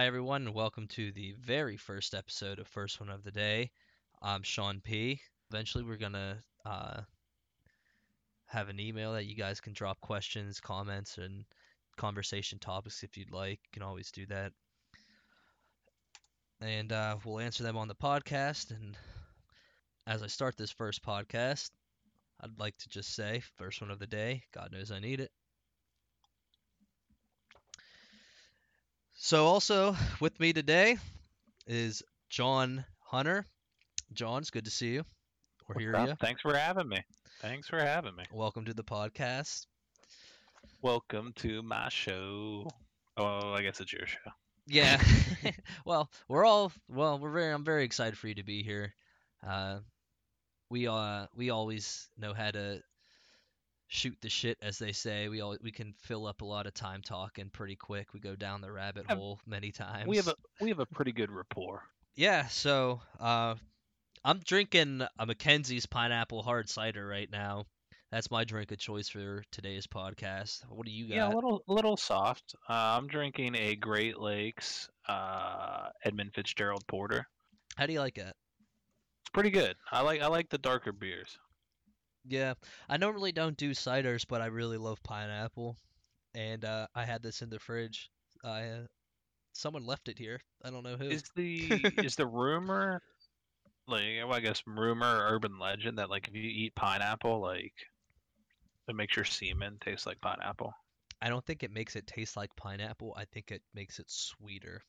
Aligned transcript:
Hi, 0.00 0.06
everyone, 0.06 0.46
and 0.46 0.54
welcome 0.54 0.88
to 0.88 1.12
the 1.12 1.34
very 1.38 1.76
first 1.76 2.14
episode 2.14 2.58
of 2.58 2.66
First 2.66 3.00
One 3.00 3.10
of 3.10 3.22
the 3.22 3.30
Day. 3.30 3.70
I'm 4.22 4.42
Sean 4.42 4.80
P. 4.80 5.20
Eventually, 5.50 5.84
we're 5.84 5.98
going 5.98 6.14
to 6.14 6.38
uh, 6.64 7.00
have 8.46 8.70
an 8.70 8.80
email 8.80 9.12
that 9.12 9.26
you 9.26 9.36
guys 9.36 9.60
can 9.60 9.74
drop 9.74 10.00
questions, 10.00 10.58
comments, 10.58 11.18
and 11.18 11.44
conversation 11.98 12.58
topics 12.58 13.02
if 13.02 13.18
you'd 13.18 13.30
like. 13.30 13.60
You 13.62 13.68
can 13.74 13.82
always 13.82 14.10
do 14.10 14.24
that. 14.28 14.52
And 16.62 16.90
uh, 16.92 17.16
we'll 17.22 17.40
answer 17.40 17.62
them 17.62 17.76
on 17.76 17.88
the 17.88 17.94
podcast. 17.94 18.70
And 18.70 18.96
as 20.06 20.22
I 20.22 20.28
start 20.28 20.56
this 20.56 20.70
first 20.70 21.04
podcast, 21.04 21.68
I'd 22.40 22.58
like 22.58 22.78
to 22.78 22.88
just 22.88 23.14
say, 23.14 23.42
first 23.58 23.82
one 23.82 23.90
of 23.90 23.98
the 23.98 24.06
day, 24.06 24.44
God 24.54 24.72
knows 24.72 24.90
I 24.90 24.98
need 24.98 25.20
it. 25.20 25.30
So, 29.22 29.44
also 29.44 29.94
with 30.18 30.40
me 30.40 30.54
today 30.54 30.96
is 31.66 32.02
John 32.30 32.86
Hunter. 33.00 33.44
John, 34.14 34.40
it's 34.40 34.50
good 34.50 34.64
to 34.64 34.70
see 34.70 34.94
you. 34.94 35.04
What's 35.66 35.78
hear 35.78 35.94
up? 35.94 36.08
you. 36.08 36.14
Thanks 36.14 36.40
for 36.40 36.56
having 36.56 36.88
me. 36.88 37.04
Thanks 37.42 37.68
for 37.68 37.78
having 37.78 38.16
me. 38.16 38.24
Welcome 38.32 38.64
to 38.64 38.72
the 38.72 38.82
podcast. 38.82 39.66
Welcome 40.80 41.34
to 41.36 41.62
my 41.62 41.90
show. 41.90 42.66
Oh, 43.18 43.52
I 43.52 43.60
guess 43.60 43.78
it's 43.78 43.92
your 43.92 44.06
show. 44.06 44.30
Yeah. 44.66 44.98
well, 45.84 46.10
we're 46.26 46.46
all 46.46 46.72
well. 46.88 47.18
We're 47.18 47.30
very. 47.30 47.52
I'm 47.52 47.62
very 47.62 47.84
excited 47.84 48.16
for 48.16 48.26
you 48.26 48.36
to 48.36 48.42
be 48.42 48.62
here. 48.62 48.94
Uh, 49.46 49.80
we 50.70 50.88
uh 50.88 51.26
we 51.36 51.50
always 51.50 52.08
know 52.16 52.32
how 52.32 52.52
to 52.52 52.80
shoot 53.90 54.16
the 54.22 54.30
shit, 54.30 54.56
as 54.62 54.78
they 54.78 54.92
say. 54.92 55.28
We 55.28 55.40
all 55.42 55.56
we 55.62 55.72
can 55.72 55.92
fill 55.98 56.26
up 56.26 56.40
a 56.40 56.44
lot 56.44 56.66
of 56.66 56.72
time 56.72 57.02
talking 57.02 57.50
pretty 57.50 57.76
quick. 57.76 58.14
We 58.14 58.20
go 58.20 58.34
down 58.34 58.62
the 58.62 58.72
rabbit 58.72 59.10
hole 59.10 59.40
many 59.46 59.72
times. 59.72 60.06
We 60.06 60.16
have 60.16 60.28
a 60.28 60.34
we 60.60 60.70
have 60.70 60.78
a 60.78 60.86
pretty 60.86 61.12
good 61.12 61.30
rapport. 61.30 61.82
Yeah, 62.14 62.46
so 62.46 63.00
uh, 63.18 63.56
I'm 64.24 64.38
drinking 64.38 65.02
a 65.18 65.26
Mackenzie's 65.26 65.86
pineapple 65.86 66.42
hard 66.42 66.68
cider 66.68 67.06
right 67.06 67.30
now. 67.30 67.66
That's 68.10 68.30
my 68.30 68.44
drink 68.44 68.72
of 68.72 68.78
choice 68.78 69.08
for 69.08 69.44
today's 69.52 69.86
podcast. 69.86 70.64
What 70.68 70.86
do 70.86 70.92
you 70.92 71.08
got? 71.08 71.14
Yeah, 71.14 71.28
a 71.28 71.34
little 71.34 71.62
a 71.68 71.72
little 71.72 71.96
soft. 71.96 72.54
Uh, 72.68 72.98
I'm 72.98 73.06
drinking 73.06 73.56
a 73.56 73.76
Great 73.76 74.18
Lakes 74.18 74.88
uh, 75.08 75.88
Edmund 76.04 76.32
Fitzgerald 76.34 76.86
Porter. 76.86 77.26
How 77.76 77.86
do 77.86 77.92
you 77.92 78.00
like 78.00 78.18
it? 78.18 78.34
It's 79.22 79.30
pretty 79.32 79.50
good. 79.50 79.76
I 79.90 80.02
like 80.02 80.22
I 80.22 80.28
like 80.28 80.48
the 80.48 80.58
darker 80.58 80.92
beers. 80.92 81.38
Yeah, 82.26 82.54
I 82.88 82.96
normally 82.96 83.32
don't 83.32 83.56
do 83.56 83.70
ciders, 83.70 84.24
but 84.28 84.40
I 84.40 84.46
really 84.46 84.76
love 84.76 85.02
pineapple, 85.02 85.76
and 86.34 86.64
uh, 86.64 86.86
I 86.94 87.04
had 87.04 87.22
this 87.22 87.42
in 87.42 87.50
the 87.50 87.58
fridge. 87.58 88.10
I 88.44 88.62
uh, 88.62 88.86
someone 89.52 89.84
left 89.84 90.08
it 90.08 90.18
here. 90.18 90.40
I 90.64 90.70
don't 90.70 90.84
know 90.84 90.96
who. 90.96 91.10
Is 91.10 91.24
the 91.34 91.88
is 92.02 92.16
the 92.16 92.26
rumor 92.26 93.02
like 93.88 94.04
well, 94.24 94.32
I 94.34 94.40
guess 94.40 94.62
rumor 94.66 95.06
or 95.06 95.34
urban 95.34 95.58
legend 95.58 95.98
that 95.98 96.10
like 96.10 96.28
if 96.28 96.34
you 96.34 96.42
eat 96.42 96.74
pineapple 96.74 97.40
like 97.40 97.74
it 98.88 98.94
makes 98.94 99.16
your 99.16 99.24
semen 99.24 99.78
taste 99.80 100.06
like 100.06 100.20
pineapple? 100.20 100.72
I 101.22 101.28
don't 101.28 101.44
think 101.44 101.62
it 101.62 101.70
makes 101.70 101.96
it 101.96 102.06
taste 102.06 102.36
like 102.36 102.54
pineapple. 102.56 103.14
I 103.16 103.24
think 103.24 103.50
it 103.50 103.62
makes 103.74 103.98
it 103.98 104.10
sweeter. 104.10 104.82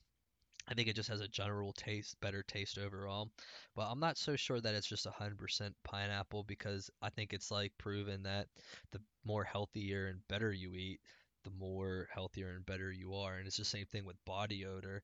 I 0.72 0.74
think 0.74 0.88
it 0.88 0.96
just 0.96 1.10
has 1.10 1.20
a 1.20 1.28
general 1.28 1.74
taste, 1.74 2.16
better 2.22 2.44
taste 2.44 2.78
overall. 2.78 3.30
But 3.76 3.90
I'm 3.90 4.00
not 4.00 4.18
so 4.18 4.38
sure 4.38 4.62
that 4.62 4.74
it's 4.74 4.88
just 4.88 5.06
100% 5.06 5.74
pineapple 5.84 6.46
because 6.46 6.90
I 7.02 7.10
think 7.10 7.34
it's 7.34 7.52
like 7.52 7.74
proven 7.78 8.24
that 8.24 8.48
the 8.94 9.02
more 9.26 9.44
healthier 9.44 10.08
and 10.08 10.26
better 10.30 10.54
you 10.54 10.76
eat, 10.76 11.02
the 11.44 11.50
more 11.50 12.08
healthier 12.14 12.52
and 12.52 12.66
better 12.66 12.90
you 12.90 13.14
are. 13.16 13.36
And 13.36 13.48
it's 13.48 13.58
the 13.58 13.66
same 13.66 13.86
thing 13.88 14.06
with 14.06 14.16
body 14.24 14.66
odor. 14.66 15.04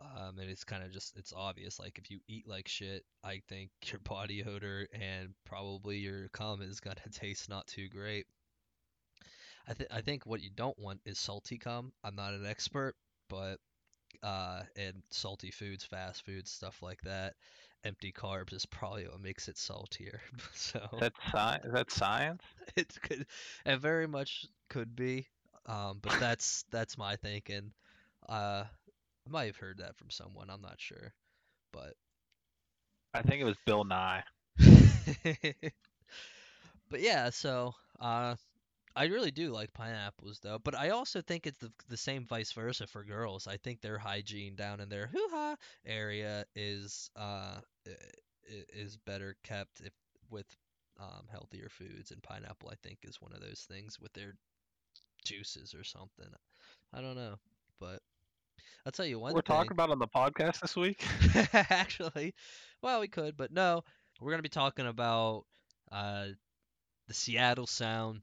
Um, 0.00 0.40
and 0.40 0.50
it's 0.50 0.64
kind 0.64 0.82
of 0.82 0.90
just, 0.90 1.16
it's 1.16 1.32
obvious. 1.32 1.78
Like 1.78 1.98
if 1.98 2.10
you 2.10 2.18
eat 2.26 2.48
like 2.48 2.66
shit, 2.66 3.04
I 3.22 3.40
think 3.48 3.70
your 3.92 4.00
body 4.00 4.42
odor 4.42 4.88
and 4.92 5.32
probably 5.44 5.98
your 5.98 6.28
cum 6.30 6.60
is 6.60 6.80
gonna 6.80 6.96
taste 7.12 7.48
not 7.48 7.68
too 7.68 7.88
great. 7.88 8.26
I, 9.68 9.74
th- 9.74 9.90
I 9.92 10.00
think 10.00 10.26
what 10.26 10.42
you 10.42 10.50
don't 10.50 10.78
want 10.78 11.02
is 11.04 11.20
salty 11.20 11.56
cum. 11.56 11.92
I'm 12.02 12.16
not 12.16 12.34
an 12.34 12.46
expert, 12.46 12.96
but 13.28 13.60
uh, 14.22 14.62
and 14.76 15.02
salty 15.10 15.50
foods, 15.50 15.84
fast 15.84 16.24
foods, 16.24 16.50
stuff 16.50 16.82
like 16.82 17.00
that, 17.02 17.34
empty 17.84 18.12
carbs 18.12 18.52
is 18.52 18.66
probably 18.66 19.06
what 19.06 19.20
makes 19.20 19.48
it 19.48 19.58
saltier. 19.58 20.20
so 20.54 20.80
that's 20.98 21.16
that 21.34 21.60
sci- 21.62 21.66
is 21.66 21.72
that 21.72 21.90
science? 21.90 22.42
it 22.76 22.96
could, 23.02 23.26
it 23.66 23.78
very 23.80 24.06
much 24.06 24.46
could 24.68 24.94
be, 24.96 25.26
um, 25.66 25.98
but 26.02 26.18
that's 26.18 26.64
that's 26.70 26.98
my 26.98 27.16
thinking. 27.16 27.72
Uh, 28.28 28.64
I 29.26 29.30
might 29.30 29.46
have 29.46 29.56
heard 29.56 29.78
that 29.78 29.96
from 29.96 30.10
someone. 30.10 30.50
I'm 30.50 30.62
not 30.62 30.80
sure, 30.80 31.14
but 31.72 31.94
I 33.14 33.22
think 33.22 33.40
it 33.40 33.44
was 33.44 33.56
Bill 33.66 33.84
Nye. 33.84 34.24
but 36.90 37.00
yeah, 37.00 37.30
so 37.30 37.74
uh, 38.00 38.36
I 38.98 39.06
really 39.06 39.30
do 39.30 39.50
like 39.52 39.72
pineapples 39.72 40.40
though. 40.40 40.58
But 40.58 40.74
I 40.74 40.90
also 40.90 41.22
think 41.22 41.46
it's 41.46 41.58
the 41.58 41.72
the 41.88 41.96
same 41.96 42.26
vice 42.26 42.52
versa 42.52 42.86
for 42.86 43.04
girls. 43.04 43.46
I 43.46 43.56
think 43.58 43.80
their 43.80 43.98
hygiene 43.98 44.56
down 44.56 44.80
in 44.80 44.88
their 44.90 45.06
hoo 45.08 45.28
ha 45.30 45.56
area 45.86 46.44
is 46.56 47.10
uh 47.16 47.60
is 48.74 48.96
better 48.98 49.36
kept 49.44 49.80
if 49.80 49.92
with 50.30 50.46
um 51.00 51.26
healthier 51.30 51.68
foods, 51.70 52.10
and 52.12 52.22
pineapple 52.22 52.70
I 52.70 52.76
think 52.82 52.98
is 53.04 53.20
one 53.22 53.32
of 53.32 53.40
those 53.40 53.66
things 53.68 54.00
with 54.00 54.12
their 54.14 54.34
juices 55.24 55.74
or 55.74 55.84
something. 55.84 56.28
I 56.92 57.00
don't 57.00 57.16
know, 57.16 57.36
but 57.80 58.00
I'll 58.86 58.92
tell 58.92 59.06
you 59.06 59.18
one 59.20 59.34
We're 59.34 59.42
thing. 59.42 59.46
talking 59.56 59.72
about 59.72 59.90
on 59.90 59.98
the 59.98 60.08
podcast 60.08 60.60
this 60.60 60.76
week. 60.76 61.04
Actually, 61.54 62.34
well, 62.82 63.00
we 63.00 63.08
could, 63.08 63.36
but 63.36 63.52
no. 63.52 63.84
We're 64.20 64.32
gonna 64.32 64.42
be 64.42 64.48
talking 64.48 64.86
about 64.86 65.44
uh, 65.92 66.28
the 67.08 67.14
Seattle 67.14 67.66
sound, 67.66 68.22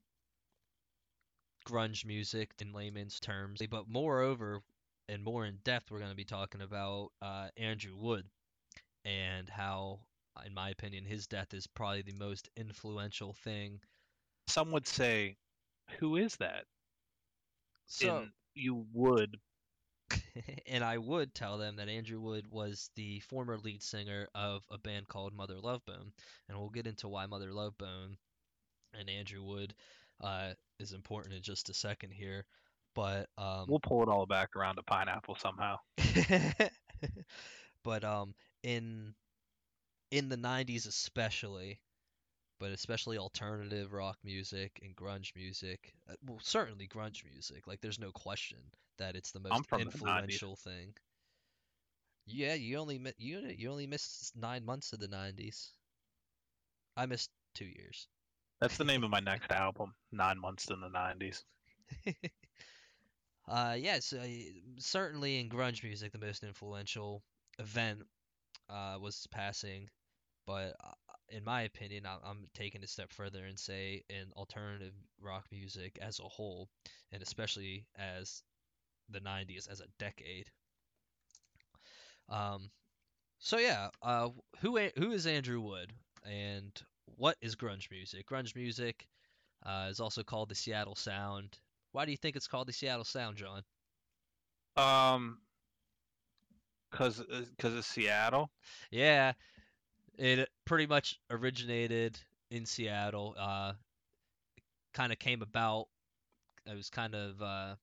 grunge 1.66 2.06
music 2.06 2.53
in 2.59 2.74
layman's 2.74 3.20
terms. 3.20 3.62
But 3.70 3.88
moreover, 3.90 4.62
and 5.09 5.24
more 5.24 5.46
in 5.46 5.58
depth, 5.64 5.92
we're 5.92 6.00
gonna 6.00 6.16
be 6.16 6.26
talking 6.26 6.62
about 6.62 7.12
uh, 7.22 7.50
Andrew 7.58 7.96
Wood 7.98 8.30
and 9.06 9.50
how, 9.50 10.00
in 10.46 10.54
my 10.54 10.70
opinion, 10.70 11.06
his 11.06 11.28
death 11.28 11.54
is 11.54 11.68
probably 11.68 12.02
the 12.04 12.14
most 12.14 12.50
influential 12.58 13.34
thing. 13.34 13.81
Some 14.48 14.72
would 14.72 14.88
say, 14.88 15.38
"Who 16.00 16.16
is 16.18 16.36
that?" 16.38 16.66
So, 17.88 18.25
And 18.25 18.31
you 18.54 18.86
would. 18.94 19.40
and 20.68 20.84
I 20.84 20.98
would 20.98 21.34
tell 21.34 21.58
them 21.58 21.75
that 21.78 21.90
Andrew 21.90 22.20
Wood 22.20 22.48
was 22.50 22.90
the 22.96 23.20
former 23.22 23.58
lead 23.58 23.81
singer 23.84 24.28
of 24.36 24.64
a 24.70 24.78
band 24.78 25.08
called 25.08 25.34
Mother 25.34 25.59
Love 25.59 25.86
Bone, 25.86 26.12
and 26.48 26.58
we'll 26.58 26.70
get 26.70 26.88
into 26.88 27.08
why 27.08 27.25
Mother 27.25 27.52
Love 27.54 27.78
Bone 27.78 28.18
and 28.94 29.09
Andrew 29.09 29.44
Wood 29.44 29.74
uh, 30.22 30.54
is 30.80 30.94
important 30.94 31.34
in 31.36 31.41
just 31.41 31.69
a 31.69 31.74
second 31.74 32.12
here. 32.12 32.46
But 32.96 33.30
um, 33.38 33.68
We'll 33.68 33.80
pull 33.80 34.02
it 34.03 34.09
all 34.09 34.25
back 34.25 34.56
around 34.56 34.75
to 34.78 34.84
pineapple 34.84 35.36
somehow. 35.36 35.78
but 37.84 38.03
um, 38.03 38.34
in 38.63 39.13
in 40.12 40.30
the 40.30 40.38
'90s 40.38 40.86
especially, 40.88 41.80
but 42.60 42.72
especially 42.72 43.18
alternative 43.18 43.94
rock 43.94 44.18
music 44.24 44.80
and 44.83 44.95
grunge 44.95 45.36
music. 45.36 45.94
uh, 46.10 46.13
Well, 46.25 46.39
certainly 46.42 46.88
grunge 46.88 47.24
music. 47.25 47.68
Like, 47.68 47.81
there's 47.81 48.00
no 48.00 48.12
question 48.12 48.60
that 48.98 49.16
it's 49.16 49.31
the 49.31 49.39
most 49.39 49.66
from 49.68 49.83
the 49.83 49.94
90s. 50.04 50.44
influential 50.44 50.56
thing. 50.56 50.94
Yeah, 52.25 52.54
you 52.54 52.77
only 52.77 53.00
you 53.18 53.39
you 53.39 53.72
only 53.72 53.88
missed 53.88 54.36
nine 54.36 54.63
months 54.66 54.94
of 54.94 55.00
the 55.00 55.07
'90s. 55.07 55.72
I 56.98 57.06
missed 57.06 57.31
two 57.54 57.66
years. 57.66 58.07
That's 58.60 58.78
the 58.78 58.84
name 58.84 59.04
of 59.06 59.10
my 59.12 59.22
next 59.22 59.50
album. 59.52 59.96
Nine 60.12 60.40
months 60.40 60.69
in 60.69 60.81
the 60.81 60.90
'90s. 60.90 61.46
Uh, 63.48 63.75
yes, 63.80 64.13
uh, 64.13 64.28
certainly 64.78 65.40
in 65.40 65.50
grunge 65.50 65.84
music, 65.84 66.12
the 66.12 66.18
most 66.19 66.44
influential 66.44 67.24
event 67.60 68.02
uh, 68.69 68.98
was 69.02 69.28
passing. 69.31 69.90
But 70.46 70.75
uh, 70.84 70.94
in 71.30 71.44
my 71.44 71.63
opinion, 71.63 72.06
I- 72.06 72.19
I'm 72.24 72.48
taking 72.54 72.84
a 72.84 72.88
step 72.88 73.12
further 73.12 73.46
and 73.46 73.60
say 73.60 74.04
in 74.10 74.31
alternative 74.36 74.94
rock 75.19 75.48
music 75.51 75.98
as 76.01 76.19
a 76.19 76.24
whole, 76.30 76.69
and 77.12 77.22
especially 77.24 77.86
as 77.96 78.44
the 79.10 79.22
90s 79.22 79.68
as 79.68 79.81
a 79.81 79.88
decade. 80.00 80.51
Um, 82.30 82.69
so 83.40 83.58
yeah, 83.58 83.90
uh, 84.01 84.30
who 84.60 84.78
who 84.98 85.12
is 85.12 85.28
Andrew 85.28 85.62
Wood, 85.62 85.94
and 86.25 86.72
what 87.17 87.38
is 87.41 87.56
grunge 87.56 87.89
music? 87.91 88.27
Grunge 88.27 88.56
music 88.56 89.07
uh, 89.65 89.88
is 89.89 90.00
also 90.00 90.23
called 90.23 90.50
the 90.50 90.56
Seattle 90.56 90.95
Sound. 90.95 91.57
Why 91.91 92.06
do 92.06 92.12
you 92.12 92.17
think 92.17 92.35
it's 92.35 92.47
called 92.47 92.67
the 92.67 92.73
Seattle 92.73 93.06
Sound, 93.06 93.38
John? 93.38 93.62
Um, 94.77 95.39
cause 96.91 97.21
uh, 97.21 97.44
cause 97.57 97.73
of 97.73 97.85
Seattle. 97.85 98.50
Yeah, 98.91 99.33
it 100.17 100.50
pretty 100.65 100.88
much 100.88 101.19
originated 101.29 102.17
in 102.51 102.65
Seattle. 102.65 103.35
Uh, 103.38 103.73
kind 104.94 105.12
of 105.12 105.19
came 105.19 105.41
about. 105.41 105.88
It 106.65 106.75
was 106.75 106.89
kind 106.89 107.13
of 107.13 107.41
uh, 107.41 107.75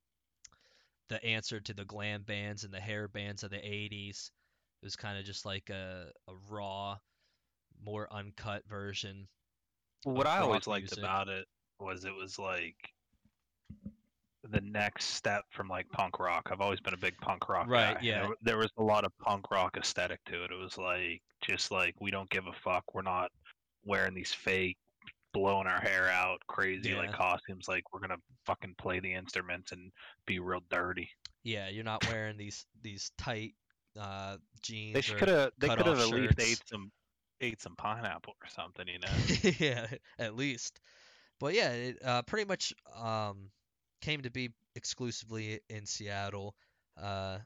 the 1.08 1.24
answer 1.24 1.60
to 1.60 1.74
the 1.74 1.84
glam 1.84 2.22
bands 2.22 2.64
and 2.64 2.72
the 2.72 2.80
hair 2.80 3.06
bands 3.06 3.42
of 3.42 3.50
the 3.50 3.58
80s. 3.58 4.30
It 4.82 4.86
was 4.86 4.96
kind 4.96 5.18
of 5.18 5.24
just 5.24 5.46
like 5.46 5.70
a, 5.70 6.10
a 6.26 6.32
raw, 6.50 6.96
more 7.84 8.08
uncut 8.12 8.62
version. 8.68 9.26
What 10.04 10.26
I 10.26 10.38
always 10.38 10.66
liked 10.66 10.84
music. 10.84 10.98
about 10.98 11.28
it 11.28 11.46
was 11.78 12.04
it 12.04 12.14
was 12.14 12.38
like 12.38 12.76
the 14.50 14.60
next 14.60 15.06
step 15.10 15.44
from 15.50 15.68
like 15.68 15.88
punk 15.90 16.18
rock. 16.18 16.48
I've 16.50 16.60
always 16.60 16.80
been 16.80 16.94
a 16.94 16.98
big 16.98 17.16
punk 17.18 17.48
rock 17.48 17.68
Right, 17.68 17.94
guy. 17.94 18.00
yeah. 18.02 18.22
There, 18.22 18.34
there 18.42 18.58
was 18.58 18.70
a 18.78 18.82
lot 18.82 19.04
of 19.04 19.12
punk 19.18 19.50
rock 19.50 19.76
aesthetic 19.76 20.18
to 20.26 20.44
it. 20.44 20.50
It 20.50 20.58
was 20.60 20.76
like 20.76 21.22
just 21.42 21.70
like 21.70 21.94
we 22.00 22.10
don't 22.10 22.28
give 22.30 22.46
a 22.46 22.52
fuck. 22.52 22.82
We're 22.94 23.02
not 23.02 23.30
wearing 23.84 24.14
these 24.14 24.32
fake 24.32 24.76
blowing 25.32 25.66
our 25.66 25.80
hair 25.80 26.10
out 26.10 26.38
crazy 26.46 26.94
like 26.94 27.10
costumes 27.10 27.66
like 27.66 27.82
we're 27.90 28.00
gonna 28.00 28.18
fucking 28.44 28.74
play 28.76 29.00
the 29.00 29.10
instruments 29.10 29.72
and 29.72 29.90
be 30.26 30.38
real 30.40 30.60
dirty 30.70 31.08
Yeah, 31.42 31.70
you're 31.70 31.84
not 31.84 32.06
wearing 32.10 32.36
these 32.36 32.66
these 32.82 33.12
tight 33.16 33.54
uh, 33.98 34.36
jeans. 34.60 34.94
they 34.94 35.00
could 35.14 35.28
have 35.28 35.50
they 35.56 35.68
could 35.68 35.86
have 35.86 35.98
at 36.00 36.08
least 36.10 36.34
ate 36.38 36.60
some 36.68 36.92
ate 37.42 37.60
some 37.60 37.76
pineapple 37.76 38.34
or 38.42 38.48
something 38.48 38.86
you 38.88 38.98
know 38.98 39.52
yeah, 39.58 39.86
at 40.18 40.36
least. 40.36 40.80
But 41.40 41.54
yeah, 41.54 41.70
it 41.72 41.98
uh, 42.04 42.22
pretty 42.22 42.46
much 42.46 42.72
um, 43.00 43.50
came 44.00 44.22
to 44.22 44.30
be 44.30 44.50
exclusively 44.76 45.60
in 45.68 45.86
Seattle. 45.86 46.54
Uh, 47.00 47.38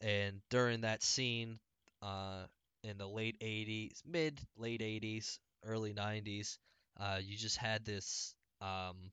and 0.00 0.40
during 0.50 0.82
that 0.82 1.02
scene 1.02 1.58
uh, 2.02 2.44
in 2.84 2.98
the 2.98 3.08
late 3.08 3.36
80s, 3.40 4.02
mid 4.06 4.40
late 4.56 4.82
80s, 4.82 5.38
early 5.64 5.92
90s, 5.92 6.58
uh, 6.98 7.18
you 7.22 7.36
just 7.36 7.56
had 7.56 7.84
this 7.84 8.34
um, 8.60 9.12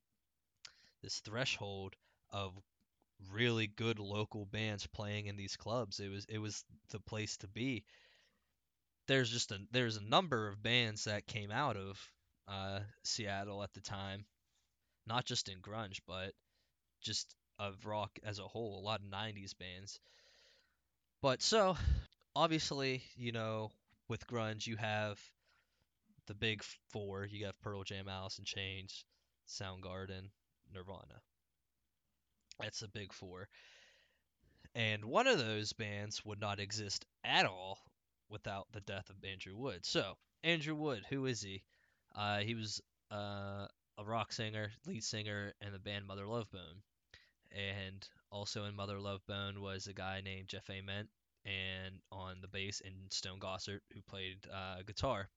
this 1.02 1.20
threshold 1.20 1.94
of 2.30 2.52
really 3.30 3.66
good 3.66 3.98
local 3.98 4.46
bands 4.46 4.86
playing 4.86 5.26
in 5.26 5.36
these 5.36 5.56
clubs. 5.56 6.00
It 6.00 6.10
was 6.10 6.26
it 6.28 6.38
was 6.38 6.64
the 6.90 7.00
place 7.00 7.36
to 7.38 7.48
be. 7.48 7.84
There's 9.06 9.30
just 9.30 9.52
a 9.52 9.58
there's 9.70 9.96
a 9.96 10.04
number 10.04 10.48
of 10.48 10.62
bands 10.62 11.04
that 11.04 11.26
came 11.26 11.50
out 11.50 11.76
of 11.76 12.10
uh, 12.48 12.80
Seattle 13.04 13.62
at 13.62 13.72
the 13.72 13.80
time, 13.80 14.24
not 15.06 15.24
just 15.24 15.48
in 15.48 15.60
grunge, 15.60 16.00
but 16.06 16.32
just 17.00 17.34
of 17.58 17.86
rock 17.86 18.18
as 18.24 18.38
a 18.38 18.48
whole. 18.48 18.78
A 18.78 18.84
lot 18.84 19.00
of 19.00 19.06
'90s 19.06 19.56
bands. 19.58 20.00
But 21.22 21.42
so 21.42 21.76
obviously, 22.34 23.02
you 23.16 23.32
know, 23.32 23.70
with 24.08 24.26
grunge, 24.26 24.66
you 24.66 24.76
have 24.76 25.18
the 26.26 26.34
big 26.34 26.62
four. 26.90 27.24
You 27.24 27.46
have 27.46 27.60
Pearl 27.60 27.84
Jam, 27.84 28.08
Alice 28.08 28.38
in 28.38 28.44
Chains, 28.44 29.04
Soundgarden, 29.48 30.30
Nirvana. 30.74 31.20
That's 32.60 32.80
the 32.80 32.88
big 32.88 33.12
four. 33.12 33.48
And 34.74 35.04
one 35.04 35.26
of 35.26 35.38
those 35.38 35.72
bands 35.72 36.24
would 36.24 36.40
not 36.40 36.60
exist 36.60 37.06
at 37.24 37.46
all 37.46 37.78
without 38.28 38.66
the 38.72 38.80
death 38.80 39.10
of 39.10 39.24
Andrew 39.24 39.56
Wood. 39.56 39.84
So, 39.84 40.16
Andrew 40.42 40.74
Wood, 40.74 41.04
who 41.08 41.26
is 41.26 41.42
he? 41.42 41.62
Uh, 42.14 42.38
he 42.38 42.54
was 42.54 42.80
uh, 43.10 43.66
a 43.98 44.04
rock 44.04 44.32
singer, 44.32 44.70
lead 44.86 45.04
singer 45.04 45.52
in 45.60 45.72
the 45.72 45.78
band 45.78 46.06
Mother 46.06 46.26
Love 46.26 46.50
Bone. 46.50 46.82
And 47.52 48.06
also 48.30 48.64
in 48.64 48.76
Mother 48.76 48.98
Love 48.98 49.24
Bone 49.26 49.60
was 49.60 49.86
a 49.86 49.92
guy 49.92 50.20
named 50.22 50.48
Jeff 50.48 50.68
Ament, 50.68 51.08
and 51.44 51.94
on 52.10 52.40
the 52.40 52.48
bass, 52.48 52.82
and 52.84 52.94
Stone 53.10 53.38
Gossard, 53.38 53.80
who 53.94 54.02
played 54.02 54.38
uh, 54.52 54.82
guitar. 54.86 55.28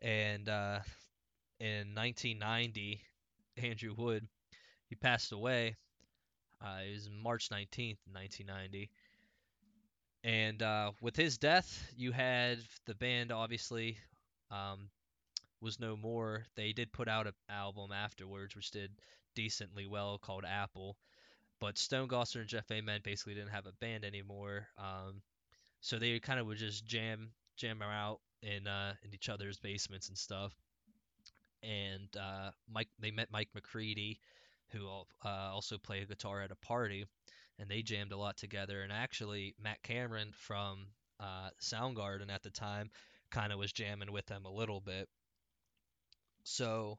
And 0.00 0.48
uh, 0.48 0.80
in 1.60 1.94
1990, 1.94 3.00
Andrew 3.58 3.94
Wood, 3.96 4.26
he 4.88 4.96
passed 4.96 5.32
away. 5.32 5.76
Uh, 6.60 6.80
it 6.88 6.92
was 6.94 7.10
March 7.10 7.50
19th, 7.50 7.98
1990. 8.10 8.90
And 10.24 10.62
uh, 10.62 10.92
with 11.00 11.16
his 11.16 11.38
death, 11.38 11.92
you 11.96 12.12
had 12.12 12.58
the 12.86 12.94
band 12.94 13.32
obviously 13.32 13.98
um, 14.50 14.88
was 15.60 15.80
no 15.80 15.96
more. 15.96 16.44
They 16.56 16.72
did 16.72 16.92
put 16.92 17.08
out 17.08 17.26
an 17.26 17.32
album 17.48 17.90
afterwards, 17.92 18.54
which 18.54 18.70
did 18.70 18.92
decently 19.34 19.86
well, 19.86 20.18
called 20.18 20.44
Apple. 20.44 20.96
But 21.60 21.78
Stone 21.78 22.08
Gossard 22.08 22.40
and 22.40 22.48
Jeff 22.48 22.70
Ament 22.70 23.04
basically 23.04 23.34
didn't 23.34 23.50
have 23.50 23.66
a 23.66 23.72
band 23.80 24.04
anymore, 24.04 24.66
um, 24.78 25.22
so 25.80 25.96
they 25.96 26.18
kind 26.18 26.40
of 26.40 26.46
would 26.46 26.58
just 26.58 26.84
jam 26.84 27.30
jam 27.56 27.80
out 27.82 28.18
in 28.42 28.66
uh, 28.66 28.94
in 29.04 29.14
each 29.14 29.28
other's 29.28 29.58
basements 29.58 30.08
and 30.08 30.18
stuff. 30.18 30.52
And 31.62 32.08
uh, 32.16 32.50
Mike, 32.68 32.88
they 32.98 33.12
met 33.12 33.28
Mike 33.30 33.50
McCready, 33.54 34.18
who 34.70 34.88
uh, 35.24 35.28
also 35.52 35.78
played 35.78 36.08
guitar 36.08 36.42
at 36.42 36.50
a 36.50 36.56
party, 36.56 37.06
and 37.58 37.70
they 37.70 37.82
jammed 37.82 38.12
a 38.12 38.16
lot 38.16 38.36
together. 38.36 38.82
And 38.82 38.92
actually, 38.92 39.54
Matt 39.62 39.82
Cameron 39.82 40.32
from 40.32 40.86
uh, 41.20 41.50
Soundgarden 41.60 42.30
at 42.30 42.42
the 42.42 42.50
time 42.50 42.90
kind 43.30 43.52
of 43.52 43.58
was 43.58 43.72
jamming 43.72 44.12
with 44.12 44.26
them 44.26 44.44
a 44.44 44.50
little 44.50 44.80
bit. 44.80 45.08
So 46.44 46.98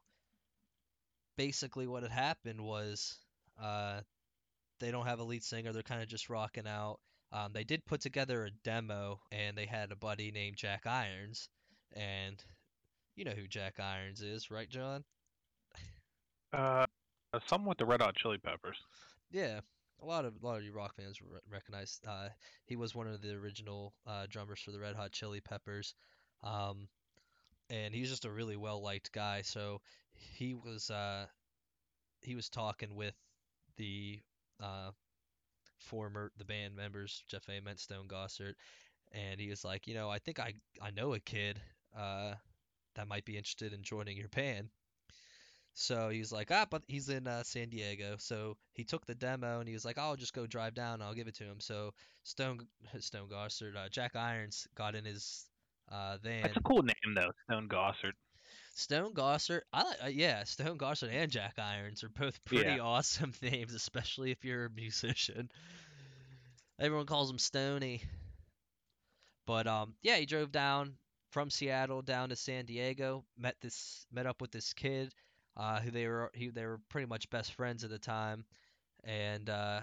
basically, 1.38 1.88
what 1.88 2.04
had 2.04 2.12
happened 2.12 2.62
was 2.62 3.18
uh, 3.62 4.02
they 4.80 4.92
don't 4.92 5.06
have 5.08 5.20
a 5.20 5.24
lead 5.24 5.44
singer; 5.44 5.74
they're 5.74 5.84
kind 5.84 6.02
of 6.02 6.08
just 6.08 6.30
rocking 6.30 6.68
out. 6.68 7.00
Um, 7.32 7.52
they 7.54 7.64
did 7.64 7.86
put 7.86 8.02
together 8.02 8.46
a 8.46 8.52
demo, 8.64 9.20
and 9.32 9.58
they 9.58 9.66
had 9.66 9.92
a 9.92 9.96
buddy 9.96 10.32
named 10.32 10.58
Jack 10.58 10.86
Irons, 10.86 11.50
and 11.94 12.44
you 13.16 13.26
know 13.26 13.32
who 13.32 13.48
Jack 13.48 13.80
Irons 13.80 14.22
is, 14.22 14.52
right, 14.52 14.70
John? 14.70 15.04
uh 16.54 16.86
somewhat 17.48 17.78
the 17.78 17.86
red 17.86 18.02
hot 18.02 18.16
chili 18.16 18.38
peppers 18.38 18.78
Yeah, 19.32 19.62
a 20.04 20.06
lot 20.06 20.26
of 20.26 20.34
a 20.42 20.46
lot 20.46 20.58
of 20.58 20.64
you 20.64 20.74
rock 20.74 20.96
fans 20.96 21.22
re- 21.22 21.40
recognize. 21.50 22.00
Uh, 22.08 22.30
he 22.66 22.76
was 22.76 22.94
one 22.94 23.08
of 23.08 23.22
the 23.22 23.34
original 23.34 23.94
uh, 24.06 24.26
drummers 24.30 24.60
for 24.60 24.72
the 24.72 24.80
Red 24.80 24.96
Hot 24.96 25.12
Chili 25.12 25.40
Peppers, 25.42 25.96
um, 26.44 26.88
and 27.70 27.94
he's 27.94 28.10
just 28.10 28.26
a 28.26 28.32
really 28.32 28.58
well 28.58 28.82
liked 28.82 29.12
guy. 29.12 29.42
So 29.42 29.82
he 30.14 30.54
was 30.54 30.90
uh, 30.90 31.26
he 32.22 32.36
was 32.36 32.50
talking 32.50 32.96
with 32.96 33.16
the 33.78 34.20
uh, 34.62 34.92
former 35.78 36.32
the 36.38 36.46
band 36.46 36.76
members 36.76 37.24
Jeff 37.28 37.48
Ament, 37.50 37.80
Stone 37.80 38.08
Gossard, 38.08 38.54
and 39.12 39.40
he 39.40 39.50
was 39.50 39.64
like, 39.64 39.88
you 39.88 39.94
know, 39.94 40.10
I 40.10 40.20
think 40.20 40.40
I 40.40 40.54
I 40.82 40.92
know 40.92 41.14
a 41.14 41.20
kid 41.20 41.62
uh, 41.98 42.34
that 42.96 43.08
might 43.08 43.26
be 43.26 43.38
interested 43.38 43.74
in 43.74 43.84
joining 43.84 44.18
your 44.18 44.30
band. 44.30 44.70
So 45.74 46.10
he 46.10 46.20
was 46.20 46.32
like, 46.32 46.52
ah, 46.52 46.66
but 46.70 46.84
he's 46.88 47.10
in 47.10 47.28
uh, 47.28 47.44
San 47.44 47.70
Diego. 47.70 48.16
So 48.20 48.58
he 48.74 48.84
took 48.84 49.06
the 49.06 49.16
demo 49.16 49.60
and 49.60 49.68
he 49.68 49.74
was 49.74 49.86
like, 49.86 49.98
I'll 49.98 50.16
just 50.16 50.34
go 50.34 50.46
drive 50.48 50.74
down 50.76 50.96
and 50.96 51.04
I'll 51.04 51.14
give 51.14 51.28
it 51.28 51.36
to 51.36 51.44
him. 51.44 51.60
So 51.60 51.94
Stone 52.24 52.68
Stone 53.00 53.30
Gossard, 53.30 53.76
uh, 53.76 53.90
Jack 53.90 54.16
Irons 54.16 54.68
got 54.76 54.96
in 54.96 55.06
his 55.06 55.46
uh, 55.92 56.18
van. 56.22 56.42
that's 56.42 56.58
a 56.58 56.62
cool 56.62 56.82
name 56.84 57.14
though 57.16 57.32
stone 57.46 57.68
gossard 57.68 58.14
Stone 58.76 59.14
Gossard, 59.14 59.62
I 59.74 59.84
like, 59.84 60.04
uh, 60.04 60.08
yeah, 60.08 60.44
Stone 60.44 60.78
Gossard 60.78 61.12
and 61.12 61.32
Jack 61.32 61.58
Irons 61.60 62.04
are 62.04 62.10
both 62.10 62.44
pretty 62.46 62.78
Yeah. 62.78 62.80
awesome 62.80 63.34
names, 63.42 63.74
especially 63.74 64.32
if 64.32 64.44
you're 64.46 64.66
a 64.66 64.70
musician. 64.70 65.50
Everyone 66.80 67.06
calls 67.06 67.30
him 67.30 67.38
Stony. 67.40 68.02
But 69.46 69.68
um, 69.68 69.96
yeah, 70.02 70.18
he 70.18 70.26
drove 70.26 70.52
down 70.52 70.98
from 71.32 71.50
Seattle 71.50 72.02
down 72.02 72.30
to 72.30 72.36
San 72.36 72.66
Diego, 72.66 73.26
met 73.38 73.56
this, 73.62 74.06
met 74.12 74.26
up 74.26 74.42
with 74.42 74.52
this 74.52 74.74
kid, 74.74 75.14
uh, 75.58 75.80
who 75.82 75.92
they 75.92 76.08
were, 76.08 76.32
he, 76.34 76.50
they 76.50 76.66
were 76.66 76.80
pretty 76.90 77.08
much 77.08 77.30
best 77.30 77.54
friends 77.54 77.84
at 77.84 77.90
the 77.90 78.00
time, 78.00 78.46
and 79.04 79.50
uh, 79.50 79.82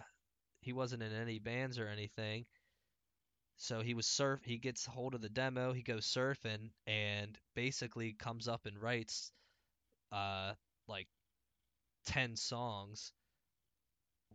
he 0.62 0.72
wasn't 0.72 1.02
in 1.02 1.12
any 1.12 1.38
bands 1.38 1.78
or 1.78 1.88
anything. 1.88 2.46
So 3.58 3.80
he 3.80 3.94
was 3.94 4.06
surf. 4.06 4.40
He 4.44 4.58
gets 4.58 4.84
hold 4.84 5.14
of 5.14 5.20
the 5.20 5.28
demo. 5.28 5.72
He 5.72 5.82
goes 5.82 6.04
surfing 6.06 6.70
and 6.86 7.38
basically 7.54 8.12
comes 8.14 8.48
up 8.48 8.66
and 8.66 8.80
writes, 8.80 9.30
uh, 10.12 10.54
like 10.88 11.08
ten 12.04 12.36
songs, 12.36 13.12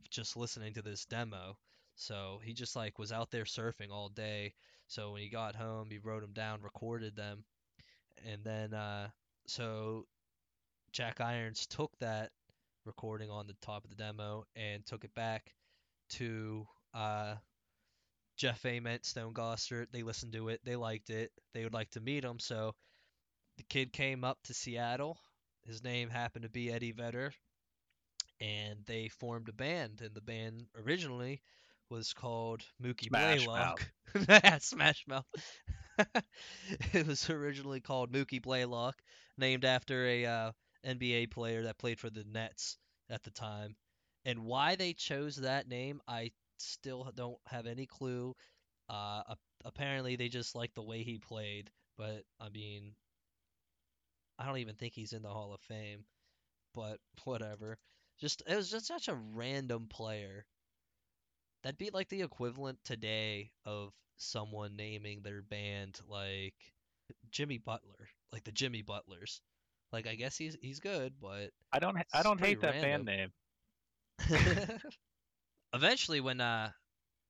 just 0.09 0.37
listening 0.37 0.73
to 0.73 0.81
this 0.81 1.05
demo. 1.05 1.57
So 1.95 2.39
he 2.43 2.53
just 2.53 2.75
like 2.75 2.99
was 2.99 3.11
out 3.11 3.31
there 3.31 3.45
surfing 3.45 3.91
all 3.91 4.09
day. 4.09 4.53
So 4.87 5.11
when 5.11 5.21
he 5.21 5.29
got 5.29 5.55
home, 5.55 5.89
he 5.89 5.97
wrote 5.97 6.21
them 6.21 6.33
down, 6.33 6.61
recorded 6.61 7.15
them, 7.15 7.43
and 8.25 8.43
then 8.43 8.73
uh, 8.73 9.09
so 9.47 10.05
Jack 10.95 11.19
Irons 11.19 11.67
took 11.67 11.91
that 11.99 12.31
recording 12.85 13.29
on 13.29 13.47
the 13.47 13.55
top 13.61 13.83
of 13.83 13.89
the 13.89 13.97
demo 13.97 14.45
and 14.55 14.85
took 14.85 15.03
it 15.03 15.13
back 15.13 15.53
to 16.11 16.65
uh, 16.93 17.35
Jeff 18.37 18.65
Ament, 18.65 19.05
Stone 19.05 19.33
Gossard. 19.33 19.87
They 19.91 20.03
listened 20.03 20.31
to 20.31 20.47
it. 20.47 20.61
They 20.63 20.77
liked 20.77 21.09
it. 21.09 21.33
They 21.53 21.65
would 21.65 21.73
like 21.73 21.89
to 21.91 21.99
meet 21.99 22.23
him. 22.23 22.39
So 22.39 22.75
the 23.57 23.63
kid 23.63 23.91
came 23.91 24.23
up 24.23 24.37
to 24.45 24.53
Seattle. 24.53 25.17
His 25.65 25.83
name 25.83 26.09
happened 26.09 26.43
to 26.43 26.49
be 26.49 26.71
Eddie 26.71 26.93
Vedder. 26.93 27.33
And 28.39 28.79
they 28.85 29.09
formed 29.09 29.49
a 29.49 29.53
band. 29.53 29.99
And 29.99 30.15
the 30.15 30.21
band 30.21 30.63
originally 30.81 31.41
was 31.89 32.13
called 32.13 32.63
Mookie 32.81 33.07
Smash 33.07 33.43
Blaylock. 33.43 33.85
yeah, 34.29 34.59
Smash 34.59 35.03
Mouth. 35.09 35.25
it 36.93 37.05
was 37.05 37.29
originally 37.29 37.81
called 37.81 38.13
Mookie 38.13 38.41
Blaylock, 38.41 38.95
named 39.37 39.65
after 39.65 40.05
a 40.05 40.25
uh, 40.25 40.51
NBA 40.85 41.31
player 41.31 41.63
that 41.63 41.77
played 41.77 41.99
for 41.99 42.09
the 42.09 42.23
Nets 42.23 42.77
at 43.09 43.23
the 43.23 43.31
time. 43.31 43.75
And 44.25 44.45
why 44.45 44.75
they 44.75 44.93
chose 44.93 45.35
that 45.37 45.67
name, 45.67 46.01
I 46.07 46.31
still 46.57 47.11
don't 47.15 47.37
have 47.47 47.67
any 47.67 47.85
clue. 47.85 48.35
Uh, 48.89 49.21
apparently 49.63 50.15
they 50.15 50.29
just 50.29 50.55
like 50.55 50.73
the 50.73 50.83
way 50.83 51.03
he 51.03 51.17
played, 51.17 51.69
but 51.97 52.23
I 52.39 52.49
mean, 52.49 52.93
I 54.37 54.45
don't 54.45 54.57
even 54.57 54.75
think 54.75 54.93
he's 54.93 55.13
in 55.13 55.21
the 55.21 55.29
Hall 55.29 55.53
of 55.53 55.61
Fame, 55.61 56.05
but 56.73 56.99
whatever. 57.23 57.77
Just 58.19 58.43
it 58.47 58.55
was 58.55 58.71
just 58.71 58.87
such 58.87 59.07
a 59.07 59.15
random 59.15 59.87
player. 59.87 60.45
That'd 61.63 61.77
be 61.77 61.89
like 61.89 62.09
the 62.09 62.21
equivalent 62.21 62.79
today 62.85 63.51
of 63.65 63.91
someone 64.17 64.75
naming 64.75 65.21
their 65.21 65.41
band 65.41 65.99
like 66.07 66.53
Jimmy 67.31 67.57
Butler, 67.57 68.09
like 68.31 68.43
the 68.43 68.51
Jimmy 68.51 68.81
Butlers. 68.81 69.41
Like 69.95 70.07
I 70.07 70.15
guess 70.15 70.37
he's 70.37 70.57
he's 70.61 70.81
good, 70.81 71.13
but 71.21 71.51
I 71.71 71.79
don't. 71.79 71.97
I 72.13 72.21
don't 72.21 72.37
hate 72.37 72.59
that 72.59 72.73
random. 72.81 73.05
band 73.05 73.31
name. 74.27 74.79
eventually 75.73 76.19
when 76.19 76.41
uh 76.41 76.69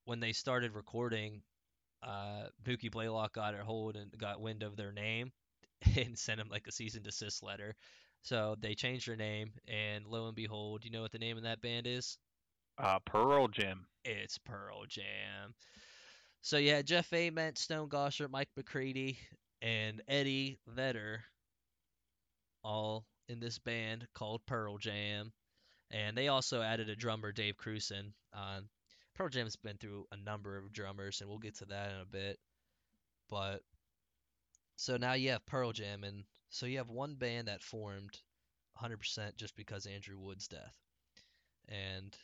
when 0.04 0.18
they 0.18 0.32
started 0.32 0.74
recording, 0.74 1.42
uh 2.02 2.48
Mookie 2.66 2.90
Blaylock 2.90 3.32
got 3.32 3.54
a 3.54 3.62
hold 3.62 3.94
and 3.94 4.10
got 4.18 4.40
wind 4.40 4.64
of 4.64 4.76
their 4.76 4.90
name 4.90 5.30
and 5.96 6.18
sent 6.18 6.40
him 6.40 6.48
like 6.50 6.66
a 6.66 6.72
cease 6.72 6.96
and 6.96 7.04
desist 7.04 7.40
letter. 7.40 7.76
So 8.22 8.56
they 8.60 8.74
changed 8.74 9.06
their 9.06 9.14
name, 9.14 9.52
and 9.68 10.04
lo 10.04 10.26
and 10.26 10.34
behold, 10.34 10.84
you 10.84 10.90
know 10.90 11.02
what 11.02 11.12
the 11.12 11.20
name 11.20 11.36
of 11.36 11.44
that 11.44 11.60
band 11.60 11.86
is? 11.86 12.18
Uh, 12.78 12.98
Pearl 13.06 13.46
Jam. 13.46 13.86
It's 14.04 14.38
Pearl 14.38 14.86
Jam. 14.88 15.54
So 16.42 16.56
yeah, 16.56 16.82
Jeff 16.82 17.12
Ament, 17.12 17.58
Stone 17.58 17.90
Gossard, 17.90 18.30
Mike 18.30 18.48
McCready, 18.56 19.18
and 19.62 20.02
Eddie 20.08 20.58
Vedder, 20.66 21.22
all 22.66 23.06
in 23.28 23.38
this 23.38 23.58
band 23.58 24.06
called 24.14 24.44
Pearl 24.46 24.76
Jam. 24.76 25.32
And 25.92 26.16
they 26.16 26.28
also 26.28 26.62
added 26.62 26.88
a 26.88 26.96
drummer, 26.96 27.30
Dave 27.30 27.56
Krusen. 27.56 28.12
Uh, 28.32 28.60
Pearl 29.14 29.28
Jam's 29.28 29.56
been 29.56 29.78
through 29.78 30.06
a 30.10 30.16
number 30.16 30.58
of 30.58 30.72
drummers, 30.72 31.20
and 31.20 31.30
we'll 31.30 31.38
get 31.38 31.56
to 31.58 31.66
that 31.66 31.92
in 31.92 32.00
a 32.00 32.04
bit. 32.04 32.38
But 33.30 33.62
so 34.74 34.96
now 34.96 35.12
you 35.12 35.30
have 35.30 35.46
Pearl 35.46 35.72
Jam, 35.72 36.02
and 36.02 36.24
so 36.50 36.66
you 36.66 36.78
have 36.78 36.90
one 36.90 37.14
band 37.14 37.48
that 37.48 37.62
formed 37.62 38.18
100% 38.82 39.36
just 39.36 39.56
because 39.56 39.86
Andrew 39.86 40.18
Wood's 40.18 40.48
death. 40.48 40.76
And 41.68 42.14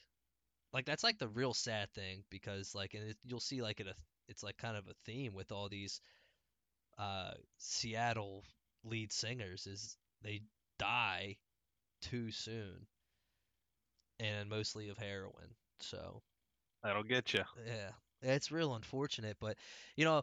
like 0.72 0.86
that's 0.86 1.04
like 1.04 1.18
the 1.18 1.28
real 1.28 1.54
sad 1.54 1.92
thing 1.92 2.24
because 2.30 2.74
like 2.74 2.94
and 2.94 3.10
it, 3.10 3.16
you'll 3.24 3.40
see 3.40 3.60
like 3.60 3.80
it 3.80 3.86
a 3.86 3.94
it's 4.28 4.42
like 4.42 4.56
kind 4.56 4.76
of 4.76 4.86
a 4.86 4.94
theme 5.04 5.34
with 5.34 5.50
all 5.52 5.68
these 5.68 6.00
uh 6.98 7.32
Seattle 7.58 8.44
lead 8.84 9.12
singers 9.12 9.66
is 9.66 9.96
they 10.22 10.42
die 10.78 11.36
too 12.00 12.30
soon 12.30 12.86
and 14.20 14.48
mostly 14.48 14.88
of 14.88 14.98
heroin. 14.98 15.54
So 15.80 16.22
That'll 16.82 17.02
get 17.02 17.32
you. 17.34 17.44
yeah, 17.66 17.90
it's 18.22 18.50
real 18.52 18.74
unfortunate, 18.74 19.36
but 19.40 19.56
you 19.96 20.04
know, 20.04 20.22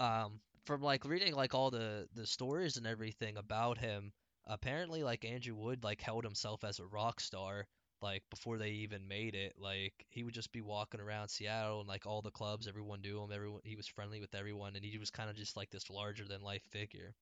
um, 0.00 0.40
from 0.64 0.82
like 0.82 1.04
reading 1.04 1.34
like 1.34 1.54
all 1.54 1.70
the 1.70 2.08
the 2.14 2.26
stories 2.26 2.76
and 2.76 2.86
everything 2.86 3.36
about 3.36 3.78
him, 3.78 4.12
apparently 4.46 5.02
like 5.02 5.24
Andrew 5.24 5.54
Wood 5.54 5.84
like 5.84 6.00
held 6.00 6.24
himself 6.24 6.64
as 6.64 6.78
a 6.80 6.86
rock 6.86 7.20
star 7.20 7.66
like 8.02 8.22
before 8.30 8.58
they 8.58 8.70
even 8.70 9.06
made 9.08 9.34
it. 9.34 9.54
Like 9.58 9.94
he 10.10 10.22
would 10.24 10.34
just 10.34 10.52
be 10.52 10.60
walking 10.62 11.00
around 11.00 11.28
Seattle 11.28 11.80
and 11.80 11.88
like 11.88 12.06
all 12.06 12.22
the 12.22 12.30
clubs, 12.30 12.66
everyone 12.68 13.00
knew 13.02 13.22
him, 13.22 13.32
everyone 13.32 13.60
he 13.64 13.76
was 13.76 13.86
friendly 13.86 14.20
with 14.20 14.34
everyone, 14.34 14.76
and 14.76 14.84
he 14.84 14.98
was 14.98 15.10
kind 15.10 15.30
of 15.30 15.36
just 15.36 15.56
like 15.56 15.70
this 15.70 15.90
larger 15.90 16.24
than 16.26 16.40
life 16.42 16.64
figure. 16.70 17.14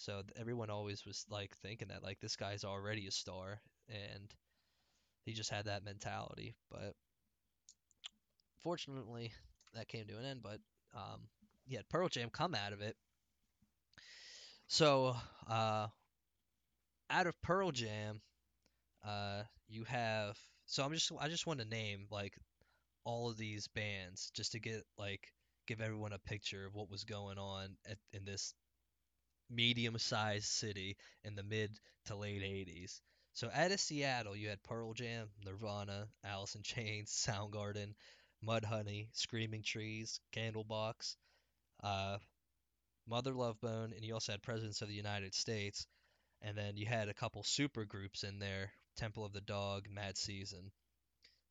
So 0.00 0.22
everyone 0.34 0.70
always 0.70 1.04
was 1.04 1.26
like 1.28 1.54
thinking 1.56 1.88
that 1.88 2.02
like 2.02 2.20
this 2.20 2.34
guy's 2.34 2.64
already 2.64 3.06
a 3.06 3.10
star, 3.10 3.60
and 3.86 4.34
he 5.26 5.34
just 5.34 5.50
had 5.50 5.66
that 5.66 5.84
mentality, 5.84 6.54
but 6.70 6.94
fortunately 8.62 9.30
that 9.74 9.88
came 9.88 10.06
to 10.06 10.18
an 10.18 10.24
end 10.24 10.40
but 10.42 10.58
um 10.94 11.20
yeah 11.66 11.80
pearl 11.90 12.08
jam 12.08 12.30
come 12.30 12.54
out 12.54 12.72
of 12.72 12.80
it. 12.80 12.96
So 14.68 15.16
uh 15.48 15.88
out 17.10 17.26
of 17.26 17.40
pearl 17.42 17.70
jam 17.72 18.20
uh 19.04 19.42
you 19.68 19.84
have 19.84 20.38
so 20.66 20.84
i'm 20.84 20.92
just 20.92 21.10
i 21.20 21.28
just 21.28 21.46
want 21.46 21.60
to 21.60 21.66
name 21.66 22.06
like 22.10 22.34
all 23.04 23.30
of 23.30 23.36
these 23.38 23.68
bands 23.68 24.30
just 24.34 24.52
to 24.52 24.60
get 24.60 24.82
like 24.98 25.28
give 25.66 25.80
everyone 25.80 26.12
a 26.12 26.18
picture 26.18 26.66
of 26.66 26.74
what 26.74 26.90
was 26.90 27.04
going 27.04 27.38
on 27.38 27.76
at, 27.88 27.98
in 28.12 28.24
this 28.24 28.54
medium-sized 29.50 30.44
city 30.44 30.96
in 31.24 31.34
the 31.34 31.42
mid 31.42 31.70
to 32.06 32.14
late 32.14 32.42
80s 32.42 33.00
so 33.32 33.48
out 33.54 33.72
of 33.72 33.80
seattle 33.80 34.36
you 34.36 34.48
had 34.48 34.62
pearl 34.62 34.92
jam 34.94 35.28
nirvana 35.44 36.06
alice 36.24 36.54
in 36.54 36.62
chains 36.62 37.10
soundgarden 37.28 37.94
Mudhoney, 38.46 39.08
Screaming 39.12 39.62
Trees, 39.62 40.20
Candlebox, 40.32 41.16
uh, 41.82 42.18
Mother 43.06 43.34
Love 43.34 43.60
Bone, 43.60 43.92
and 43.94 44.04
you 44.04 44.14
also 44.14 44.32
had 44.32 44.42
Presidents 44.42 44.82
of 44.82 44.88
the 44.88 44.94
United 44.94 45.34
States. 45.34 45.86
And 46.42 46.56
then 46.56 46.76
you 46.76 46.86
had 46.86 47.08
a 47.08 47.14
couple 47.14 47.42
super 47.42 47.84
groups 47.84 48.22
in 48.24 48.38
there 48.38 48.72
Temple 48.96 49.24
of 49.24 49.32
the 49.32 49.42
Dog, 49.42 49.88
Mad 49.90 50.16
Season. 50.16 50.70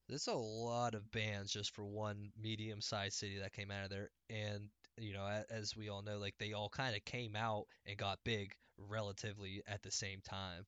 There's 0.07 0.27
a 0.27 0.33
lot 0.33 0.95
of 0.95 1.11
bands 1.11 1.51
just 1.51 1.75
for 1.75 1.85
one 1.85 2.31
medium 2.41 2.81
sized 2.81 3.17
city 3.17 3.39
that 3.39 3.53
came 3.53 3.69
out 3.69 3.83
of 3.83 3.89
there. 3.91 4.09
And, 4.29 4.69
you 5.03 5.13
know, 5.13 5.43
as 5.49 5.75
we 5.75 5.89
all 5.89 6.01
know, 6.01 6.17
like 6.19 6.35
they 6.39 6.53
all 6.53 6.69
kind 6.69 6.95
of 6.95 7.05
came 7.05 7.35
out 7.35 7.65
and 7.85 7.97
got 7.97 8.19
big 8.23 8.55
relatively 8.77 9.61
at 9.67 9.81
the 9.83 9.91
same 9.91 10.21
time, 10.21 10.65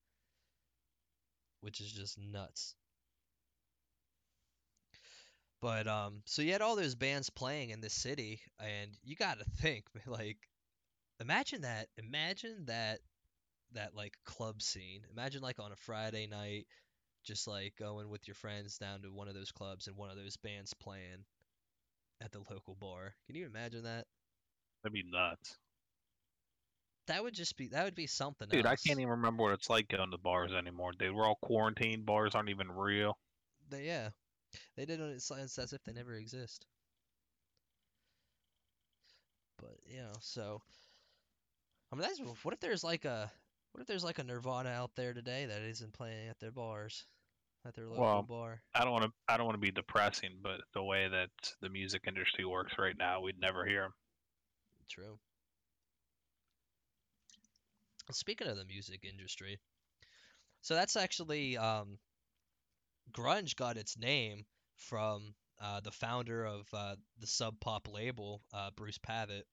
which 1.62 1.80
is 1.80 1.92
just 1.94 2.18
nuts. 2.20 2.76
But 5.62 5.88
um, 5.88 6.24
so 6.26 6.42
you 6.42 6.52
had 6.52 6.62
all 6.62 6.76
those 6.76 6.96
bands 6.96 7.30
playing 7.30 7.70
in 7.70 7.82
this 7.82 7.94
city, 7.94 8.42
and 8.60 8.92
you 9.04 9.16
got 9.16 9.40
to 9.40 9.46
think, 9.62 9.86
like, 10.06 10.38
imagine 11.20 11.62
that, 11.62 11.88
imagine 11.98 12.66
that, 12.68 13.00
that 13.74 13.96
like 13.96 14.18
club 14.26 14.62
scene. 14.62 15.02
Imagine 15.12 15.42
like 15.42 15.60
on 15.60 15.72
a 15.72 15.76
Friday 15.78 16.28
night, 16.28 16.68
just 17.24 17.48
like 17.48 17.76
going 17.78 18.10
with 18.10 18.28
your 18.28 18.36
friends 18.36 18.78
down 18.78 19.02
to 19.04 19.12
one 19.12 19.28
of 19.28 19.36
those 19.36 19.52
clubs 19.52 19.88
and 19.88 19.98
one 19.98 20.10
of 20.12 20.18
those 20.18 20.38
bands 20.38 20.74
playing 20.76 21.26
at 22.22 22.32
the 22.32 22.40
local 22.50 22.76
bar. 22.76 23.16
Can 23.28 23.36
you 23.36 23.46
imagine 23.46 23.84
that? 23.84 24.06
That'd 24.84 24.94
be 24.94 25.04
nuts. 25.10 25.58
That 27.08 27.24
would 27.24 27.34
just 27.34 27.58
be 27.58 27.68
that 27.70 27.84
would 27.84 27.96
be 27.96 28.08
something 28.08 28.48
Dude, 28.50 28.66
I 28.66 28.76
can't 28.76 29.00
even 29.00 29.10
remember 29.10 29.44
what 29.44 29.54
it's 29.54 29.70
like 29.70 29.90
going 29.90 30.12
to 30.12 30.18
bars 30.18 30.52
anymore, 30.54 30.92
dude. 30.98 31.14
We're 31.14 31.26
all 31.26 31.40
quarantined. 31.42 32.06
Bars 32.06 32.36
aren't 32.36 32.50
even 32.50 32.72
real. 32.72 33.18
They, 33.70 33.86
yeah, 33.86 34.10
they 34.78 34.86
did 34.86 35.00
it. 35.00 35.16
It's, 35.16 35.30
it's 35.32 35.58
as 35.58 35.74
if 35.74 35.84
they 35.84 35.94
never 35.94 36.14
exist. 36.14 36.66
But 39.58 39.78
you 39.86 39.98
know, 39.98 40.14
so 40.20 40.62
I 41.92 41.96
mean, 41.96 42.04
that's 42.04 42.20
what 42.44 42.54
if 42.54 42.60
there's 42.60 42.84
like 42.84 43.06
a 43.06 43.32
what 43.72 43.82
if 43.82 43.88
there's 43.88 44.04
like 44.04 44.20
a 44.20 44.24
Nirvana 44.24 44.70
out 44.70 44.92
there 44.96 45.14
today 45.14 45.46
that 45.46 45.62
isn't 45.62 45.94
playing 45.94 46.30
at 46.30 46.40
their 46.40 46.52
bars, 46.52 47.06
at 47.66 47.74
their 47.74 47.88
local 47.88 48.04
Well, 48.04 48.22
bar? 48.24 48.62
I 48.76 48.84
don't 48.84 48.92
want 48.92 49.06
to. 49.06 49.12
I 49.28 49.38
don't 49.38 49.46
want 49.46 49.56
to 49.56 49.66
be 49.66 49.72
depressing, 49.72 50.40
but 50.42 50.62
the 50.74 50.84
way 50.84 51.08
that 51.08 51.30
the 51.62 51.70
music 51.70 52.04
industry 52.08 52.46
works 52.46 52.74
right 52.78 52.96
now, 52.98 53.22
we'd 53.22 53.40
never 53.40 53.66
hear 53.66 53.82
them. 53.82 53.94
True. 54.90 55.20
Speaking 58.12 58.48
of 58.48 58.58
the 58.58 58.66
music 58.66 59.04
industry, 59.04 59.60
so 60.62 60.76
that's 60.76 60.96
actually 60.96 61.58
um, 61.58 61.98
grunge 63.12 63.56
got 63.56 63.78
its 63.78 63.98
name 63.98 64.46
from 64.76 65.34
uh, 65.60 65.80
the 65.82 65.92
founder 65.92 66.46
of 66.46 66.68
uh, 66.74 66.96
the 67.20 67.28
Sub 67.28 67.60
Pop 67.60 67.88
label, 67.92 68.42
uh, 68.54 68.72
Bruce 68.76 68.98
Pavitt, 68.98 69.46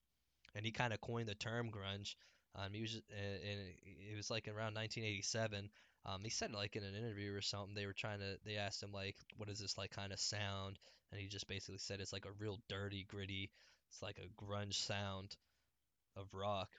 and 0.55 0.65
he 0.65 0.71
kind 0.71 0.93
of 0.93 1.01
coined 1.01 1.29
the 1.29 1.35
term 1.35 1.71
grunge. 1.71 2.15
Um, 2.55 2.73
he 2.73 2.81
was, 2.81 2.95
uh, 2.95 3.49
and 3.49 3.59
it 4.11 4.15
was 4.17 4.29
like 4.31 4.47
around 4.47 4.73
1987. 4.75 5.69
Um, 6.05 6.21
he 6.23 6.29
said 6.29 6.53
like 6.53 6.75
in 6.75 6.83
an 6.83 6.95
interview 6.95 7.35
or 7.35 7.41
something, 7.41 7.75
they 7.75 7.85
were 7.85 7.93
trying 7.93 8.19
to, 8.19 8.37
they 8.45 8.57
asked 8.57 8.83
him 8.83 8.91
like, 8.93 9.15
what 9.37 9.49
is 9.49 9.59
this 9.59 9.77
like 9.77 9.91
kind 9.91 10.13
of 10.13 10.19
sound? 10.19 10.79
And 11.11 11.21
he 11.21 11.27
just 11.27 11.47
basically 11.47 11.79
said 11.79 11.99
it's 12.01 12.13
like 12.13 12.25
a 12.25 12.39
real 12.39 12.59
dirty, 12.69 13.05
gritty, 13.07 13.51
it's 13.89 14.01
like 14.01 14.19
a 14.19 14.43
grunge 14.43 14.75
sound 14.75 15.35
of 16.15 16.27
rock. 16.33 16.69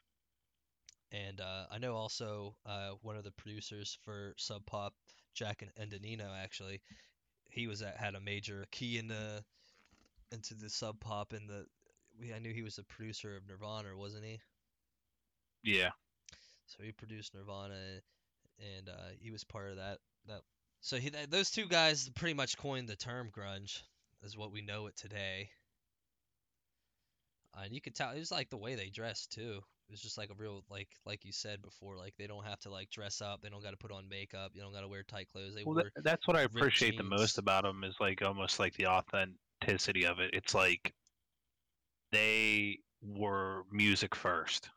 And 1.12 1.40
uh, 1.40 1.64
I 1.70 1.78
know 1.78 1.94
also 1.94 2.54
uh, 2.64 2.90
one 3.02 3.16
of 3.16 3.24
the 3.24 3.32
producers 3.32 3.98
for 4.02 4.34
Sub 4.36 4.64
Pop, 4.64 4.94
Jack 5.34 5.62
and 5.62 5.90
Endonino, 5.90 6.28
actually, 6.42 6.80
he 7.48 7.66
was 7.66 7.82
at, 7.82 7.96
had 7.96 8.14
a 8.14 8.20
major 8.20 8.64
key 8.70 8.98
in 8.98 9.08
the 9.08 9.42
into 10.30 10.54
the 10.54 10.70
Sub 10.70 11.00
Pop 11.00 11.32
and 11.32 11.48
the. 11.48 11.66
We, 12.20 12.32
I 12.32 12.38
knew 12.38 12.52
he 12.52 12.62
was 12.62 12.76
the 12.76 12.84
producer 12.84 13.36
of 13.36 13.48
Nirvana, 13.48 13.96
wasn't 13.96 14.24
he? 14.24 14.40
Yeah. 15.64 15.90
So 16.66 16.82
he 16.84 16.92
produced 16.92 17.34
Nirvana, 17.34 17.74
and 18.58 18.88
uh, 18.88 19.08
he 19.18 19.30
was 19.30 19.42
part 19.42 19.70
of 19.70 19.76
that. 19.76 19.98
That 20.28 20.42
so 20.80 20.96
he 20.96 21.10
those 21.28 21.50
two 21.50 21.66
guys 21.66 22.08
pretty 22.14 22.34
much 22.34 22.56
coined 22.56 22.88
the 22.88 22.96
term 22.96 23.30
grunge, 23.36 23.80
is 24.22 24.36
what 24.36 24.52
we 24.52 24.62
know 24.62 24.86
it 24.86 24.96
today. 24.96 25.50
And 27.70 27.76
you 27.76 27.80
could 27.80 27.94
tell 27.94 28.10
it 28.10 28.18
was 28.18 28.32
like 28.32 28.50
the 28.50 28.56
way 28.56 28.74
they 28.74 28.88
dressed 28.88 29.30
too. 29.30 29.60
It 29.88 29.92
was 29.92 30.00
just 30.00 30.18
like 30.18 30.28
a 30.28 30.34
real 30.34 30.64
like 30.68 30.88
like 31.06 31.24
you 31.24 31.30
said 31.30 31.62
before, 31.62 31.96
like 31.96 32.14
they 32.18 32.26
don't 32.26 32.44
have 32.44 32.58
to 32.60 32.68
like 32.68 32.90
dress 32.90 33.22
up, 33.22 33.42
they 33.42 33.48
don't 33.48 33.62
got 33.62 33.70
to 33.70 33.76
put 33.76 33.92
on 33.92 34.08
makeup, 34.08 34.50
you 34.54 34.60
don't 34.60 34.72
got 34.72 34.80
to 34.80 34.88
wear 34.88 35.04
tight 35.04 35.28
clothes. 35.28 35.54
They 35.54 35.62
Well, 35.62 35.84
that's 36.02 36.26
what 36.26 36.36
I 36.36 36.42
appreciate 36.42 36.96
the 36.96 37.04
most 37.04 37.38
about 37.38 37.62
them 37.62 37.84
is 37.84 37.94
like 38.00 38.22
almost 38.22 38.58
like 38.58 38.74
the 38.74 38.88
authenticity 38.88 40.04
of 40.04 40.18
it. 40.18 40.34
It's 40.34 40.52
like 40.52 40.92
they 42.10 42.80
were 43.02 43.62
music 43.70 44.16
first, 44.16 44.68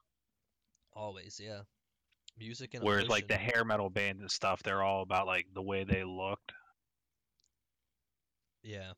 always, 0.94 1.42
yeah. 1.44 1.62
Music 2.38 2.76
and 2.76 2.84
whereas 2.84 3.10
like 3.10 3.28
the 3.28 3.38
hair 3.38 3.66
metal 3.66 3.90
bands 3.90 4.22
and 4.22 4.30
stuff, 4.30 4.62
they're 4.62 4.84
all 4.84 5.02
about 5.02 5.26
like 5.26 5.48
the 5.56 5.64
way 5.64 5.84
they 5.84 6.04
looked. 6.04 6.54
Yeah. 8.62 8.94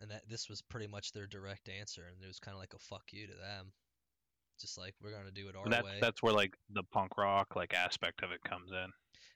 And 0.00 0.10
that 0.10 0.28
this 0.28 0.48
was 0.48 0.60
pretty 0.60 0.86
much 0.86 1.12
their 1.12 1.26
direct 1.26 1.68
answer, 1.68 2.02
and 2.12 2.22
it 2.22 2.26
was 2.26 2.38
kind 2.38 2.54
of 2.54 2.60
like 2.60 2.74
a 2.74 2.78
fuck 2.78 3.04
you 3.12 3.26
to 3.26 3.32
them. 3.32 3.72
Just 4.60 4.78
like 4.78 4.94
we're 5.02 5.12
gonna 5.12 5.30
do 5.30 5.48
it 5.48 5.56
our 5.56 5.64
But 5.64 5.70
that's 5.70 5.84
way, 5.84 5.98
that's 6.00 6.22
where 6.22 6.32
like 6.32 6.56
the 6.70 6.82
punk 6.82 7.16
rock 7.18 7.56
like 7.56 7.74
aspect 7.74 8.22
of 8.22 8.30
it 8.32 8.42
comes 8.42 8.70
in. 8.72 8.90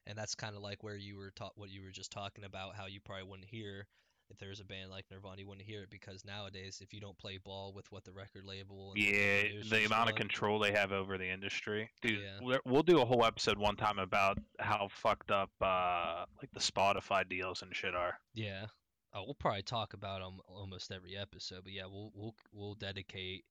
and 0.07 0.17
that's 0.19 0.35
kind 0.35 0.57
of 0.57 0.63
like 0.63 0.83
where 0.83 0.97
you 0.97 1.17
were 1.17 1.31
taught 1.37 1.53
what 1.57 1.71
you 1.71 1.83
were 1.83 1.91
just 1.91 2.11
talking 2.11 2.45
about, 2.45 2.77
how 2.77 2.87
you 2.87 3.01
probably 3.01 3.25
wouldn't 3.25 3.49
hear 3.49 3.87
if 4.31 4.39
there 4.39 4.49
was 4.49 4.61
a 4.61 4.65
band 4.65 4.91
like 4.91 5.05
Nirvana, 5.11 5.41
you 5.41 5.47
wouldn't 5.49 5.67
hear 5.67 5.83
it 5.83 5.91
because 5.91 6.25
nowadays, 6.25 6.81
if 6.81 6.95
you 6.95 7.01
don't 7.01 7.19
play 7.19 7.39
ball 7.45 7.73
with 7.75 7.91
what 7.91 8.05
the 8.05 8.13
record 8.13 8.45
label 8.45 8.93
the 8.95 9.01
Yeah, 9.01 9.43
the 9.43 9.49
producers 9.49 9.87
amount 9.87 10.11
of 10.11 10.17
control 10.17 10.59
they 10.59 10.73
have 10.73 10.93
over 10.93 11.19
the 11.19 11.29
industry, 11.29 11.91
dude. 12.01 12.21
Yeah. 12.21 12.59
We'll 12.65 12.83
do 12.83 13.01
a 13.01 13.05
whole 13.05 13.25
episode 13.25 13.59
one 13.59 13.77
time 13.77 13.99
about 13.99 14.39
how 14.61 14.89
fucked 14.91 15.31
up 15.31 15.51
uh 15.61 16.25
like 16.41 16.51
the 16.53 16.61
Spotify 16.61 17.29
deals 17.29 17.63
and 17.63 17.75
shit 17.75 17.95
are. 17.95 18.15
Yeah. 18.35 18.67
Oh, 19.13 19.25
we'll 19.25 19.35
probably 19.35 19.63
talk 19.63 19.93
about 19.93 20.21
them 20.21 20.41
almost 20.47 20.93
every 20.93 21.17
episode, 21.17 21.65
but 21.65 21.73
yeah, 21.73 21.87
we'll 21.87 22.13
we'll 22.15 22.35
we'll 22.53 22.75
dedicate 22.75 23.45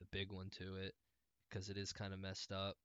the 0.00 0.06
big 0.10 0.32
one 0.32 0.48
to 0.58 0.76
it 0.76 0.94
because 1.48 1.68
it 1.68 1.76
is 1.76 1.92
kind 1.92 2.12
of 2.12 2.18
messed 2.20 2.50
up. 2.52 2.76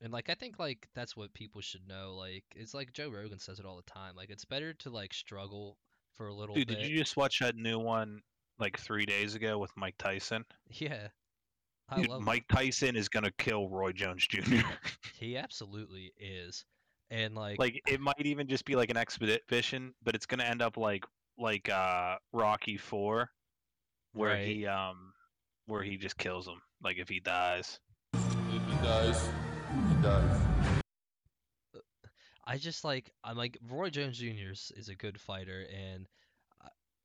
And 0.00 0.12
like 0.12 0.30
I 0.30 0.34
think 0.34 0.58
like 0.58 0.88
that's 0.94 1.16
what 1.16 1.34
people 1.34 1.60
should 1.60 1.86
know. 1.86 2.14
Like 2.16 2.44
it's 2.54 2.74
like 2.74 2.92
Joe 2.92 3.10
Rogan 3.10 3.38
says 3.38 3.58
it 3.58 3.66
all 3.66 3.76
the 3.76 3.90
time. 3.90 4.14
Like 4.16 4.30
it's 4.30 4.44
better 4.44 4.72
to 4.74 4.90
like 4.90 5.12
struggle 5.12 5.76
for 6.14 6.28
a 6.28 6.34
little 6.34 6.54
Dude, 6.54 6.68
bit. 6.68 6.78
did 6.78 6.88
you 6.88 6.96
just 6.98 7.16
watch 7.16 7.40
that 7.40 7.56
new 7.56 7.78
one 7.78 8.22
like 8.58 8.78
three 8.78 9.04
days 9.06 9.34
ago 9.34 9.58
with 9.58 9.70
Mike 9.76 9.96
Tyson? 9.98 10.44
Yeah. 10.70 11.08
I 11.90 11.96
Dude, 11.96 12.08
love 12.08 12.18
him. 12.20 12.24
Mike 12.26 12.44
Tyson 12.52 12.96
is 12.96 13.08
gonna 13.08 13.30
kill 13.38 13.68
Roy 13.68 13.92
Jones 13.92 14.26
Jr. 14.26 14.60
He 15.18 15.36
absolutely 15.36 16.12
is. 16.18 16.64
And 17.10 17.34
like, 17.34 17.58
like 17.58 17.80
it 17.88 18.00
might 18.00 18.24
even 18.24 18.46
just 18.46 18.64
be 18.66 18.76
like 18.76 18.90
an 18.90 18.96
expedition, 18.98 19.94
but 20.04 20.14
it's 20.14 20.26
gonna 20.26 20.44
end 20.44 20.60
up 20.62 20.76
like 20.76 21.04
like 21.38 21.68
uh 21.68 22.16
Rocky 22.32 22.76
Four, 22.76 23.30
where 24.12 24.30
Right. 24.30 24.46
he 24.46 24.66
um 24.66 25.12
where 25.66 25.82
he 25.82 25.96
just 25.96 26.16
kills 26.18 26.46
him. 26.46 26.60
Like 26.82 26.98
if 26.98 27.08
he 27.08 27.20
dies. 27.20 27.78
If 28.14 28.62
he 28.66 28.74
dies, 28.82 29.28
he 29.88 30.02
dies. 30.02 30.40
I 32.46 32.56
just 32.56 32.82
like 32.84 33.12
I'm 33.22 33.36
like 33.36 33.58
Roy 33.68 33.90
Jones 33.90 34.18
Jr. 34.18 34.52
is, 34.52 34.72
is 34.76 34.88
a 34.88 34.94
good 34.94 35.20
fighter, 35.20 35.66
and 35.70 36.06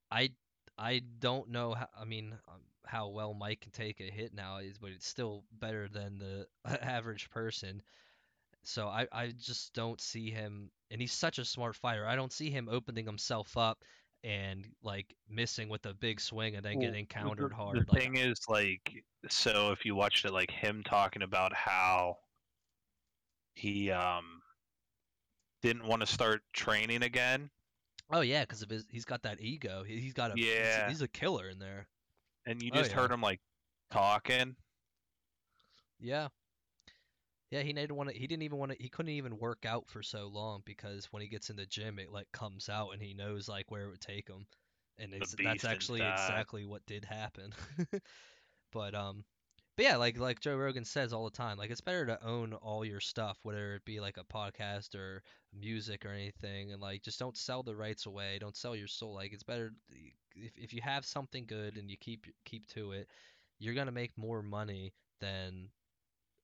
I 0.09 0.31
I 0.77 1.01
don't 1.19 1.49
know 1.49 1.73
how 1.73 1.87
I 1.99 2.05
mean 2.05 2.33
um, 2.47 2.61
how 2.85 3.09
well 3.09 3.33
Mike 3.33 3.61
can 3.61 3.71
take 3.71 3.99
a 3.99 4.03
hit 4.11 4.33
now 4.33 4.57
is, 4.57 4.77
but 4.77 4.91
it's 4.91 5.07
still 5.07 5.43
better 5.51 5.87
than 5.89 6.17
the 6.17 6.47
average 6.81 7.29
person. 7.29 7.81
So 8.63 8.87
I 8.87 9.07
I 9.11 9.33
just 9.37 9.73
don't 9.73 9.99
see 9.99 10.31
him, 10.31 10.71
and 10.89 11.01
he's 11.01 11.11
such 11.11 11.39
a 11.39 11.45
smart 11.45 11.75
fighter. 11.75 12.07
I 12.07 12.15
don't 12.15 12.31
see 12.31 12.49
him 12.49 12.69
opening 12.71 13.05
himself 13.05 13.57
up 13.57 13.83
and 14.23 14.65
like 14.81 15.15
missing 15.27 15.69
with 15.69 15.85
a 15.85 15.93
big 15.93 16.19
swing 16.19 16.55
and 16.55 16.63
then 16.65 16.77
Well, 16.77 16.91
getting 16.91 17.05
countered 17.05 17.51
the, 17.51 17.55
hard. 17.55 17.87
The 17.87 17.91
like, 17.91 18.01
thing 18.01 18.17
is, 18.17 18.39
like, 18.47 19.03
so 19.29 19.71
if 19.71 19.85
you 19.85 19.95
watched 19.95 20.25
it, 20.25 20.31
like 20.33 20.51
him 20.51 20.83
talking 20.83 21.21
about 21.21 21.53
how 21.53 22.17
he 23.55 23.91
um 23.91 24.41
didn't 25.61 25.85
want 25.87 26.01
to 26.01 26.07
start 26.07 26.41
training 26.53 27.03
again, 27.03 27.49
oh 28.11 28.21
yeah, 28.21 28.41
because 28.41 28.61
of 28.61 28.69
his 28.69 28.85
he's 28.89 29.05
got 29.05 29.23
that 29.23 29.39
ego. 29.41 29.83
He, 29.83 29.99
he's 29.99 30.13
got 30.13 30.31
a 30.31 30.35
Yeah. 30.39 30.89
he's, 30.89 31.01
a 31.01 31.07
killer 31.07 31.49
in 31.49 31.59
there. 31.59 31.87
and 32.45 32.61
you 32.61 32.71
Oh, 32.71 32.75
just 32.75 32.91
heard 32.91 33.11
him 33.11 33.21
like 33.21 33.41
talking. 33.91 34.55
Yeah. 35.99 36.29
Yeah, 37.53 37.61
he 37.61 37.71
didn't 37.71 37.95
want 37.95 38.09
to. 38.09 38.17
He 38.17 38.25
didn't 38.25 38.41
even 38.41 38.57
want 38.57 38.71
to. 38.71 38.77
He 38.81 38.89
couldn't 38.89 39.11
even 39.11 39.37
work 39.37 39.63
out 39.63 39.87
for 39.87 40.01
so 40.01 40.27
long 40.27 40.63
because 40.65 41.07
when 41.11 41.21
he 41.21 41.27
gets 41.27 41.51
in 41.51 41.55
the 41.55 41.67
gym, 41.67 41.99
it 41.99 42.11
like 42.11 42.25
comes 42.31 42.67
out 42.67 42.93
and 42.93 43.01
he 43.01 43.13
knows 43.13 43.47
like 43.47 43.69
where 43.69 43.83
it 43.83 43.91
would 43.91 44.01
take 44.01 44.27
him, 44.27 44.47
and 44.97 45.13
it's, 45.13 45.35
that's 45.35 45.63
actually 45.63 45.99
inside. 45.99 46.13
exactly 46.13 46.65
what 46.65 46.83
did 46.87 47.05
happen. 47.05 47.53
but 48.73 48.95
um, 48.95 49.23
but 49.77 49.85
yeah, 49.85 49.97
like 49.97 50.17
like 50.17 50.39
Joe 50.39 50.55
Rogan 50.55 50.83
says 50.83 51.13
all 51.13 51.25
the 51.25 51.37
time, 51.37 51.59
like 51.59 51.69
it's 51.69 51.79
better 51.79 52.07
to 52.07 52.25
own 52.25 52.53
all 52.53 52.83
your 52.83 52.99
stuff, 52.99 53.37
whether 53.43 53.75
it 53.75 53.85
be 53.85 53.99
like 53.99 54.17
a 54.17 54.23
podcast 54.23 54.95
or 54.95 55.21
music 55.53 56.07
or 56.07 56.09
anything, 56.09 56.71
and 56.71 56.81
like 56.81 57.03
just 57.03 57.19
don't 57.19 57.37
sell 57.37 57.61
the 57.61 57.75
rights 57.75 58.07
away. 58.07 58.39
Don't 58.39 58.57
sell 58.57 58.75
your 58.75 58.87
soul. 58.87 59.13
Like 59.13 59.31
it's 59.31 59.43
better 59.43 59.73
if 60.35 60.57
if 60.57 60.73
you 60.73 60.81
have 60.81 61.05
something 61.05 61.45
good 61.45 61.77
and 61.77 61.87
you 61.91 61.97
keep 61.97 62.25
keep 62.45 62.65
to 62.69 62.93
it, 62.93 63.09
you're 63.59 63.75
gonna 63.75 63.91
make 63.91 64.17
more 64.17 64.41
money 64.41 64.91
than 65.19 65.69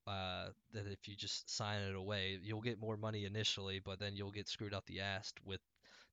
uh, 0.10 0.50
that 0.74 0.88
if 0.88 1.08
you 1.08 1.16
just 1.16 1.50
sign 1.56 1.82
it 1.82 1.96
away, 1.96 2.40
you'll 2.42 2.62
get 2.62 2.80
more 2.80 2.98
money 2.98 3.26
initially, 3.26 3.80
but 3.80 4.00
then 4.00 4.16
you'll 4.16 4.32
get 4.32 4.48
screwed 4.50 4.74
out 4.74 4.86
the 4.88 5.02
ass 5.02 5.32
with 5.46 5.62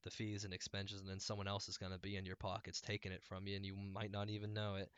the 0.05 0.11
fees 0.11 0.45
and 0.45 0.53
expenses, 0.55 1.01
and 1.01 1.09
then 1.09 1.21
someone 1.21 1.49
else 1.49 1.69
is 1.69 1.79
going 1.79 1.93
to 1.93 1.99
be 1.99 2.17
in 2.17 2.27
your 2.27 2.37
pockets 2.37 2.81
taking 2.81 3.13
it 3.13 3.23
from 3.25 3.47
you, 3.47 3.57
and 3.57 3.65
you 3.65 3.75
might 3.77 4.13
not 4.13 4.29
even 4.29 4.55
know 4.55 4.77
it. 4.77 4.91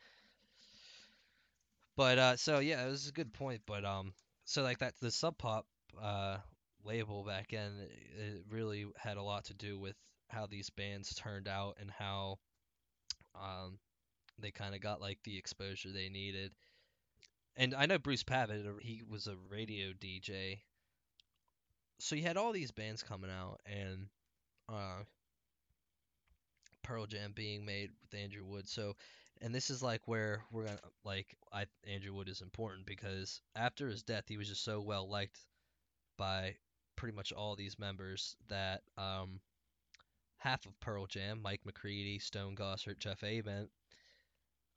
But 1.95 2.17
uh, 2.17 2.35
so 2.37 2.59
yeah, 2.59 2.85
it 2.85 2.89
was 2.89 3.07
a 3.07 3.13
good 3.13 3.33
point. 3.33 3.61
But 3.65 3.85
um, 3.85 4.13
so 4.45 4.63
like 4.63 4.79
that 4.79 4.95
the 4.99 5.11
Sub 5.11 5.37
Pop 5.37 5.65
uh 6.01 6.37
label 6.83 7.23
back 7.23 7.49
then, 7.51 7.71
it 8.17 8.43
really 8.49 8.85
had 8.97 9.17
a 9.17 9.23
lot 9.23 9.45
to 9.45 9.53
do 9.53 9.79
with 9.79 9.95
how 10.29 10.45
these 10.45 10.69
bands 10.69 11.13
turned 11.15 11.47
out 11.47 11.77
and 11.79 11.91
how 11.91 12.37
um 13.35 13.79
they 14.39 14.51
kind 14.51 14.75
of 14.75 14.81
got 14.81 15.01
like 15.01 15.19
the 15.23 15.37
exposure 15.37 15.89
they 15.91 16.09
needed. 16.09 16.53
And 17.55 17.73
I 17.73 17.85
know 17.85 17.97
Bruce 17.97 18.23
Pavitt, 18.23 18.65
he 18.81 19.03
was 19.07 19.27
a 19.27 19.35
radio 19.49 19.91
DJ. 19.91 20.59
So 21.99 22.15
you 22.15 22.23
had 22.23 22.37
all 22.37 22.53
these 22.53 22.71
bands 22.71 23.03
coming 23.03 23.29
out 23.29 23.59
and 23.65 24.07
uh 24.69 25.03
Pearl 26.83 27.05
Jam 27.05 27.33
being 27.33 27.65
made 27.65 27.91
with 28.01 28.19
Andrew 28.19 28.45
Wood. 28.45 28.67
So 28.67 28.95
and 29.41 29.53
this 29.53 29.69
is 29.69 29.83
like 29.83 30.07
where 30.07 30.43
we're 30.51 30.65
gonna 30.65 30.79
like 31.03 31.35
I 31.51 31.65
Andrew 31.87 32.13
Wood 32.13 32.29
is 32.29 32.41
important 32.41 32.85
because 32.85 33.41
after 33.55 33.87
his 33.87 34.03
death 34.03 34.25
he 34.27 34.37
was 34.37 34.49
just 34.49 34.63
so 34.63 34.79
well 34.81 35.09
liked 35.09 35.39
by 36.17 36.55
pretty 36.95 37.15
much 37.15 37.31
all 37.31 37.55
these 37.55 37.79
members 37.79 38.35
that 38.47 38.81
um 38.97 39.39
half 40.37 40.65
of 40.65 40.79
Pearl 40.79 41.05
Jam, 41.05 41.41
Mike 41.41 41.61
McCready, 41.65 42.19
Stone 42.19 42.55
Gossard, 42.55 42.99
Jeff 42.99 43.23
Ament, 43.23 43.69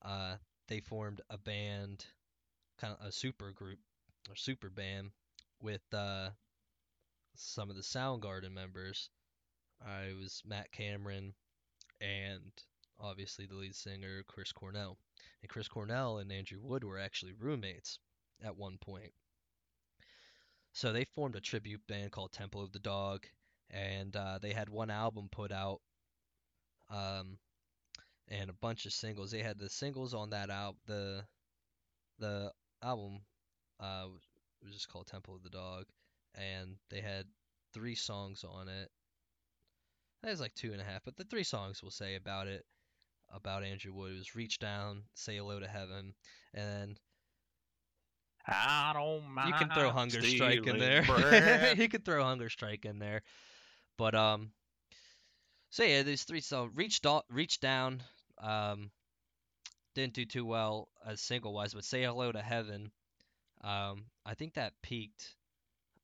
uh 0.02 0.37
they 0.68 0.80
formed 0.80 1.20
a 1.30 1.38
band 1.38 2.04
kind 2.83 2.97
of 3.01 3.07
a 3.07 3.12
super 3.12 3.53
group 3.53 3.79
or 4.29 4.35
super 4.35 4.68
band 4.68 5.11
with 5.61 5.83
uh, 5.95 6.31
some 7.37 7.71
of 7.71 7.77
the 7.77 7.83
Soundgarden 7.83 8.53
members. 8.53 9.09
It 9.81 10.16
was 10.18 10.42
Matt 10.45 10.71
Cameron 10.73 11.33
and 12.01 12.53
obviously 13.01 13.47
the 13.47 13.55
lead 13.55 13.75
singer 13.75 14.23
Chris 14.27 14.53
Cornell. 14.53 14.99
And 15.42 15.49
Chris 15.49 15.68
Cornell 15.68 16.18
and 16.18 16.31
Andrew 16.33 16.59
Wood 16.61 16.85
were 16.85 16.99
actually 16.99 17.35
roommates 17.38 17.99
at 18.45 18.57
one 18.57 18.79
point. 18.79 19.12
So 20.73 20.92
they 20.92 21.05
formed 21.05 21.37
a 21.37 21.40
tribute 21.40 21.83
band 21.87 22.11
called 22.12 22.33
Temple 22.33 22.62
of 22.62 22.73
the 22.73 22.79
Dog, 22.79 23.27
and 23.71 24.14
uh, 24.16 24.38
they 24.40 24.53
had 24.53 24.68
one 24.68 24.90
album 24.90 25.29
put 25.31 25.53
out, 25.53 25.81
um, 26.90 27.38
and 28.29 28.49
a 28.49 28.55
bunch 28.55 28.87
of 28.87 28.92
singles. 28.92 29.31
They 29.31 29.42
had 29.42 29.59
the 29.59 29.68
singles 29.68 30.14
on 30.14 30.31
that 30.31 30.49
album. 30.49 30.81
The 30.87 31.25
the 32.18 32.53
album 32.83 33.21
uh, 33.81 34.07
was 34.62 34.73
just 34.73 34.88
called 34.88 35.07
Temple 35.07 35.35
of 35.35 35.42
the 35.42 35.51
Dog, 35.51 35.85
and 36.35 36.77
they 36.90 37.01
had 37.01 37.27
three 37.73 37.95
songs 37.95 38.45
on 38.45 38.68
it. 38.68 38.90
That 40.23 40.31
was 40.31 40.40
like 40.40 40.55
two 40.55 40.73
and 40.73 40.81
a 40.81 40.85
half, 40.85 41.05
but 41.05 41.16
the 41.16 41.25
three 41.25 41.42
songs 41.42 41.83
we'll 41.83 41.90
say 41.90 42.14
about 42.14 42.47
it, 42.47 42.64
about 43.33 43.64
Andrew 43.64 43.92
Wood 43.92 44.16
was 44.16 44.37
"Reach 44.37 44.59
Down," 44.59 45.03
"Say 45.14 45.37
Hello 45.37 45.59
to 45.59 45.66
Heaven," 45.66 46.14
and 46.55 47.01
I 48.47 48.92
don't 48.95 49.29
mind. 49.31 49.49
you 49.49 49.55
can 49.55 49.71
throw 49.71 49.90
"Hunger 49.90 50.23
Strike" 50.23 50.66
in 50.66 50.79
there. 50.79 51.75
you 51.77 51.88
could 51.88 52.05
throw 52.05 52.23
"Hunger 52.23 52.49
Strike" 52.49 52.85
in 52.85 52.99
there, 52.99 53.23
but 53.97 54.14
um, 54.14 54.53
so 55.71 55.85
yeah, 55.85 56.03
these 56.03 56.25
three 56.25 56.40
songs. 56.40 56.73
"Reach, 56.75 57.01
Do- 57.01 57.23
Reach 57.31 57.61
Down," 57.61 58.03
um, 58.38 58.90
didn't 59.94 60.14
do 60.14 60.24
too 60.24 60.44
well 60.44 60.88
as 61.07 61.20
single 61.20 61.52
wise, 61.55 61.74
but 61.74 61.85
"Say 61.85 62.02
Hello 62.02 62.33
to 62.33 62.42
Heaven," 62.42 62.90
um, 63.62 64.07
I 64.26 64.35
think 64.35 64.55
that 64.55 64.81
peaked 64.83 65.37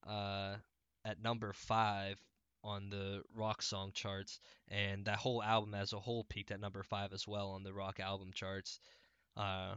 uh 0.06 0.56
at 1.04 1.22
number 1.22 1.52
five 1.52 2.18
on 2.64 2.90
the 2.90 3.22
rock 3.34 3.62
song 3.62 3.92
charts, 3.94 4.40
and 4.68 5.04
that 5.06 5.18
whole 5.18 5.42
album 5.42 5.74
as 5.74 5.92
a 5.92 6.00
whole 6.00 6.24
peaked 6.24 6.50
at 6.50 6.60
number 6.60 6.82
five 6.82 7.12
as 7.12 7.26
well 7.28 7.50
on 7.50 7.62
the 7.62 7.72
rock 7.72 8.00
album 8.00 8.32
charts. 8.32 8.80
Uh, 9.36 9.74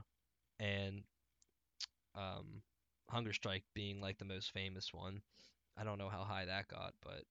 and 0.59 1.03
um, 2.15 2.61
Hunger 3.09 3.33
Strike 3.33 3.63
being 3.73 4.01
like 4.01 4.17
the 4.17 4.25
most 4.25 4.51
famous 4.51 4.93
one. 4.93 5.21
I 5.77 5.83
don't 5.83 5.97
know 5.97 6.09
how 6.09 6.23
high 6.23 6.45
that 6.45 6.67
got, 6.67 6.93
but 7.03 7.23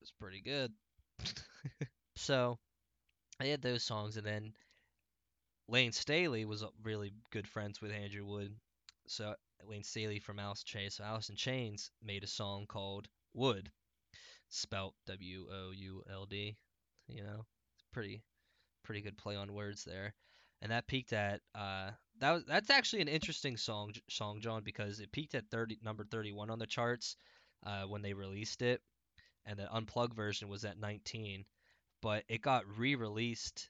it's 0.00 0.12
pretty 0.12 0.40
good. 0.40 0.72
so 2.16 2.58
I 3.40 3.46
had 3.46 3.62
those 3.62 3.84
songs, 3.84 4.16
and 4.16 4.26
then 4.26 4.54
Layne 5.68 5.92
Staley 5.92 6.44
was 6.46 6.62
uh, 6.62 6.68
really 6.82 7.12
good 7.30 7.46
friends 7.46 7.80
with 7.80 7.92
Andrew 7.92 8.24
Wood. 8.24 8.54
So 9.06 9.34
Layne 9.64 9.84
Staley 9.84 10.18
from 10.18 10.38
Alice 10.38 10.62
in 10.62 10.80
Chains. 10.80 10.94
So 10.94 11.04
Alice 11.04 11.28
in 11.28 11.36
Chains 11.36 11.90
made 12.02 12.24
a 12.24 12.28
song 12.28 12.66
called 12.66 13.08
Would, 13.34 13.70
spelt 14.48 14.94
W 15.06 15.46
O 15.52 15.70
U 15.72 16.02
L 16.10 16.26
D. 16.26 16.56
You 17.06 17.22
know, 17.22 17.44
pretty 17.92 18.22
pretty 18.82 19.02
good 19.02 19.18
play 19.18 19.36
on 19.36 19.52
words 19.52 19.84
there. 19.84 20.14
And 20.62 20.72
that 20.72 20.86
peaked 20.86 21.12
at 21.12 21.40
uh, 21.54 21.90
that 22.20 22.32
was 22.32 22.44
that's 22.44 22.70
actually 22.70 23.02
an 23.02 23.08
interesting 23.08 23.56
song 23.56 23.92
song 24.08 24.40
John 24.40 24.62
because 24.64 25.00
it 25.00 25.12
peaked 25.12 25.34
at 25.34 25.50
30 25.50 25.78
number 25.82 26.04
31 26.04 26.50
on 26.50 26.58
the 26.58 26.66
charts 26.66 27.16
uh, 27.64 27.82
when 27.82 28.02
they 28.02 28.14
released 28.14 28.62
it, 28.62 28.80
and 29.44 29.58
the 29.58 29.72
unplugged 29.72 30.14
version 30.14 30.48
was 30.48 30.64
at 30.64 30.78
19, 30.78 31.44
but 32.02 32.24
it 32.28 32.42
got 32.42 32.64
re-released 32.78 33.68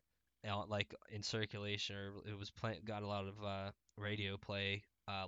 like 0.68 0.94
in 1.11 1.22
circulation 1.22 1.96
or 1.96 2.12
it 2.28 2.38
was 2.38 2.50
play, 2.50 2.78
got 2.84 3.02
a 3.02 3.06
lot 3.06 3.26
of 3.26 3.34
uh, 3.44 3.70
radio 3.96 4.37
play 4.37 4.82
uh, 5.06 5.26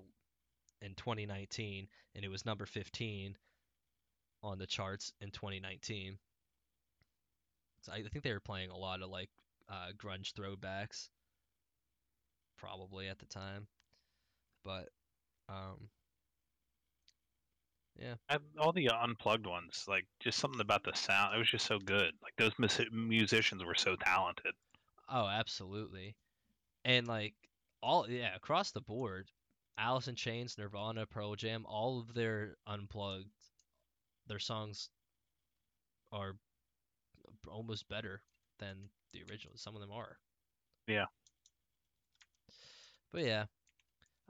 in 0.83 0.95
2019 0.95 1.87
and 2.15 2.25
it 2.25 2.29
was 2.29 2.47
number 2.47 2.67
15 2.67 3.37
on 4.43 4.59
the 4.59 4.67
charts 4.67 5.13
in 5.21 5.31
2019 5.31 6.17
so 7.83 7.93
I 7.93 8.03
think 8.03 8.25
they 8.25 8.33
were 8.33 8.41
playing 8.41 8.71
a 8.71 8.77
lot 8.77 9.03
of 9.03 9.11
like 9.11 9.31
uh, 9.69 9.89
grunge 9.97 10.33
throwbacks 10.33 11.09
probably 12.59 13.09
at 13.09 13.19
the 13.19 13.27
time 13.27 13.67
but 14.65 14.89
um 15.49 15.89
yeah 17.99 18.15
all 18.59 18.73
the 18.73 18.89
unplugged 18.89 19.47
ones, 19.47 19.85
like 19.89 20.07
just 20.21 20.39
something 20.39 20.61
about 20.61 20.85
the 20.85 20.95
sound. 20.95 21.35
It 21.35 21.39
was 21.39 21.51
just 21.51 21.67
so 21.67 21.79
good. 21.79 22.13
Like 22.23 22.35
those 22.37 22.53
mus- 22.59 22.81
musicians 22.93 23.65
were 23.65 23.75
so 23.75 23.97
talented. 23.97 24.55
Oh, 25.11 25.27
absolutely. 25.27 26.17
And 26.85 27.07
like 27.07 27.35
all 27.83 28.09
yeah, 28.11 28.35
across 28.35 28.73
the 28.73 28.81
board, 28.81 29.31
Alice 29.79 30.09
in 30.09 30.17
Chains, 30.17 30.59
Nirvana, 30.59 31.07
Pearl 31.07 31.37
Jam, 31.37 31.67
all 31.67 32.01
of 32.01 32.15
their 32.15 32.57
unplugged 32.67 33.31
their 34.27 34.39
songs 34.39 34.91
are 36.13 36.37
almost 37.49 37.89
better 37.89 38.23
than 38.59 38.89
the 39.13 39.23
original. 39.31 39.57
Some 39.57 39.75
of 39.75 39.81
them 39.81 39.93
are. 39.93 40.19
Yeah. 40.87 41.07
But 43.13 43.23
yeah. 43.25 43.47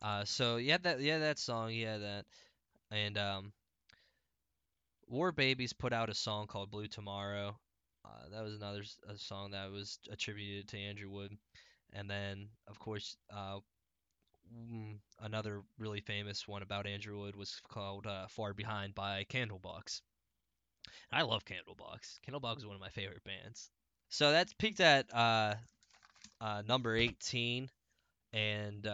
Uh 0.02 0.24
so 0.24 0.56
yeah 0.58 0.78
that 0.78 1.00
yeah 1.00 1.18
that 1.18 1.38
song, 1.38 1.72
yeah 1.72 1.98
that. 1.98 2.26
And 2.90 3.18
um 3.18 3.52
War 5.08 5.30
Babies 5.30 5.74
put 5.74 5.92
out 5.92 6.08
a 6.08 6.14
song 6.14 6.46
called 6.46 6.70
Blue 6.70 6.88
Tomorrow. 6.88 7.60
Uh, 8.10 8.28
that 8.32 8.42
was 8.42 8.54
another 8.54 8.82
song 9.16 9.52
that 9.52 9.70
was 9.70 9.98
attributed 10.10 10.68
to 10.68 10.78
Andrew 10.78 11.10
Wood. 11.10 11.36
And 11.92 12.08
then, 12.08 12.48
of 12.68 12.78
course, 12.78 13.16
uh, 13.34 13.58
mm, 14.52 14.96
another 15.20 15.62
really 15.78 16.00
famous 16.00 16.46
one 16.46 16.62
about 16.62 16.86
Andrew 16.86 17.18
Wood 17.18 17.36
was 17.36 17.60
called 17.68 18.06
uh, 18.06 18.26
Far 18.28 18.54
Behind 18.54 18.94
by 18.94 19.24
Candlebox. 19.28 20.00
I 21.12 21.22
love 21.22 21.44
Candlebox. 21.44 22.18
Candlebox 22.26 22.58
is 22.58 22.66
one 22.66 22.74
of 22.74 22.80
my 22.80 22.88
favorite 22.88 23.24
bands. 23.24 23.70
So 24.08 24.32
that's 24.32 24.52
peaked 24.54 24.80
at 24.80 25.12
uh, 25.14 25.54
uh, 26.40 26.62
number 26.66 26.96
18 26.96 27.70
and 28.32 28.88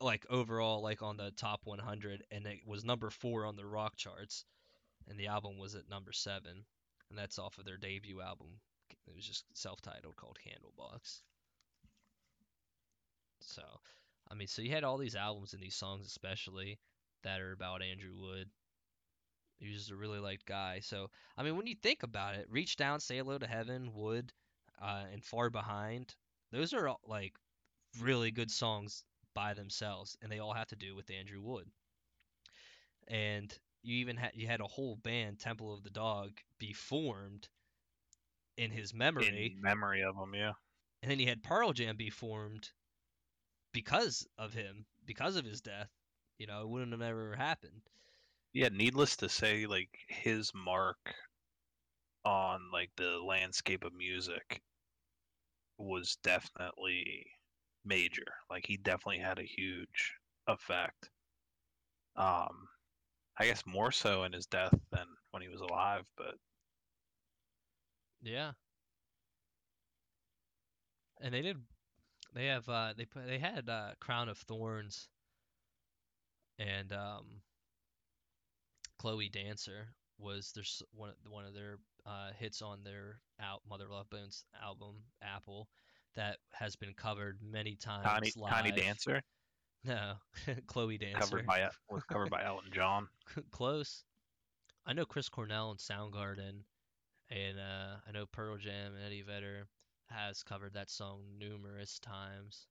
like 0.00 0.26
overall 0.28 0.82
like 0.82 1.02
on 1.02 1.16
the 1.16 1.30
top 1.32 1.60
100 1.64 2.24
and 2.30 2.46
it 2.46 2.58
was 2.66 2.84
number 2.84 3.10
4 3.10 3.46
on 3.46 3.56
the 3.56 3.64
rock 3.64 3.96
charts 3.96 4.44
and 5.08 5.18
the 5.18 5.28
album 5.28 5.56
was 5.56 5.74
at 5.74 5.88
number 5.88 6.12
7 6.12 6.64
and 7.14 7.22
that's 7.22 7.38
off 7.38 7.58
of 7.58 7.64
their 7.64 7.76
debut 7.76 8.20
album. 8.20 8.48
It 9.06 9.14
was 9.14 9.24
just 9.24 9.44
self-titled 9.56 10.16
called 10.16 10.36
Candlebox. 10.44 11.20
So, 13.40 13.62
I 14.28 14.34
mean, 14.34 14.48
so 14.48 14.62
you 14.62 14.72
had 14.72 14.82
all 14.82 14.98
these 14.98 15.14
albums 15.14 15.52
and 15.52 15.62
these 15.62 15.76
songs, 15.76 16.06
especially 16.06 16.80
that 17.22 17.40
are 17.40 17.52
about 17.52 17.82
Andrew 17.82 18.14
Wood. 18.18 18.48
He 19.58 19.68
was 19.68 19.76
just 19.76 19.92
a 19.92 19.96
really 19.96 20.18
liked 20.18 20.44
guy. 20.44 20.80
So, 20.82 21.08
I 21.38 21.44
mean, 21.44 21.56
when 21.56 21.68
you 21.68 21.76
think 21.76 22.02
about 22.02 22.34
it, 22.34 22.48
Reach 22.50 22.74
Down, 22.74 22.98
Say 22.98 23.18
Hello 23.18 23.38
to 23.38 23.46
Heaven, 23.46 23.90
Wood, 23.94 24.32
uh, 24.82 25.04
and 25.12 25.24
Far 25.24 25.50
Behind, 25.50 26.12
those 26.50 26.74
are 26.74 26.88
all, 26.88 27.00
like 27.06 27.34
really 28.00 28.32
good 28.32 28.50
songs 28.50 29.04
by 29.36 29.54
themselves, 29.54 30.16
and 30.20 30.32
they 30.32 30.40
all 30.40 30.52
have 30.52 30.68
to 30.68 30.76
do 30.76 30.96
with 30.96 31.10
Andrew 31.12 31.40
Wood. 31.40 31.68
And 33.06 33.56
you 33.84 33.96
even 33.98 34.16
had 34.16 34.32
you 34.34 34.46
had 34.46 34.60
a 34.60 34.66
whole 34.66 34.96
band, 34.96 35.38
Temple 35.40 35.74
of 35.74 35.84
the 35.84 35.90
Dog, 35.90 36.40
be 36.58 36.72
formed 36.72 37.48
in 38.56 38.70
his 38.70 38.94
memory 38.94 39.54
In 39.54 39.60
memory 39.60 40.02
of 40.02 40.16
him, 40.16 40.34
yeah. 40.34 40.52
and 41.02 41.10
then 41.10 41.20
you 41.20 41.28
had 41.28 41.42
Pearl 41.42 41.72
Jam 41.72 41.96
be 41.96 42.10
formed 42.10 42.72
because 43.72 44.26
of 44.38 44.54
him, 44.54 44.86
because 45.04 45.36
of 45.36 45.44
his 45.44 45.60
death. 45.60 45.90
You 46.38 46.46
know, 46.46 46.62
it 46.62 46.68
wouldn't 46.68 46.92
have 46.92 47.02
ever 47.02 47.36
happened. 47.36 47.82
Yeah, 48.54 48.70
needless 48.70 49.16
to 49.16 49.28
say, 49.28 49.66
like 49.66 49.90
his 50.08 50.50
mark 50.54 51.14
on 52.24 52.70
like 52.72 52.90
the 52.96 53.18
landscape 53.18 53.84
of 53.84 53.94
music 53.94 54.62
was 55.78 56.16
definitely 56.22 57.26
major. 57.84 58.26
Like 58.50 58.66
he 58.66 58.76
definitely 58.76 59.18
had 59.20 59.38
a 59.38 59.44
huge 59.44 60.14
effect. 60.48 61.10
Um 62.16 62.68
I 63.38 63.46
guess 63.46 63.62
more 63.66 63.90
so 63.90 64.24
in 64.24 64.32
his 64.32 64.46
death 64.46 64.74
than 64.92 65.06
when 65.32 65.42
he 65.42 65.48
was 65.48 65.60
alive, 65.60 66.04
but 66.16 66.34
Yeah. 68.22 68.52
And 71.20 71.32
they 71.32 71.42
did. 71.42 71.56
They 72.34 72.46
have. 72.46 72.68
Uh, 72.68 72.94
they 72.96 73.04
put. 73.04 73.26
They 73.26 73.38
had 73.38 73.68
uh, 73.68 73.90
Crown 74.00 74.28
of 74.28 74.38
Thorns. 74.38 75.08
And 76.58 76.92
um, 76.92 77.40
Chloe 78.98 79.28
Dancer 79.28 79.88
was 80.18 80.52
their 80.52 80.64
one 80.92 81.10
of 81.10 81.16
one 81.28 81.44
of 81.44 81.54
their 81.54 81.78
uh, 82.06 82.30
hits 82.38 82.62
on 82.62 82.84
their 82.84 83.20
out 83.40 83.62
Mother 83.68 83.86
Love 83.90 84.08
Bones 84.10 84.44
album 84.62 84.96
Apple 85.22 85.68
that 86.14 86.38
has 86.52 86.76
been 86.76 86.94
covered 86.94 87.38
many 87.42 87.74
times 87.76 88.04
Tiny 88.04 88.32
live. 88.36 88.52
Tiny 88.52 88.70
Dancer 88.70 89.22
No, 89.84 90.14
Chloe 90.66 90.98
Dancer. 90.98 91.20
covered 91.20 91.46
by 91.46 91.68
was 91.90 92.02
covered 92.04 92.30
by 92.30 92.44
Elton 92.44 92.70
John. 92.72 93.08
Close. 93.50 94.04
I 94.86 94.92
know 94.92 95.04
Chris 95.04 95.28
Cornell 95.28 95.70
and 95.70 95.78
Soundgarden, 95.78 96.62
and 97.30 97.58
uh, 97.58 97.96
I 98.06 98.12
know 98.12 98.26
Pearl 98.26 98.56
Jam 98.56 98.94
and 98.94 99.04
Eddie 99.04 99.22
Vedder 99.22 99.66
has 100.10 100.42
covered 100.42 100.74
that 100.74 100.90
song 100.90 101.20
numerous 101.38 101.98
times. 101.98 102.66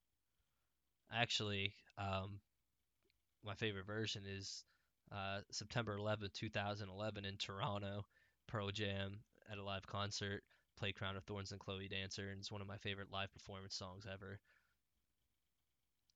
Actually, 1.12 1.74
um, 1.98 2.40
my 3.44 3.56
favorite 3.56 3.86
version 3.86 4.24
is 4.28 4.64
uh, 5.12 5.40
September 5.52 5.98
11th, 5.98 6.34
2011 6.34 7.26
in 7.26 7.38
Toronto. 7.38 8.06
Pearl 8.48 8.70
Jam 8.72 9.20
at 9.52 9.58
a 9.58 9.64
live 9.64 9.86
concert 9.88 10.44
played 10.78 10.96
Crown 10.96 11.16
of 11.16 11.24
Thorns 11.24 11.52
and 11.52 11.60
Chloe 11.60 11.88
Dancer, 11.88 12.30
and 12.30 12.40
it's 12.40 12.52
one 12.52 12.62
of 12.62 12.68
my 12.68 12.78
favorite 12.78 13.12
live 13.12 13.32
performance 13.34 13.76
songs 13.76 14.06
ever. 14.12 14.40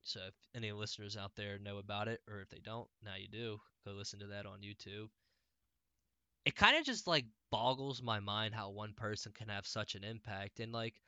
So 0.03 0.21
if 0.27 0.33
any 0.55 0.71
listeners 0.71 1.17
out 1.17 1.35
there 1.35 1.59
know 1.59 1.77
about 1.77 2.07
it, 2.07 2.21
or 2.27 2.41
if 2.41 2.49
they 2.49 2.59
don't, 2.59 2.89
now 3.03 3.15
you 3.15 3.27
do, 3.27 3.59
go 3.85 3.91
listen 3.91 4.19
to 4.19 4.27
that 4.27 4.45
on 4.45 4.61
YouTube. 4.61 5.09
It 6.45 6.55
kind 6.55 6.77
of 6.77 6.83
just 6.85 7.05
like 7.05 7.25
boggles 7.51 8.01
my 8.01 8.19
mind 8.19 8.55
how 8.55 8.69
one 8.71 8.93
person 8.93 9.33
can 9.33 9.49
have 9.49 9.67
such 9.67 9.93
an 9.95 10.03
impact, 10.03 10.59
and 10.59 10.71
like 10.71 10.99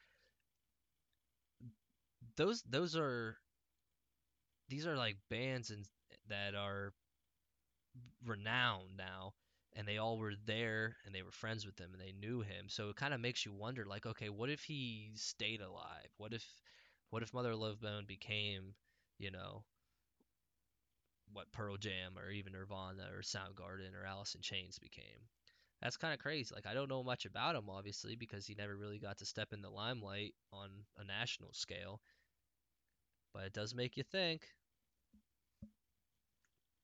those 2.36 2.62
those 2.64 2.96
are 2.96 3.38
these 4.70 4.86
are 4.88 4.96
like 4.96 5.18
bands 5.30 5.70
and 5.72 5.86
that 6.30 6.56
are 6.56 6.94
renowned 8.26 8.98
now 8.98 9.34
and 9.74 9.88
they 9.88 9.98
all 9.98 10.18
were 10.18 10.34
there 10.46 10.98
and 11.06 11.14
they 11.14 11.22
were 11.22 11.32
friends 11.32 11.66
with 11.66 11.78
him 11.80 11.92
and 11.94 12.02
they 12.02 12.12
knew 12.12 12.42
him 12.42 12.66
so 12.68 12.90
it 12.90 12.96
kind 12.96 13.14
of 13.14 13.20
makes 13.20 13.46
you 13.46 13.54
wonder 13.54 13.86
like 13.86 14.06
okay 14.06 14.30
what 14.30 14.50
if 14.50 14.64
he 14.64 15.12
stayed 15.16 15.62
alive 15.62 16.10
what 16.18 16.34
if 16.34 16.44
what 17.12 17.24
if 17.24 17.34
mother 17.34 17.56
love 17.56 17.82
bone 17.82 18.06
became 18.08 18.76
you 19.18 19.32
know 19.32 19.64
what 21.32 21.52
pearl 21.52 21.78
jam 21.78 22.18
or 22.18 22.30
even 22.32 22.54
nirvana 22.54 23.08
or 23.14 23.22
soundgarden 23.22 23.94
or 23.96 24.06
alice 24.06 24.36
in 24.36 24.42
chains 24.42 24.80
became? 24.80 25.30
That's 25.82 25.98
kind 25.98 26.14
of 26.14 26.20
crazy. 26.20 26.54
Like 26.54 26.66
i 26.68 26.74
don't 26.74 26.90
know 26.90 27.04
much 27.04 27.26
about 27.26 27.56
him 27.56 27.70
obviously 27.70 28.16
because 28.16 28.46
he 28.46 28.56
never 28.56 28.76
really 28.76 29.00
got 29.00 29.18
to 29.20 29.26
step 29.26 29.54
in 29.54 29.62
the 29.62 29.70
limelight 29.70 30.34
on 30.52 30.70
a 30.98 31.04
national 31.06 31.54
scale. 31.54 32.02
But 33.34 33.46
it 33.46 33.54
does 33.54 33.74
make 33.74 33.98
you 33.98 34.04
think. 34.04 34.54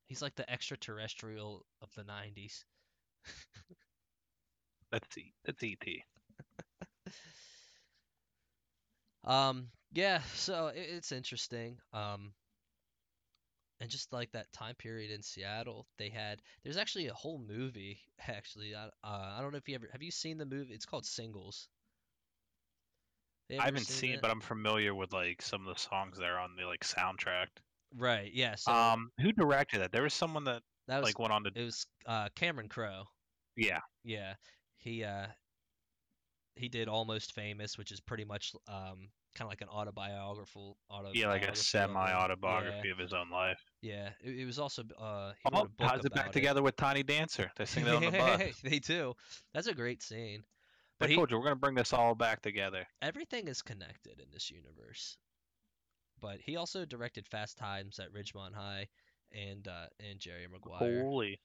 He's 0.08 0.22
like 0.24 0.34
the 0.34 0.50
extraterrestrial 0.50 1.68
of 1.80 1.94
the 1.94 2.04
90s 2.04 2.66
That's 4.92 5.16
E 5.20 5.32
that's 5.44 5.62
ET. 5.62 6.04
Um, 9.24 9.70
Yeah, 9.96 10.22
so 10.36 10.68
it, 10.68 10.82
it's 10.90 11.12
interesting. 11.14 11.80
Um, 11.94 12.34
and 13.80 13.90
just 13.90 14.12
like 14.14 14.32
that 14.32 14.52
time 14.52 14.76
period 14.76 15.10
in 15.10 15.22
Seattle, 15.22 15.88
they 15.98 16.10
had 16.10 16.42
there's 16.64 16.78
actually 16.78 17.08
a 17.08 17.14
whole 17.14 17.40
movie 17.40 18.00
actually. 18.28 18.76
I, 18.76 18.86
uh, 18.86 18.90
I 19.04 19.40
don't 19.42 19.52
know 19.52 19.58
if 19.58 19.68
you 19.68 19.76
ever 19.76 19.88
have 19.92 20.04
you 20.04 20.12
seen 20.12 20.38
the 20.38 20.46
movie? 20.46 20.74
It's 20.74 20.86
called 20.86 21.06
Singles. 21.06 21.70
I 23.52 23.66
haven't 23.66 23.86
seen 23.86 24.14
it, 24.14 24.22
but 24.22 24.32
I'm 24.32 24.42
familiar 24.42 24.94
with 24.94 25.14
like 25.14 25.42
some 25.42 25.68
of 25.68 25.76
the 25.76 25.80
songs 25.80 26.18
that 26.18 26.26
are 26.26 26.40
on 26.40 26.56
the 26.58 26.66
like 26.66 26.82
soundtrack. 26.82 27.48
Right, 27.96 28.34
yeah. 28.34 28.56
So 28.56 28.74
Um, 28.74 29.12
who 29.22 29.32
directed 29.32 29.80
that? 29.80 29.92
There 29.92 30.04
was 30.04 30.14
someone 30.14 30.44
that 30.46 30.64
that 30.88 31.00
was 31.00 31.10
like 31.10 31.20
went 31.20 31.32
on 31.32 31.44
to 31.46 31.52
it 31.56 31.64
was 31.64 31.86
uh 32.06 32.30
Cameron 32.36 32.70
Crowe. 32.70 33.06
yeah. 33.56 33.80
Yeah. 34.04 34.36
He 34.78 35.04
uh 35.04 35.28
he 36.56 36.70
did 36.70 36.88
Almost 36.88 37.34
Famous, 37.34 37.78
which 37.78 37.92
is 37.92 38.02
pretty 38.02 38.26
much 38.26 38.54
um 38.68 39.10
kind 39.36 39.48
of 39.48 39.52
like 39.52 39.62
an 39.62 39.70
autobiographical 39.70 40.78
autobiography. 40.90 41.20
Yeah, 41.20 41.28
like 41.28 41.44
a 41.44 41.56
semi 41.56 42.14
autobiography 42.14 42.90
of 42.90 42.98
his 42.98 43.14
own 43.14 43.30
life. 43.30 43.60
Yeah, 43.82 44.10
yeah. 44.24 44.30
It, 44.32 44.40
it 44.40 44.46
was 44.46 44.60
also 44.60 44.84
uh 44.98 45.34
he 45.44 45.50
Oh, 45.54 45.62
wrote 45.62 45.66
a 45.66 45.70
book 45.70 45.90
ties 45.90 46.00
it 46.06 46.14
back 46.14 46.22
about 46.24 46.34
together 46.34 46.62
with 46.64 46.76
Tiny 46.76 47.04
Dancer. 47.04 47.52
They 47.56 47.66
sing 47.66 47.86
that 47.86 47.96
on 47.96 48.06
the 48.06 48.12
bus. 48.18 48.62
they 48.64 48.80
do. 48.80 49.14
That's 49.54 49.68
a 49.68 49.74
great 49.74 50.02
scene. 50.02 50.44
I 51.00 51.00
But 51.00 51.10
he, 51.10 51.16
told 51.16 51.32
you 51.32 51.38
we're 51.38 51.44
gonna 51.44 51.56
bring 51.56 51.76
this 51.76 51.94
all 51.94 52.16
back 52.16 52.42
together. 52.42 52.88
everything 53.02 53.48
is 53.48 53.62
connected 53.62 54.20
in 54.20 54.32
this 54.32 54.50
universe. 54.50 55.18
But 56.20 56.42
he 56.42 56.56
also 56.56 56.86
directed 56.86 57.28
Fast 57.28 57.58
Times 57.58 58.00
at 58.00 58.12
Ridgemont 58.12 58.54
High 58.56 58.90
and 59.32 59.68
uh 59.68 59.88
and 60.00 60.20
Jerry 60.20 60.48
Maguire. 60.48 61.04
Holy. 61.04 61.40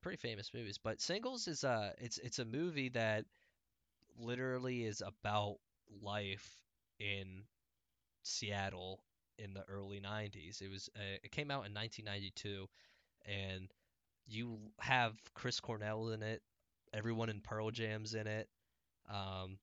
Pretty 0.00 0.16
famous 0.18 0.52
movies. 0.54 0.78
But 0.78 1.00
Singles 1.00 1.48
is 1.48 1.64
uh 1.64 1.92
it's 1.98 2.18
it's 2.18 2.38
a 2.38 2.44
movie 2.44 2.88
that 2.90 3.26
literally 4.16 4.84
is 4.84 5.00
about 5.00 5.56
life 6.02 6.67
in 6.98 7.44
Seattle 8.22 9.00
in 9.38 9.54
the 9.54 9.64
early 9.68 10.00
90s. 10.00 10.60
It 10.60 10.70
was 10.70 10.88
uh, 10.96 11.18
it 11.22 11.30
came 11.30 11.50
out 11.50 11.66
in 11.66 11.74
1992 11.74 12.66
and 13.26 13.72
you 14.26 14.58
have 14.80 15.14
Chris 15.34 15.60
Cornell 15.60 16.10
in 16.10 16.22
it, 16.22 16.42
everyone 16.92 17.30
in 17.30 17.40
Pearl 17.40 17.70
Jam's 17.70 18.14
in 18.14 18.26
it. 18.26 18.48
Um, 19.10 19.58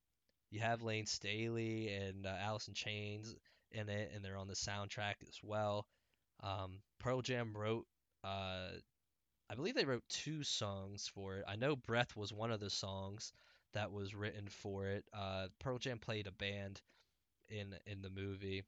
you 0.51 0.59
have 0.59 0.81
Layne 0.81 1.05
Staley 1.05 1.93
and 1.93 2.25
uh, 2.25 2.57
in 2.67 2.73
Chains 2.73 3.35
in 3.71 3.89
it, 3.89 4.11
and 4.13 4.23
they're 4.23 4.37
on 4.37 4.47
the 4.47 4.53
soundtrack 4.53 5.15
as 5.27 5.39
well. 5.43 5.85
Um, 6.41 6.79
Pearl 6.99 7.21
Jam 7.21 7.55
wrote, 7.55 7.85
uh, 8.23 8.69
I 9.49 9.55
believe 9.55 9.75
they 9.75 9.85
wrote 9.85 10.03
two 10.09 10.43
songs 10.43 11.09
for 11.13 11.37
it. 11.37 11.45
I 11.47 11.55
know 11.55 11.75
Breath 11.75 12.15
was 12.15 12.33
one 12.33 12.51
of 12.51 12.59
the 12.59 12.69
songs 12.69 13.33
that 13.73 13.91
was 13.91 14.15
written 14.15 14.47
for 14.47 14.87
it. 14.87 15.05
Uh, 15.13 15.47
Pearl 15.59 15.77
Jam 15.77 15.99
played 15.99 16.27
a 16.27 16.31
band 16.31 16.81
in 17.49 17.75
in 17.85 18.01
the 18.01 18.09
movie, 18.09 18.63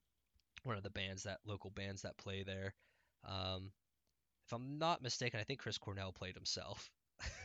one 0.63 0.78
of 0.78 0.84
the 0.84 0.90
bands 0.90 1.24
that 1.24 1.40
local 1.46 1.70
bands 1.70 2.02
that 2.04 2.18
play 2.18 2.44
there. 2.44 2.74
Um, 3.26 3.72
if 4.46 4.54
I'm 4.54 4.78
not 4.78 5.02
mistaken, 5.02 5.40
I 5.40 5.44
think 5.44 5.60
Chris 5.60 5.78
Cornell 5.78 6.12
played 6.13 6.36
himself. 6.36 6.90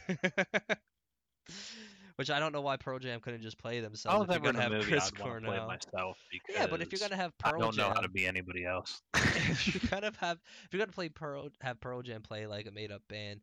Which 2.17 2.31
I 2.31 2.39
don't 2.39 2.53
know 2.53 2.61
why 2.61 2.77
Pearl 2.77 2.99
Jam 2.99 3.21
couldn't 3.21 3.43
just 3.43 3.59
play 3.59 3.81
themselves 3.81 4.29
if 4.29 4.31
you're 4.31 4.53
gonna 4.53 4.63
have 4.63 4.71
movie 4.71 4.91
Chris 4.91 5.07
I'd 5.07 5.19
Cornell. 5.19 5.67
myself 5.67 6.19
Yeah, 6.49 6.67
but 6.67 6.81
if 6.83 6.93
you're 6.93 7.01
gonna 7.01 7.17
have 7.17 7.37
Pearl, 7.39 7.55
I 7.55 7.59
don't 7.59 7.77
know 7.77 7.87
Jam, 7.87 7.95
how 7.95 8.01
to 8.03 8.09
be 8.09 8.27
anybody 8.27 8.65
else. 8.65 9.03
if 9.15 9.75
you're 9.75 9.91
gonna 9.91 10.13
have 10.21 10.39
if 10.65 10.73
you're 10.73 10.79
gonna 10.79 10.93
play 10.93 11.09
Pearl 11.09 11.49
have 11.61 11.81
Pearl 11.81 12.03
Jam 12.03 12.23
play 12.23 12.47
like 12.47 12.67
a 12.67 12.71
made 12.71 12.93
up 12.93 13.03
band, 13.09 13.41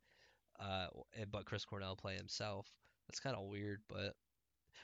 uh, 0.59 0.87
but 1.31 1.45
Chris 1.45 1.65
Cornell 1.65 1.95
play 1.95 2.15
himself, 2.15 2.71
that's 3.09 3.19
kind 3.19 3.35
of 3.35 3.45
weird. 3.45 3.81
But 3.89 4.13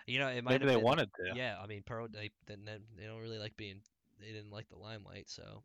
you 0.08 0.20
know, 0.20 0.28
it 0.28 0.44
might 0.44 0.52
Maybe 0.54 0.66
they 0.66 0.76
been, 0.76 0.84
wanted 0.84 1.10
to. 1.16 1.36
Yeah, 1.36 1.58
I 1.62 1.68
mean, 1.68 1.84
Pearl 1.86 2.08
they 2.08 2.32
then 2.48 2.66
they 2.98 3.06
don't 3.06 3.22
really 3.22 3.40
like 3.40 3.58
being 3.58 3.82
they 4.20 4.28
didn't 4.32 4.52
like 4.52 4.70
the 4.70 4.78
limelight, 4.78 5.30
so 5.30 5.64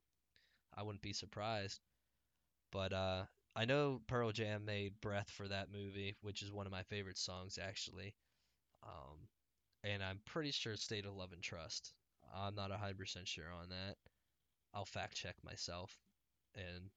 I 0.77 0.83
wouldn't 0.83 1.03
be 1.03 1.13
surprised. 1.13 1.81
But 2.73 2.93
uh, 2.93 3.25
I 3.57 3.65
know 3.65 4.01
Pearl 4.07 4.33
Jam 4.33 4.65
made 4.65 5.01
Breath 5.01 5.31
for 5.31 5.49
that 5.49 5.73
movie, 5.73 6.17
which 6.23 6.43
is 6.43 6.53
one 6.53 6.67
of 6.67 6.73
my 6.73 6.83
favorite 6.85 7.19
songs 7.19 7.59
actually. 7.61 8.15
Um, 8.83 9.29
and 9.85 10.03
I'm 10.03 10.21
pretty 10.25 10.53
sure 10.53 10.77
State 10.77 11.07
of 11.07 11.15
Love 11.15 11.33
and 11.33 11.43
Trust. 11.43 11.93
I'm 12.35 12.55
not 12.55 12.71
100% 12.71 13.27
sure 13.27 13.53
on 13.53 13.69
that. 13.71 13.97
I'll 14.73 14.85
fact 14.85 15.17
check 15.17 15.35
myself 15.45 15.99
and 16.55 16.91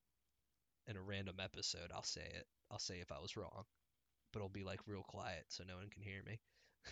in 0.88 0.98
a 0.98 1.02
random 1.02 1.38
episode 1.40 1.92
I'll 1.94 2.04
say 2.04 2.22
it. 2.22 2.46
I'll 2.72 2.80
say 2.80 3.00
if 3.00 3.12
I 3.12 3.20
was 3.20 3.36
wrong. 3.36 3.66
But 4.32 4.40
it'll 4.40 4.50
be 4.50 4.64
like 4.64 4.82
real 4.88 5.04
quiet 5.04 5.46
so 5.50 5.64
no 5.64 5.78
one 5.78 5.90
can 5.90 6.04
hear 6.04 6.22
me. 6.26 6.40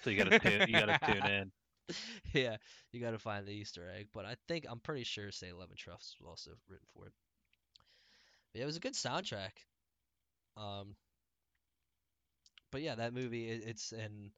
So 0.04 0.10
you 0.10 0.18
gotta 0.18 0.32
tune 0.32 0.68
you 0.68 0.76
gotta 0.76 0.96
tune 1.04 1.26
in. 1.26 1.52
yeah, 2.34 2.58
you 2.92 3.00
got 3.02 3.12
to 3.12 3.20
find 3.20 3.46
the 3.46 3.52
Easter 3.52 3.90
egg. 3.96 4.08
But 4.14 4.26
I 4.26 4.36
think 4.48 4.66
I'm 4.70 4.80
pretty 4.80 5.04
sure 5.04 5.32
Say 5.32 5.50
Eleven 5.50 5.76
Trust 5.78 6.18
was 6.20 6.28
also 6.28 6.52
written 6.70 6.86
for 6.94 7.08
it. 7.08 7.14
But 8.54 8.60
yeah, 8.60 8.64
it 8.64 8.68
was 8.68 8.78
a 8.78 8.82
good 8.82 8.94
soundtrack. 8.94 9.52
Um, 10.58 10.96
but 12.72 12.82
yeah, 12.82 12.96
that 12.96 13.14
movie 13.14 13.50
it, 13.50 13.64
it's 13.66 13.92
and 13.92 14.32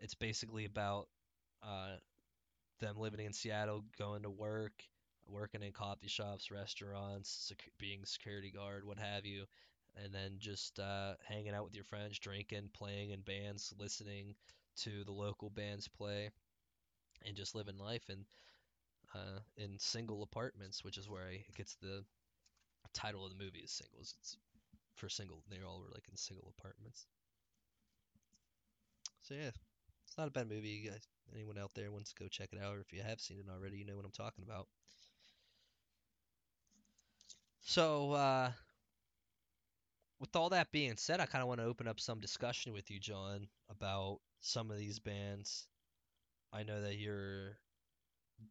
it's 0.00 0.14
basically 0.14 0.64
about 0.64 1.08
uh 1.62 1.96
them 2.80 2.96
living 2.98 3.24
in 3.24 3.32
Seattle, 3.32 3.84
going 3.98 4.22
to 4.22 4.30
work, 4.30 4.72
working 5.26 5.62
in 5.62 5.72
coffee 5.72 6.08
shops, 6.08 6.50
restaurants, 6.50 7.30
sec- 7.48 7.70
being 7.78 8.04
security 8.04 8.50
guard, 8.50 8.84
what 8.84 8.98
have 8.98 9.24
you, 9.24 9.44
and 10.02 10.12
then 10.12 10.36
just 10.38 10.78
uh, 10.78 11.14
hanging 11.26 11.54
out 11.54 11.64
with 11.64 11.74
your 11.74 11.84
friends, 11.84 12.18
drinking, 12.18 12.70
playing 12.74 13.10
in 13.10 13.20
bands, 13.20 13.72
listening 13.78 14.34
to 14.78 15.04
the 15.04 15.12
local 15.12 15.50
bands 15.50 15.88
play, 15.88 16.30
and 17.26 17.36
just 17.36 17.54
living 17.54 17.78
life 17.78 18.10
in 18.10 18.24
uh, 19.14 19.40
in 19.56 19.78
single 19.78 20.22
apartments, 20.22 20.84
which 20.84 20.98
is 20.98 21.08
where 21.08 21.24
I, 21.24 21.34
it 21.48 21.54
gets 21.56 21.76
the 21.76 22.04
title 22.94 23.24
of 23.26 23.32
the 23.36 23.44
movie 23.44 23.60
is 23.60 23.72
singles. 23.72 24.14
It's 24.20 24.36
for 24.96 25.08
single. 25.08 25.42
They 25.50 25.62
all 25.62 25.80
were 25.80 25.90
like 25.94 26.08
in 26.10 26.16
single 26.16 26.52
apartments. 26.58 27.06
So 29.22 29.34
yeah, 29.34 29.50
it's 30.06 30.18
not 30.18 30.28
a 30.28 30.30
bad 30.30 30.48
movie. 30.48 30.68
You 30.68 30.90
guys, 30.90 31.06
anyone 31.34 31.58
out 31.58 31.72
there 31.74 31.90
wants 31.90 32.12
to 32.12 32.22
go 32.22 32.28
check 32.28 32.50
it 32.52 32.60
out, 32.62 32.76
or 32.76 32.80
if 32.80 32.92
you 32.92 33.02
have 33.02 33.20
seen 33.20 33.38
it 33.38 33.46
already, 33.50 33.78
you 33.78 33.84
know 33.86 33.96
what 33.96 34.04
I'm 34.04 34.12
talking 34.12 34.44
about. 34.44 34.68
So, 37.60 38.12
uh, 38.12 38.52
with 40.18 40.34
all 40.36 40.48
that 40.50 40.72
being 40.72 40.96
said, 40.96 41.20
I 41.20 41.26
kind 41.26 41.42
of 41.42 41.48
want 41.48 41.60
to 41.60 41.66
open 41.66 41.86
up 41.88 42.00
some 42.00 42.20
discussion 42.20 42.72
with 42.72 42.90
you, 42.90 42.98
John, 42.98 43.48
about 43.68 44.20
some 44.42 44.70
of 44.70 44.76
these 44.76 44.98
bands. 44.98 45.68
I 46.52 46.64
know 46.64 46.82
that 46.82 46.96
you're, 46.96 47.56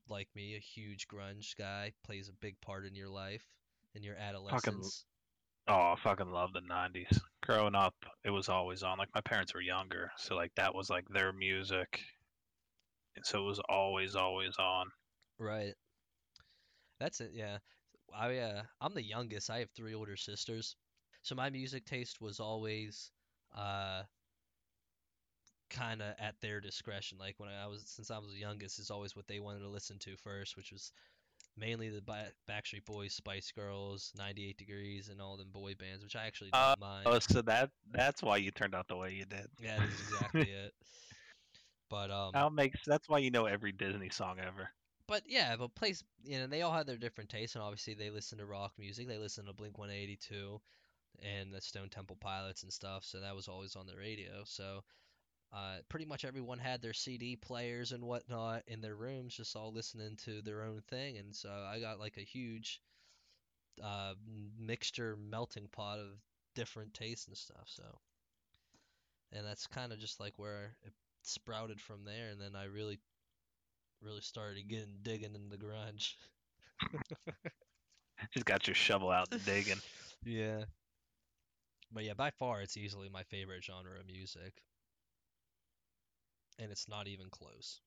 like 0.10 0.28
me, 0.34 0.56
a 0.56 0.60
huge 0.60 1.08
grunge 1.08 1.56
guy, 1.58 1.94
plays 2.04 2.30
a 2.30 2.34
big 2.34 2.60
part 2.62 2.86
in 2.86 2.96
your 2.96 3.10
life, 3.10 3.46
in 3.94 4.02
your 4.02 4.16
adolescence. 4.16 5.06
Oh, 5.68 5.94
I 5.94 5.96
fucking 6.04 6.32
love 6.32 6.54
the 6.54 6.62
'90s. 6.62 7.20
Growing 7.44 7.76
up, 7.76 7.94
it 8.26 8.32
was 8.32 8.50
always 8.50 8.82
on. 8.84 8.98
Like 8.98 9.14
my 9.14 9.22
parents 9.22 9.54
were 9.54 9.62
younger, 9.62 10.12
so 10.18 10.36
like 10.36 10.52
that 10.56 10.74
was 10.74 10.90
like 10.90 11.08
their 11.10 11.32
music, 11.32 12.02
and 13.16 13.26
so 13.26 13.44
it 13.44 13.46
was 13.46 13.60
always, 13.70 14.16
always 14.16 14.56
on. 14.58 14.88
Right. 15.38 15.74
That's 17.00 17.20
it, 17.22 17.32
yeah. 17.34 17.58
I 18.14 18.38
uh 18.38 18.64
I'm 18.80 18.94
the 18.94 19.04
youngest. 19.04 19.50
I 19.50 19.60
have 19.60 19.72
three 19.72 19.94
older 19.94 20.16
sisters. 20.18 20.76
So 21.22 21.36
my 21.36 21.50
music 21.50 21.86
taste 21.86 22.22
was 22.22 22.40
always 22.40 23.12
uh 23.56 24.04
kind 25.72 26.02
of 26.02 26.16
at 26.20 26.36
their 26.42 26.62
discretion. 26.62 27.18
Like 27.20 27.40
when 27.40 27.50
I 27.50 27.68
was 27.68 27.84
since 27.88 28.12
I 28.12 28.20
was 28.20 28.32
the 28.34 28.40
youngest, 28.40 28.80
is 28.80 28.92
always 28.92 29.16
what 29.16 29.28
they 29.28 29.40
wanted 29.40 29.62
to 29.62 29.70
listen 29.70 30.00
to 30.02 30.18
first, 30.18 30.58
which 30.58 30.72
was 30.72 30.92
mainly 31.58 31.90
the 31.90 32.02
Backstreet 32.50 32.86
Boys, 32.86 33.14
Spice 33.14 33.52
Girls, 33.52 34.14
98 34.18 34.58
Degrees, 34.58 35.10
and 35.10 35.22
all 35.22 35.38
them 35.38 35.52
boy 35.52 35.76
bands, 35.76 36.04
which 36.04 36.16
I 36.18 36.28
actually 36.28 36.52
don't 36.52 36.64
Uh, 36.64 36.76
mind. 36.80 37.08
Oh, 37.08 37.20
so 37.20 37.42
that 37.44 37.72
that's 37.92 38.22
why 38.24 38.38
you 38.38 38.52
turned 38.52 38.76
out 38.76 38.88
the 38.88 38.96
way 38.98 39.14
you 39.14 39.26
did. 39.26 39.48
Yeah, 39.60 39.80
that 39.80 39.90
is 39.90 40.02
exactly 40.02 40.50
it. 40.52 40.74
But 41.90 42.12
um 42.12 42.34
That 42.34 42.52
makes 42.54 42.80
that's 42.86 43.08
why 43.10 43.20
you 43.20 43.32
know 43.32 43.46
every 43.46 43.72
Disney 43.72 44.10
song 44.10 44.40
ever. 44.40 44.72
but 45.08 45.24
yeah, 45.28 45.56
but 45.58 45.76
place 45.76 46.04
you 46.24 46.40
know 46.40 46.48
they 46.48 46.62
all 46.62 46.74
have 46.74 46.86
their 46.86 46.98
different 46.98 47.30
tastes, 47.30 47.56
and 47.56 47.64
obviously 47.64 47.94
they 47.94 48.10
listen 48.10 48.38
to 48.38 48.46
rock 48.46 48.74
music. 48.78 49.08
They 49.08 49.18
listen 49.18 49.46
to 49.46 49.54
Blink 49.54 49.78
182 49.78 50.62
and 51.22 51.54
the 51.54 51.62
Stone 51.62 51.90
Temple 51.90 52.18
Pilots 52.20 52.64
and 52.64 52.72
stuff. 52.72 53.04
So 53.06 53.20
that 53.22 53.36
was 53.36 53.48
always 53.48 53.76
on 53.76 53.88
the 53.88 53.96
radio. 53.98 54.44
So 54.46 54.84
uh, 55.54 55.78
pretty 55.90 56.06
much 56.06 56.26
everyone 56.26 56.60
had 56.60 56.82
their 56.82 56.94
CD 56.94 57.36
players 57.36 57.92
and 57.92 58.04
whatnot 58.04 58.64
in 58.68 58.82
their 58.82 58.96
rooms, 58.96 59.36
just 59.36 59.56
all 59.56 59.74
listening 59.74 60.16
to 60.26 60.42
their 60.42 60.64
own 60.64 60.82
thing. 60.90 61.18
And 61.18 61.36
so 61.36 61.50
I 61.50 61.80
got 61.80 62.00
like 62.00 62.18
a 62.18 62.22
huge 62.22 62.82
uh, 63.84 64.14
mixture, 64.60 65.18
melting 65.18 65.68
pot 65.72 66.00
of 66.00 66.08
different 66.56 66.94
tastes 66.94 67.28
and 67.28 67.38
stuff. 67.38 67.66
So, 67.68 67.84
and 69.34 69.46
that's 69.46 69.68
kind 69.68 69.92
of 69.92 70.00
just 70.00 70.20
like 70.20 70.34
where 70.38 70.76
it 70.86 70.94
sprouted 71.24 71.80
from 71.82 72.06
there. 72.06 72.30
And 72.30 72.40
then 72.42 72.56
I 72.56 72.66
really, 72.66 73.00
really 74.02 74.22
started 74.22 74.68
getting 74.68 75.00
digging 75.04 75.36
into 75.36 75.58
grunge. 75.58 76.16
Just 78.34 78.46
got 78.46 78.68
your 78.68 78.76
shovel 78.76 79.10
out 79.12 79.30
and 79.32 79.44
digging. 79.44 79.82
Yeah. 80.26 80.66
But 81.92 82.04
yeah, 82.06 82.14
by 82.14 82.32
far 82.32 82.62
it's 82.62 82.78
easily 82.78 83.10
my 83.10 83.24
favorite 83.24 83.64
genre 83.64 84.00
of 84.00 84.08
music. 84.08 84.64
And 86.62 86.72
it's 86.72 86.88
not 86.88 87.08
even 87.08 87.26
close. 87.32 87.82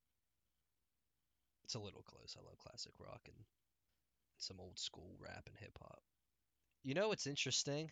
It's 1.65 1.77
a 1.77 1.79
little 1.79 2.03
close. 2.03 2.37
I 2.37 2.45
love 2.45 2.59
classic 2.59 2.93
rock 2.99 3.21
and 3.27 3.37
some 4.39 4.57
old 4.59 4.79
school 4.79 5.15
rap 5.21 5.45
and 5.47 5.57
hip 5.57 5.79
hop. 5.81 6.01
You 6.83 6.95
know 6.95 7.09
what's 7.09 7.29
interesting? 7.29 7.91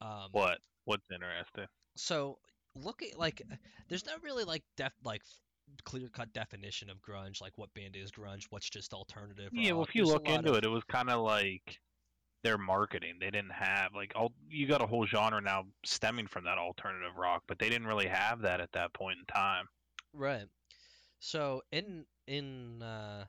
Um, 0.00 0.28
What? 0.30 0.58
What's 0.84 1.10
interesting? 1.12 1.66
So 1.96 2.38
look 2.76 3.02
at 3.02 3.18
like, 3.18 3.42
there's 3.88 4.06
not 4.06 4.22
really 4.22 4.44
like 4.44 4.62
def 4.76 4.92
like 5.04 5.22
clear 5.84 6.08
cut 6.08 6.32
definition 6.32 6.88
of 6.88 7.02
grunge, 7.02 7.40
like 7.40 7.58
what 7.58 7.74
band 7.74 7.96
is 7.96 8.12
grunge, 8.12 8.44
what's 8.50 8.70
just 8.70 8.94
alternative. 8.94 9.50
Yeah, 9.52 9.72
well, 9.72 9.82
if 9.82 9.94
you 9.94 10.04
There's 10.04 10.14
look 10.14 10.28
into 10.28 10.50
of- 10.52 10.58
it, 10.58 10.64
it 10.64 10.68
was 10.68 10.84
kind 10.84 11.10
of 11.10 11.20
like 11.22 11.80
their 12.44 12.58
marketing. 12.58 13.14
They 13.18 13.30
didn't 13.30 13.52
have 13.52 13.94
like 13.94 14.12
all 14.14 14.32
you 14.48 14.68
got 14.68 14.82
a 14.82 14.86
whole 14.86 15.06
genre 15.06 15.40
now 15.40 15.64
stemming 15.84 16.28
from 16.28 16.44
that 16.44 16.58
alternative 16.58 17.16
rock, 17.16 17.42
but 17.48 17.58
they 17.58 17.68
didn't 17.68 17.88
really 17.88 18.06
have 18.06 18.42
that 18.42 18.60
at 18.60 18.70
that 18.72 18.92
point 18.92 19.18
in 19.18 19.24
time. 19.34 19.66
Right. 20.12 20.46
So 21.18 21.62
in 21.72 22.04
in 22.28 22.82
uh 22.82 23.24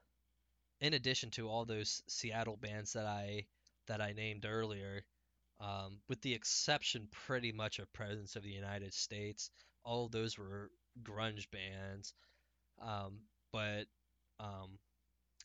in 0.82 0.94
addition 0.94 1.32
to 1.32 1.50
all 1.50 1.66
those 1.66 2.04
Seattle 2.08 2.58
bands 2.58 2.94
that 2.94 3.06
I 3.06 3.46
that 3.88 4.02
I 4.02 4.12
named 4.12 4.46
earlier, 4.46 5.06
um, 5.60 6.00
with 6.10 6.22
the 6.22 6.34
exception 6.34 7.08
pretty 7.12 7.52
much 7.52 7.80
of 7.80 7.92
Presidents 7.94 8.36
of 8.36 8.44
the 8.44 8.50
United 8.50 8.94
States, 8.94 9.50
all 9.84 10.10
those 10.10 10.38
were 10.38 10.70
grunge 11.04 11.50
bands. 11.52 12.14
Um, 12.82 13.20
but 13.54 13.86
um, 14.40 14.78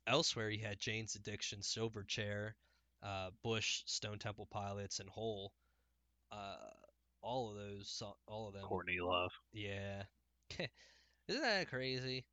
elsewhere 0.07 0.51
you 0.51 0.65
had 0.65 0.81
Jane's 0.81 1.15
Addiction, 1.15 1.61
Silverchair, 1.61 2.53
uh, 3.03 3.31
Bush, 3.43 3.83
Stone 3.87 4.19
Temple 4.19 4.49
Pilots, 4.51 5.01
and 5.01 5.09
Hole. 5.09 5.53
Uh, 6.33 6.57
all 7.23 7.51
of 7.51 7.57
those, 7.57 8.03
all 8.27 8.49
of 8.49 8.55
them. 8.55 8.63
Courtney 8.63 8.99
Love. 9.01 9.33
Yeah. 9.53 10.03
Isn't 11.29 11.43
that 11.43 11.69
crazy? 11.69 12.25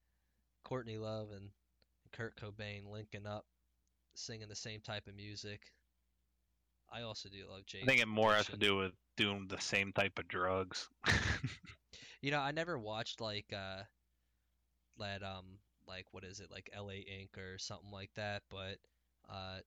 Courtney 0.64 0.98
Love 0.98 1.30
and 1.32 1.50
Kurt 2.14 2.36
Cobain 2.40 2.90
linking 2.90 3.28
up, 3.28 3.46
singing 4.16 4.50
the 4.50 4.56
same 4.56 4.82
type 4.82 5.08
of 5.08 5.16
music. 5.16 5.62
I 6.92 7.02
also 7.02 7.28
do 7.28 7.46
love 7.50 7.66
Jane's 7.66 7.84
I 7.84 7.88
think 7.88 8.02
it 8.02 8.08
more 8.08 8.34
has 8.34 8.46
to 8.46 8.56
do 8.56 8.78
with 8.78 8.94
doing 9.18 9.46
the 9.50 9.60
same 9.60 9.92
type 9.92 10.18
of 10.18 10.28
drugs. 10.30 10.88
You 12.22 12.32
know, 12.32 12.40
I 12.40 12.52
never 12.52 12.78
watched 12.78 13.22
like 13.22 13.46
uh 13.54 13.84
that 14.98 15.24
um 15.24 15.60
like 15.88 16.06
what 16.12 16.24
is 16.24 16.40
it 16.40 16.52
like 16.52 16.70
LA 16.78 17.04
Ink 17.08 17.38
or 17.38 17.58
something 17.58 17.92
like 17.92 18.12
that, 18.16 18.42
but 18.50 18.78
uh 19.30 19.60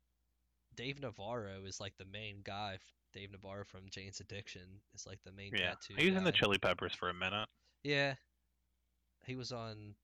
Dave 0.80 0.98
Navarro 1.00 1.64
is 1.66 1.78
like 1.78 1.92
the 1.98 2.06
main 2.06 2.36
guy. 2.42 2.78
Dave 3.12 3.32
Navarro 3.32 3.64
from 3.64 3.82
Jane's 3.90 4.20
Addiction 4.20 4.62
is 4.94 5.06
like 5.06 5.18
the 5.26 5.32
main 5.32 5.50
yeah, 5.52 5.70
tattoo 5.70 5.94
he 5.98 6.08
was 6.08 6.16
in 6.16 6.24
the. 6.24 6.32
Chili 6.32 6.56
Peppers 6.56 6.94
for 6.94 7.10
a 7.10 7.14
minute. 7.14 7.48
Yeah. 7.84 8.14
He 9.26 9.34
was 9.34 9.52
on 9.52 9.94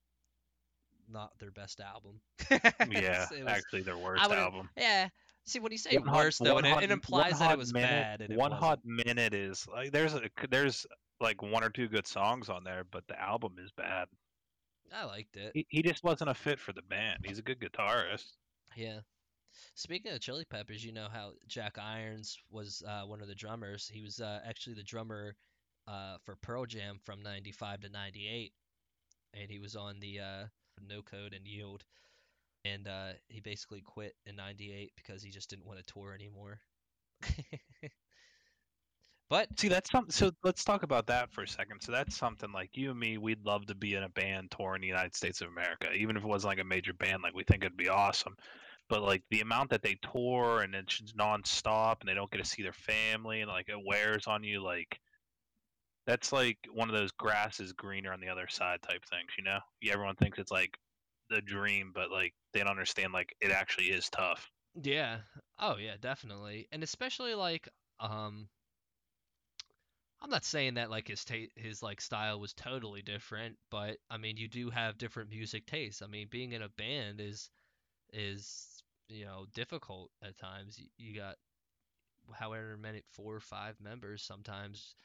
not 1.09 1.31
their 1.39 1.49
best 1.49 1.79
album. 1.79 2.19
Yeah, 2.91 3.25
was- 3.31 3.41
actually 3.47 3.81
their 3.81 3.97
worst 3.97 4.23
album. 4.23 4.69
Yeah. 4.77 5.09
See, 5.45 5.59
when 5.59 5.71
you 5.71 5.79
say 5.79 5.97
One 5.97 6.07
Hot- 6.07 6.33
though, 6.41 6.57
it, 6.59 6.65
Hot- 6.65 6.83
it 6.83 6.91
implies 6.91 7.39
that 7.39 7.51
it 7.53 7.57
was 7.57 7.73
Minute- 7.73 8.19
bad, 8.19 8.35
one 8.37 8.51
hot 8.51 8.79
minute 8.85 9.33
is 9.33 9.65
like 9.73 9.91
there's 9.91 10.13
a, 10.13 10.29
there's 10.51 10.85
like 11.19 11.41
one 11.41 11.63
or 11.63 11.69
two 11.69 11.87
good 11.87 12.05
songs 12.05 12.49
on 12.49 12.63
there, 12.63 12.83
but 12.91 13.07
the 13.07 13.19
album 13.19 13.55
is 13.63 13.71
bad. 13.71 14.09
I 14.93 15.05
liked 15.05 15.37
it. 15.37 15.53
He, 15.55 15.65
he 15.69 15.81
just 15.81 16.03
wasn't 16.03 16.29
a 16.29 16.35
fit 16.35 16.59
for 16.59 16.71
the 16.73 16.83
band. 16.83 17.19
He's 17.25 17.39
a 17.39 17.41
good 17.41 17.59
guitarist. 17.59 18.33
Yeah. 18.75 18.99
Speaking 19.75 20.11
of 20.11 20.19
Chili 20.19 20.45
Peppers, 20.45 20.83
you 20.83 20.91
know 20.91 21.07
how 21.11 21.31
Jack 21.47 21.77
Irons 21.77 22.37
was 22.49 22.83
uh, 22.87 23.03
one 23.03 23.21
of 23.21 23.27
the 23.27 23.35
drummers. 23.35 23.89
He 23.91 24.01
was 24.01 24.19
uh, 24.19 24.39
actually 24.47 24.75
the 24.75 24.83
drummer 24.83 25.35
uh, 25.87 26.17
for 26.25 26.35
Pearl 26.35 26.65
Jam 26.65 26.99
from 27.03 27.23
'95 27.23 27.81
to 27.81 27.89
'98, 27.89 28.53
and 29.33 29.49
he 29.49 29.59
was 29.59 29.75
on 29.75 29.99
the 29.99 30.19
uh, 30.19 30.45
No 30.87 31.01
Code 31.01 31.33
and 31.33 31.47
Yield. 31.47 31.83
And 32.65 32.87
uh, 32.87 33.13
he 33.29 33.39
basically 33.39 33.81
quit 33.81 34.15
in 34.25 34.35
'98 34.35 34.91
because 34.95 35.23
he 35.23 35.29
just 35.29 35.49
didn't 35.49 35.65
want 35.65 35.79
to 35.79 35.93
tour 35.93 36.13
anymore. 36.13 36.59
but 39.29 39.47
See, 39.59 39.69
that's 39.69 39.89
something. 39.91 40.11
So 40.11 40.31
let's 40.43 40.63
talk 40.65 40.83
about 40.83 41.07
that 41.07 41.31
for 41.31 41.43
a 41.43 41.47
second. 41.47 41.81
So 41.81 41.91
that's 41.91 42.15
something 42.17 42.51
like 42.51 42.75
you 42.75 42.91
and 42.91 42.99
me. 42.99 43.17
We'd 43.17 43.45
love 43.45 43.65
to 43.67 43.75
be 43.75 43.93
in 43.95 44.03
a 44.03 44.09
band 44.09 44.51
touring 44.51 44.81
the 44.81 44.87
United 44.87 45.15
States 45.15 45.41
of 45.41 45.47
America, 45.49 45.91
even 45.93 46.17
if 46.17 46.23
it 46.23 46.27
wasn't 46.27 46.51
like 46.51 46.59
a 46.59 46.65
major 46.65 46.93
band. 46.93 47.23
Like 47.23 47.35
we 47.35 47.43
think 47.43 47.63
it'd 47.63 47.77
be 47.77 47.89
awesome. 47.89 48.35
But 48.89 49.03
like 49.03 49.23
the 49.29 49.41
amount 49.41 49.69
that 49.71 49.81
they 49.81 49.95
tour 50.13 50.61
and 50.61 50.73
it's 50.73 51.01
nonstop, 51.13 51.99
and 51.99 52.09
they 52.09 52.13
don't 52.13 52.31
get 52.31 52.37
to 52.37 52.45
see 52.45 52.63
their 52.63 52.73
family, 52.73 53.41
and 53.41 53.49
like 53.49 53.69
it 53.69 53.85
wears 53.85 54.27
on 54.27 54.43
you. 54.43 54.61
Like 54.61 54.99
that's 56.05 56.31
like 56.31 56.57
one 56.73 56.89
of 56.89 56.95
those 56.95 57.11
grass 57.11 57.59
is 57.59 57.73
greener 57.73 58.13
on 58.13 58.21
the 58.21 58.29
other 58.29 58.47
side 58.47 58.81
type 58.81 59.03
things. 59.05 59.31
You 59.37 59.43
know, 59.43 59.59
yeah, 59.81 59.93
everyone 59.93 60.15
thinks 60.15 60.39
it's 60.39 60.51
like 60.51 60.77
the 61.29 61.41
dream, 61.41 61.91
but 61.93 62.11
like 62.11 62.33
they 62.53 62.59
don't 62.59 62.69
understand 62.69 63.13
like 63.13 63.35
it 63.41 63.51
actually 63.51 63.87
is 63.87 64.09
tough. 64.09 64.49
Yeah. 64.81 65.17
Oh 65.59 65.77
yeah, 65.77 65.95
definitely. 65.99 66.67
And 66.71 66.83
especially 66.83 67.35
like 67.35 67.67
um 67.99 68.47
I'm 70.21 70.29
not 70.29 70.45
saying 70.45 70.75
that 70.75 70.89
like 70.89 71.07
his 71.07 71.23
ta- 71.25 71.51
his 71.55 71.83
like 71.83 72.01
style 72.01 72.39
was 72.39 72.53
totally 72.53 73.01
different, 73.01 73.57
but 73.69 73.97
I 74.09 74.17
mean 74.17 74.37
you 74.37 74.47
do 74.47 74.69
have 74.69 74.97
different 74.97 75.29
music 75.29 75.65
tastes. 75.65 76.01
I 76.01 76.07
mean 76.07 76.27
being 76.29 76.53
in 76.53 76.61
a 76.61 76.69
band 76.69 77.19
is 77.21 77.49
is 78.13 78.76
you 79.09 79.25
know 79.25 79.45
difficult 79.53 80.11
at 80.23 80.37
times. 80.37 80.79
You, 80.97 81.15
got 81.15 81.35
however 82.33 82.77
many 82.77 83.01
four 83.11 83.35
or 83.35 83.39
five 83.39 83.75
members 83.81 84.21
sometimes 84.21 84.95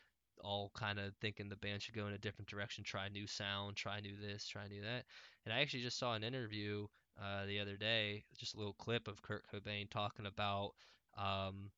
all 0.42 0.72
kind 0.74 0.98
of 0.98 1.14
thinking 1.20 1.48
the 1.48 1.56
band 1.56 1.82
should 1.82 1.94
go 1.94 2.06
in 2.06 2.14
a 2.14 2.18
different 2.18 2.48
direction, 2.48 2.82
try 2.82 3.08
new 3.08 3.26
sound, 3.26 3.76
try 3.76 4.00
new 4.00 4.16
this, 4.20 4.46
try 4.46 4.66
new 4.66 4.82
that. 4.82 5.04
And 5.44 5.54
I 5.54 5.60
actually 5.60 5.82
just 5.82 5.98
saw 5.98 6.14
an 6.14 6.24
interview 6.24 6.86
uh, 7.22 7.46
the 7.46 7.60
other 7.60 7.76
day, 7.76 8.24
just 8.36 8.54
a 8.54 8.58
little 8.58 8.72
clip 8.74 9.06
of 9.08 9.22
Kurt 9.22 9.44
Cobain 9.52 9.88
talking 9.90 10.26
about. 10.26 10.72
Um, 11.16 11.70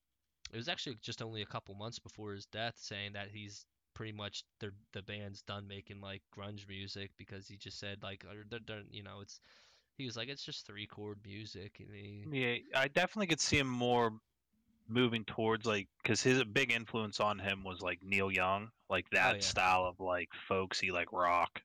it 0.53 0.57
was 0.57 0.69
actually 0.69 0.97
just 1.03 1.23
only 1.23 1.43
a 1.43 1.47
couple 1.47 1.75
months 1.75 1.99
before 1.99 2.33
his 2.33 2.47
death, 2.47 2.75
saying 2.79 3.13
that 3.15 3.29
he's 3.33 3.67
pretty 3.95 4.13
much 4.13 4.45
the 4.61 4.71
the 4.93 5.03
band's 5.03 5.43
done 5.43 5.67
making 5.69 6.01
like 6.01 6.23
grunge 6.37 6.69
music 6.69 7.11
because 7.17 7.47
he 7.49 7.57
just 7.57 7.79
said 7.79 8.03
like 8.03 8.25
they're 8.51 8.59
done, 8.61 8.87
you 8.91 9.03
know 9.03 9.21
it's 9.23 9.41
he 9.97 10.05
was 10.05 10.17
like 10.17 10.29
it's 10.29 10.45
just 10.45 10.67
three 10.67 10.87
chord 10.87 11.19
music 11.25 11.81
and 11.81 11.95
he, 11.95 12.25
Yeah, 12.31 12.81
I 12.81 12.89
definitely 12.89 13.29
could 13.29 13.41
see 13.41 13.59
him 13.59 13.69
more 13.69 14.13
moving 14.89 15.25
towards 15.25 15.67
like 15.67 15.89
because 16.03 16.23
his 16.23 16.45
big 16.45 16.71
influence 16.71 17.21
on 17.21 17.39
him 17.39 17.65
was 17.65 17.81
like 17.81 18.03
Neil 18.03 18.31
Young, 18.31 18.71
like 18.91 19.09
that 19.11 19.33
Oh, 19.33 19.35
yeah. 19.37 19.41
style 19.41 19.85
of 19.87 20.01
like 20.01 20.29
folksy 20.49 20.91
like 20.91 21.13
rock, 21.13 21.63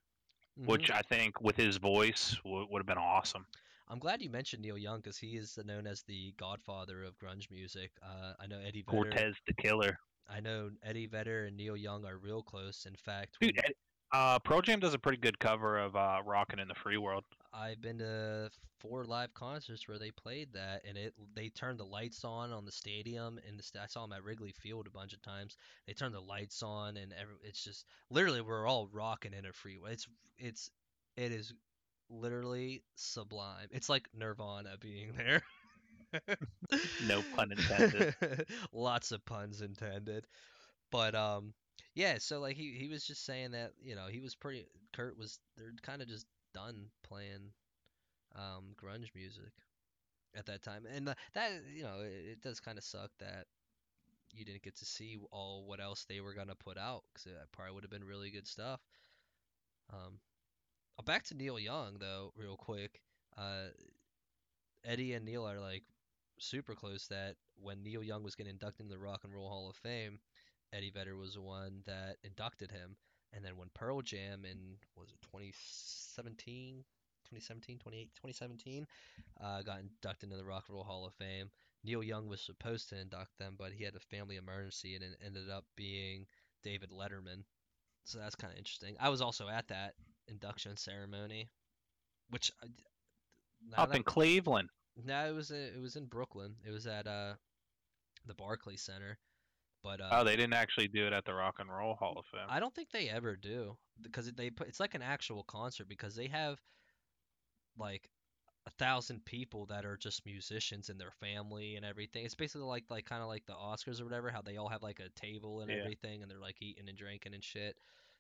Mhm. 0.57 0.67
which 0.67 0.91
I 0.91 1.01
think 1.01 1.41
with 1.41 1.57
his 1.57 1.77
voice 1.77 2.35
w- 2.43 2.67
would 2.69 2.79
have 2.79 2.85
been 2.87 2.97
awesome. 2.97 3.45
I'm 3.87 3.99
glad 3.99 4.21
you 4.21 4.29
mentioned 4.29 4.61
Neil 4.61 4.77
Young 4.77 4.99
because 4.99 5.17
he 5.17 5.35
is 5.35 5.57
known 5.65 5.87
as 5.87 6.03
the 6.03 6.31
godfather 6.37 7.03
of 7.03 7.17
grunge 7.17 7.49
music. 7.49 7.91
Uh, 8.03 8.33
I 8.39 8.45
know 8.45 8.59
Eddie 8.59 8.83
Vedder. 8.83 9.09
Cortez 9.09 9.35
the 9.47 9.53
Killer, 9.55 9.97
I 10.27 10.39
know 10.39 10.69
Eddie 10.83 11.07
Vedder 11.07 11.45
and 11.45 11.57
Neil 11.57 11.75
Young 11.75 12.05
are 12.05 12.17
real 12.19 12.43
close. 12.43 12.85
In 12.85 12.95
fact, 12.95 13.37
dude. 13.41 13.55
when 13.55 13.73
Uh, 14.11 14.39
Pearl 14.39 14.61
Jam 14.61 14.79
does 14.79 14.93
a 14.93 14.99
pretty 14.99 15.17
good 15.17 15.39
cover 15.39 15.77
of 15.77 15.95
uh, 15.95 16.21
"Rockin' 16.25 16.59
in 16.59 16.67
the 16.67 16.75
Free 16.75 16.97
World." 16.97 17.25
I've 17.59 17.81
been 17.81 17.99
to 17.99 18.49
four 18.79 19.03
live 19.05 19.33
concerts 19.33 19.87
where 19.87 19.99
they 19.99 20.11
played 20.11 20.53
that, 20.53 20.83
and 20.87 20.97
it 20.97 21.13
they 21.35 21.49
turned 21.49 21.79
the 21.79 21.85
lights 21.85 22.23
on 22.23 22.51
on 22.51 22.65
the 22.65 22.71
stadium, 22.71 23.39
and 23.47 23.59
the 23.59 23.81
I 23.81 23.87
saw 23.87 24.03
them 24.03 24.13
at 24.13 24.23
Wrigley 24.23 24.53
Field 24.53 24.87
a 24.87 24.91
bunch 24.91 25.13
of 25.13 25.21
times. 25.21 25.57
They 25.87 25.93
turned 25.93 26.15
the 26.15 26.21
lights 26.21 26.63
on, 26.63 26.97
and 26.97 27.13
every, 27.19 27.35
it's 27.43 27.63
just 27.63 27.85
literally 28.09 28.41
we're 28.41 28.67
all 28.67 28.87
rocking 28.91 29.33
in 29.33 29.45
a 29.45 29.53
freeway. 29.53 29.93
It's 29.93 30.07
it's 30.37 30.71
it 31.17 31.31
is 31.31 31.53
literally 32.09 32.83
sublime. 32.95 33.67
It's 33.71 33.89
like 33.89 34.09
Nirvana 34.13 34.77
being 34.79 35.13
there. 35.17 35.43
No 37.07 37.23
pun 37.35 37.51
intended. 37.51 38.15
Lots 38.73 39.11
of 39.11 39.25
puns 39.25 39.61
intended. 39.61 40.25
But 40.91 41.15
um 41.15 41.53
yeah, 41.95 42.17
so 42.19 42.39
like 42.39 42.57
he 42.57 42.73
he 42.79 42.87
was 42.87 43.05
just 43.05 43.25
saying 43.25 43.51
that, 43.51 43.73
you 43.81 43.95
know, 43.95 44.07
he 44.07 44.19
was 44.19 44.35
pretty 44.35 44.65
Kurt 44.93 45.17
was 45.17 45.39
they're 45.57 45.73
kind 45.81 46.01
of 46.01 46.07
just 46.07 46.25
done 46.53 46.87
playing 47.03 47.51
um 48.35 48.75
grunge 48.81 49.13
music 49.15 49.53
at 50.35 50.45
that 50.47 50.63
time. 50.63 50.85
And 50.93 51.09
uh, 51.09 51.15
that 51.33 51.51
you 51.73 51.83
know, 51.83 52.01
it, 52.01 52.33
it 52.33 52.41
does 52.41 52.59
kind 52.59 52.77
of 52.77 52.83
suck 52.83 53.11
that 53.19 53.45
you 54.33 54.45
didn't 54.45 54.63
get 54.63 54.77
to 54.77 54.85
see 54.85 55.17
all 55.31 55.65
what 55.67 55.81
else 55.81 56.05
they 56.05 56.21
were 56.21 56.33
gonna 56.33 56.55
put 56.55 56.77
out 56.77 57.03
cuz 57.15 57.27
it 57.27 57.35
probably 57.51 57.73
would 57.73 57.83
have 57.83 57.91
been 57.91 58.03
really 58.05 58.31
good 58.31 58.47
stuff. 58.47 58.81
Um 59.91 60.19
uh, 60.99 61.03
back 61.03 61.23
to 61.25 61.35
Neil 61.35 61.59
Young 61.59 61.99
though, 61.99 62.33
real 62.35 62.57
quick. 62.57 63.01
Uh 63.37 63.69
Eddie 64.83 65.13
and 65.13 65.23
Neil 65.25 65.47
are 65.47 65.59
like 65.59 65.83
super 66.39 66.75
close 66.75 67.07
that 67.07 67.35
when 67.55 67.81
Neil 67.83 68.03
Young 68.03 68.23
was 68.23 68.35
getting 68.35 68.51
inducted 68.51 68.85
into 68.85 68.95
the 68.95 68.99
Rock 68.99 69.23
and 69.23 69.33
Roll 69.33 69.47
Hall 69.49 69.69
of 69.69 69.75
Fame, 69.77 70.19
Eddie 70.73 70.91
Vedder 70.91 71.15
was 71.15 71.35
the 71.35 71.41
one 71.41 71.83
that 71.85 72.17
inducted 72.23 72.71
him. 72.71 72.97
And 73.33 73.43
then 73.45 73.57
when 73.57 73.69
Pearl 73.73 74.01
Jam 74.01 74.43
in 74.45 74.77
was 74.95 75.09
it 75.11 75.21
2017, 75.21 76.83
2017, 77.25 77.77
28, 77.79 78.09
2017, 78.15 78.87
uh, 79.41 79.61
got 79.61 79.79
inducted 79.79 80.29
into 80.31 80.37
the 80.37 80.45
Rock 80.45 80.65
and 80.67 80.75
Roll 80.75 80.83
Hall 80.83 81.05
of 81.05 81.13
Fame, 81.13 81.49
Neil 81.83 82.03
Young 82.03 82.27
was 82.27 82.41
supposed 82.41 82.89
to 82.89 82.99
induct 82.99 83.37
them, 83.37 83.55
but 83.57 83.71
he 83.71 83.83
had 83.83 83.95
a 83.95 83.99
family 83.99 84.37
emergency 84.37 84.95
and 84.95 85.03
it 85.03 85.17
ended 85.25 85.49
up 85.49 85.65
being 85.75 86.25
David 86.63 86.89
Letterman. 86.91 87.43
So 88.03 88.17
that's 88.17 88.35
kind 88.35 88.51
of 88.51 88.57
interesting. 88.57 88.95
I 88.99 89.09
was 89.09 89.21
also 89.21 89.47
at 89.47 89.67
that 89.67 89.93
induction 90.27 90.75
ceremony. 90.77 91.49
which 92.31 92.51
I- 92.61 92.67
Up 93.81 93.89
that- 93.89 93.95
in 93.97 94.03
Cleveland. 94.03 94.69
no, 94.95 95.27
it 95.29 95.33
was 95.33 95.49
it 95.51 95.79
was 95.79 95.95
in 95.95 96.05
Brooklyn. 96.05 96.55
It 96.63 96.69
was 96.71 96.85
at 96.85 97.07
uh 97.07 97.35
the 98.25 98.35
Barclays 98.35 98.81
Center, 98.83 99.17
but 99.83 100.01
uh, 100.01 100.09
Oh, 100.11 100.23
they 100.23 100.35
didn't 100.35 100.53
actually 100.53 100.87
do 100.87 101.07
it 101.07 101.13
at 101.13 101.25
the 101.25 101.33
Rock 101.33 101.55
and 101.59 101.69
Roll 101.71 101.95
Hall 101.95 102.17
of 102.17 102.25
Fame. 102.25 102.41
I 102.49 102.59
don't 102.59 102.73
think 102.73 102.91
they 102.91 103.09
ever 103.09 103.35
do 103.35 103.77
because 104.01 104.31
they 104.33 104.49
put 104.49 104.67
it's 104.67 104.79
like 104.79 104.95
an 104.95 105.01
actual 105.01 105.43
concert 105.43 105.87
because 105.87 106.15
they 106.15 106.27
have 106.27 106.59
like 107.77 108.09
a 108.67 108.71
thousand 108.71 109.23
people 109.25 109.65
that 109.67 109.85
are 109.85 109.97
just 109.97 110.25
musicians 110.25 110.89
and 110.89 110.99
their 110.99 111.11
family 111.11 111.75
and 111.75 111.85
everything. 111.85 112.25
It's 112.25 112.35
basically 112.35 112.67
like 112.67 112.85
like 112.89 113.05
kind 113.05 113.21
of 113.21 113.27
like 113.27 113.45
the 113.45 113.53
Oscars 113.53 114.01
or 114.01 114.05
whatever, 114.05 114.29
how 114.29 114.41
they 114.41 114.57
all 114.57 114.69
have 114.69 114.83
like 114.83 114.99
a 114.99 115.09
table 115.19 115.61
and 115.61 115.71
Yeah. 115.71 115.77
everything 115.77 116.21
and 116.21 116.29
they're 116.29 116.39
like 116.39 116.61
eating 116.61 116.87
and 116.89 116.97
drinking 116.97 117.33
and 117.33 117.43
shit. 117.43 117.77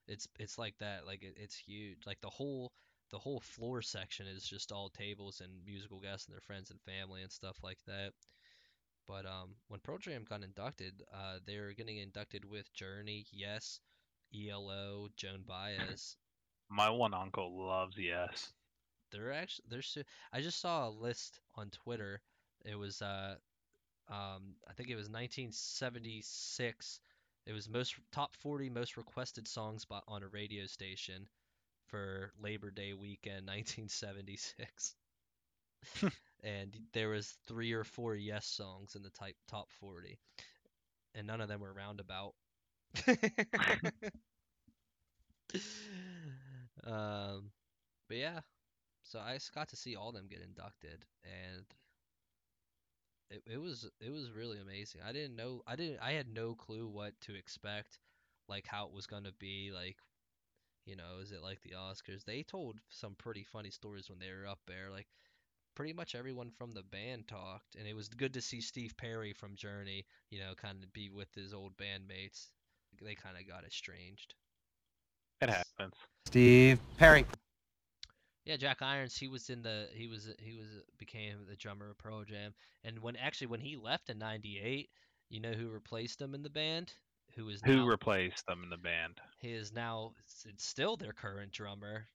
It's 0.07 0.27
it's 0.39 0.57
like 0.57 0.77
that. 0.79 1.05
Like 1.05 1.23
it, 1.23 1.35
it's 1.37 1.55
huge. 1.55 1.99
Like 2.05 2.21
the 2.21 2.29
whole 2.29 2.71
the 3.11 3.19
whole 3.19 3.39
floor 3.39 3.81
section 3.81 4.27
is 4.27 4.43
just 4.43 4.71
all 4.71 4.89
tables 4.89 5.41
and 5.41 5.51
musical 5.65 5.99
guests 5.99 6.27
and 6.27 6.33
their 6.33 6.41
friends 6.41 6.71
and 6.71 6.79
family 6.81 7.21
and 7.21 7.31
stuff 7.31 7.57
like 7.63 7.79
that. 7.87 8.11
But 9.09 9.25
um, 9.27 9.57
when 9.69 9.81
Pearl 9.81 9.99
Jam 9.99 10.23
got 10.25 10.43
inducted, 10.45 11.03
uh, 11.13 11.39
they 11.45 11.59
were 11.59 11.73
getting 11.73 11.97
inducted 11.97 12.45
with 12.45 12.73
Journey, 12.73 13.27
Yes, 13.33 13.81
ELO, 14.33 15.09
Joan 15.17 15.43
Baez. 15.43 16.17
My 16.69 16.89
one 16.89 17.13
uncle 17.13 17.67
loves 17.67 17.97
Yes. 17.97 18.53
They're 19.11 19.33
actually 19.33 19.65
they're 19.69 19.81
su- 19.83 20.05
I 20.33 20.41
just 20.41 20.59
saw 20.59 20.87
a 20.87 20.89
list 20.91 21.41
on 21.55 21.71
Twitter. 21.71 22.21
It 22.65 22.75
was 22.75 23.01
uh 23.01 23.37
um 24.09 24.55
I 24.67 24.73
think 24.73 24.89
it 24.89 24.95
was 24.95 25.09
1976. 25.09 27.01
It 27.45 27.53
was 27.53 27.69
most 27.69 27.95
top 28.11 28.35
40 28.35 28.69
most 28.69 28.97
requested 28.97 29.47
songs 29.47 29.85
by, 29.85 30.01
on 30.07 30.23
a 30.23 30.29
radio 30.29 30.67
station 30.67 31.29
for 31.87 32.33
Labor 32.39 32.71
Day 32.71 32.93
weekend 32.93 33.45
1976. 33.47 34.95
and 36.43 36.75
there 36.93 37.09
was 37.09 37.37
three 37.47 37.73
or 37.73 37.83
four 37.83 38.15
yes 38.15 38.45
songs 38.45 38.95
in 38.95 39.03
the 39.03 39.09
type 39.11 39.35
top 39.47 39.71
40 39.79 40.19
and 41.15 41.27
none 41.27 41.41
of 41.41 41.49
them 41.49 41.61
were 41.61 41.73
roundabout. 41.73 42.33
um 46.85 47.51
but 48.07 48.17
yeah, 48.17 48.39
so 49.03 49.19
I 49.19 49.35
s- 49.35 49.49
got 49.51 49.69
to 49.69 49.77
see 49.77 49.95
all 49.95 50.11
them 50.11 50.27
get 50.29 50.41
inducted, 50.41 51.05
and 51.23 51.65
it, 53.29 53.41
it 53.45 53.57
was 53.57 53.89
it 53.99 54.11
was 54.11 54.31
really 54.31 54.59
amazing. 54.59 55.01
I 55.07 55.11
didn't 55.11 55.35
know 55.35 55.61
I 55.67 55.75
didn't 55.75 55.99
I 56.01 56.11
had 56.13 56.27
no 56.33 56.55
clue 56.55 56.87
what 56.87 57.19
to 57.21 57.35
expect, 57.35 57.99
like 58.47 58.65
how 58.67 58.85
it 58.87 58.93
was 58.93 59.07
gonna 59.07 59.31
be. 59.39 59.71
Like, 59.73 59.97
you 60.85 60.95
know, 60.95 61.19
is 61.21 61.31
it 61.31 61.43
like 61.43 61.61
the 61.63 61.75
Oscars? 61.77 62.25
They 62.25 62.43
told 62.43 62.79
some 62.89 63.15
pretty 63.15 63.43
funny 63.45 63.71
stories 63.71 64.09
when 64.09 64.19
they 64.19 64.31
were 64.31 64.47
up 64.47 64.59
there. 64.67 64.89
Like, 64.91 65.07
pretty 65.79 65.93
much 65.93 66.13
everyone 66.13 66.51
from 66.51 66.73
the 66.73 66.83
band 66.83 67.25
talked, 67.25 67.75
and 67.77 67.87
it 67.87 67.95
was 67.95 68.09
good 68.09 68.33
to 68.33 68.41
see 68.41 68.59
Steve 68.59 68.97
Perry 68.97 69.31
from 69.31 69.55
Journey, 69.55 70.05
you 70.29 70.37
know, 70.37 70.53
kind 70.53 70.83
of 70.83 70.91
be 70.91 71.09
with 71.09 71.33
his 71.33 71.53
old 71.53 71.77
bandmates. 71.77 72.47
They 73.01 73.15
kind 73.15 73.37
of 73.37 73.47
got 73.47 73.63
estranged. 73.63 74.35
It 75.39 75.49
happens. 75.49 75.93
Steve 76.25 76.79
Perry. 76.97 77.25
Yeah, 78.43 78.57
Jack 78.57 78.81
Irons. 78.81 79.17
He 79.17 79.29
was 79.29 79.49
in 79.49 79.61
the. 79.61 79.87
He 79.93 80.07
was. 80.07 80.29
He 80.39 80.57
was 80.57 80.67
became 80.97 81.45
the 81.47 81.55
drummer 81.55 81.89
of 81.91 81.97
Pearl 81.97 82.25
Jam. 82.25 82.53
And 82.83 82.99
when 82.99 83.15
actually 83.15 83.47
when 83.47 83.61
he 83.61 83.77
left 83.77 84.09
in 84.09 84.19
'98, 84.19 84.89
you 85.29 85.39
know 85.39 85.53
who 85.53 85.69
replaced 85.69 86.21
him 86.21 86.35
in 86.35 86.43
the 86.43 86.49
band? 86.49 86.91
Who 87.35 87.47
is 87.47 87.63
Who 87.63 87.85
now, 87.85 87.85
replaced 87.85 88.45
them 88.47 88.63
in 88.63 88.69
the 88.69 88.77
band? 88.77 89.21
he 89.39 89.53
is 89.53 89.71
now 89.73 90.13
s- 90.25 90.47
still 90.57 90.97
their 90.97 91.13
current 91.13 91.51
drummer, 91.51 92.07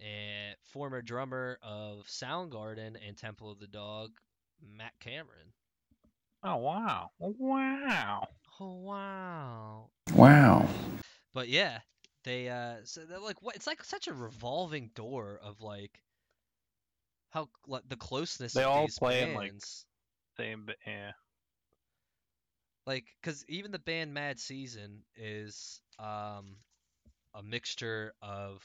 and 0.00 0.56
former 0.72 1.02
drummer 1.02 1.58
of 1.62 2.06
Soundgarden 2.06 2.96
and 3.06 3.16
Temple 3.16 3.50
of 3.50 3.58
the 3.58 3.66
Dog, 3.66 4.10
Matt 4.76 4.92
Cameron. 5.00 5.52
Oh 6.42 6.56
wow. 6.56 7.10
Wow. 7.18 8.28
Oh 8.60 8.74
wow. 8.74 9.90
Wow. 10.14 10.68
But 11.32 11.48
yeah, 11.48 11.78
they 12.24 12.48
uh 12.48 12.76
so 12.84 13.04
they're 13.04 13.18
like 13.18 13.40
what 13.42 13.56
it's 13.56 13.66
like 13.66 13.82
such 13.84 14.08
a 14.08 14.12
revolving 14.12 14.90
door 14.94 15.40
of 15.42 15.60
like 15.60 16.02
how 17.30 17.48
like 17.66 17.88
the 17.88 17.96
closeness 17.96 18.52
They 18.52 18.62
of 18.62 18.68
all 18.68 18.82
these 18.82 18.98
play 18.98 19.22
in, 19.22 19.34
like. 19.34 19.52
Same 20.36 20.64
but 20.66 20.76
yeah. 20.86 21.12
like 22.86 23.04
because 23.22 23.44
even 23.48 23.70
the 23.70 23.78
band 23.78 24.12
Mad 24.12 24.38
Season 24.38 25.02
is 25.16 25.80
um 25.98 26.56
a 27.34 27.42
mixture 27.42 28.12
of 28.22 28.62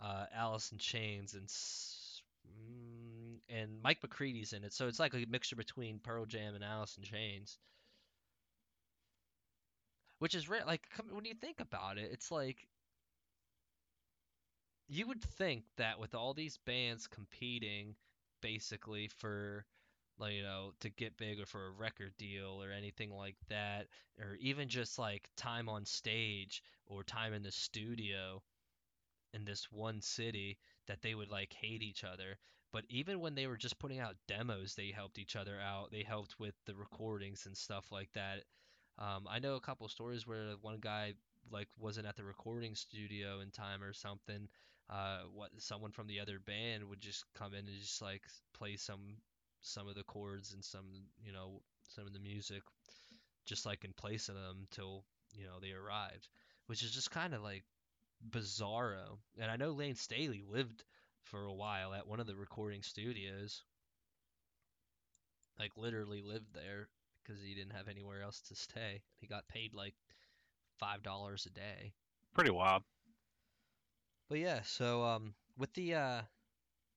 uh 0.00 0.26
Alice 0.34 0.72
in 0.72 0.78
Chains 0.78 1.34
and 1.34 1.46
mm, 1.48 3.38
and 3.48 3.82
Mike 3.82 4.00
McCready's 4.02 4.52
in 4.52 4.64
it, 4.64 4.72
so 4.72 4.88
it's 4.88 5.00
like 5.00 5.14
a 5.14 5.24
mixture 5.28 5.56
between 5.56 5.98
Pearl 6.00 6.26
Jam 6.26 6.54
and 6.54 6.64
Alice 6.64 6.96
in 6.96 7.04
Chains. 7.04 7.58
Which 10.18 10.34
is 10.34 10.48
rare. 10.48 10.64
Like 10.66 10.86
when 11.10 11.24
you 11.24 11.34
think 11.34 11.60
about 11.60 11.98
it, 11.98 12.10
it's 12.12 12.30
like 12.30 12.68
you 14.88 15.06
would 15.06 15.22
think 15.22 15.64
that 15.76 15.98
with 16.00 16.14
all 16.14 16.34
these 16.34 16.58
bands 16.58 17.06
competing 17.06 17.94
basically 18.40 19.08
for 19.08 19.64
like 20.18 20.34
you 20.34 20.42
know 20.42 20.72
to 20.80 20.88
get 20.90 21.16
big 21.16 21.40
or 21.40 21.46
for 21.46 21.66
a 21.66 21.70
record 21.70 22.12
deal 22.18 22.62
or 22.62 22.72
anything 22.72 23.10
like 23.10 23.36
that 23.48 23.86
or 24.18 24.36
even 24.40 24.68
just 24.68 24.98
like 24.98 25.28
time 25.36 25.68
on 25.68 25.84
stage 25.84 26.62
or 26.86 27.02
time 27.04 27.32
in 27.32 27.42
the 27.42 27.52
studio 27.52 28.42
in 29.32 29.44
this 29.44 29.68
one 29.70 30.00
city 30.00 30.58
that 30.86 31.02
they 31.02 31.14
would 31.14 31.30
like 31.30 31.52
hate 31.52 31.82
each 31.82 32.04
other 32.04 32.38
but 32.72 32.84
even 32.88 33.20
when 33.20 33.34
they 33.34 33.46
were 33.46 33.56
just 33.56 33.78
putting 33.78 33.98
out 33.98 34.16
demos 34.26 34.74
they 34.74 34.90
helped 34.90 35.18
each 35.18 35.36
other 35.36 35.58
out 35.60 35.90
they 35.90 36.02
helped 36.02 36.38
with 36.38 36.54
the 36.66 36.74
recordings 36.74 37.46
and 37.46 37.56
stuff 37.56 37.90
like 37.90 38.10
that. 38.12 38.44
Um, 38.98 39.26
i 39.30 39.38
know 39.38 39.54
a 39.56 39.60
couple 39.60 39.88
stories 39.88 40.26
where 40.26 40.54
one 40.60 40.78
guy 40.80 41.14
like 41.50 41.68
wasn't 41.78 42.06
at 42.06 42.16
the 42.16 42.24
recording 42.24 42.74
studio 42.74 43.40
in 43.40 43.50
time 43.50 43.82
or 43.82 43.92
something 43.92 44.48
uh, 44.90 45.20
what 45.34 45.50
someone 45.58 45.90
from 45.90 46.06
the 46.06 46.18
other 46.18 46.38
band 46.38 46.82
would 46.88 47.00
just 47.00 47.24
come 47.34 47.52
in 47.52 47.68
and 47.68 47.80
just 47.80 48.00
like 48.00 48.22
play 48.54 48.76
some 48.76 49.16
some 49.60 49.86
of 49.86 49.94
the 49.94 50.04
chords 50.04 50.54
and 50.54 50.64
some 50.64 50.86
you 51.22 51.32
know 51.32 51.60
some 51.88 52.06
of 52.06 52.12
the 52.12 52.20
music 52.20 52.62
just 53.44 53.66
like 53.66 53.84
in 53.84 53.92
place 53.92 54.28
of 54.28 54.34
them 54.34 54.66
till 54.70 55.04
you 55.34 55.44
know 55.44 55.58
they 55.60 55.72
arrived 55.72 56.28
which 56.66 56.82
is 56.82 56.92
just 56.92 57.10
kind 57.10 57.34
of 57.34 57.42
like 57.42 57.64
bizarro 58.30 59.18
and 59.40 59.50
i 59.50 59.56
know 59.56 59.70
Layne 59.70 59.94
Staley 59.94 60.42
lived 60.48 60.84
for 61.22 61.44
a 61.44 61.54
while 61.54 61.94
at 61.94 62.06
one 62.06 62.20
of 62.20 62.26
the 62.26 62.36
recording 62.36 62.82
studios 62.82 63.62
like 65.58 65.76
literally 65.76 66.22
lived 66.22 66.54
there 66.54 66.88
because 67.22 67.42
he 67.42 67.54
didn't 67.54 67.76
have 67.76 67.88
anywhere 67.88 68.22
else 68.22 68.40
to 68.40 68.54
stay 68.54 69.02
he 69.20 69.26
got 69.26 69.48
paid 69.48 69.74
like 69.74 69.94
five 70.78 71.02
dollars 71.02 71.46
a 71.46 71.50
day 71.50 71.92
Pretty 72.34 72.50
wild. 72.50 72.84
but 74.28 74.38
yeah, 74.38 74.62
so 74.62 75.02
um 75.02 75.34
with 75.56 75.72
the 75.74 75.94
uh 75.94 76.22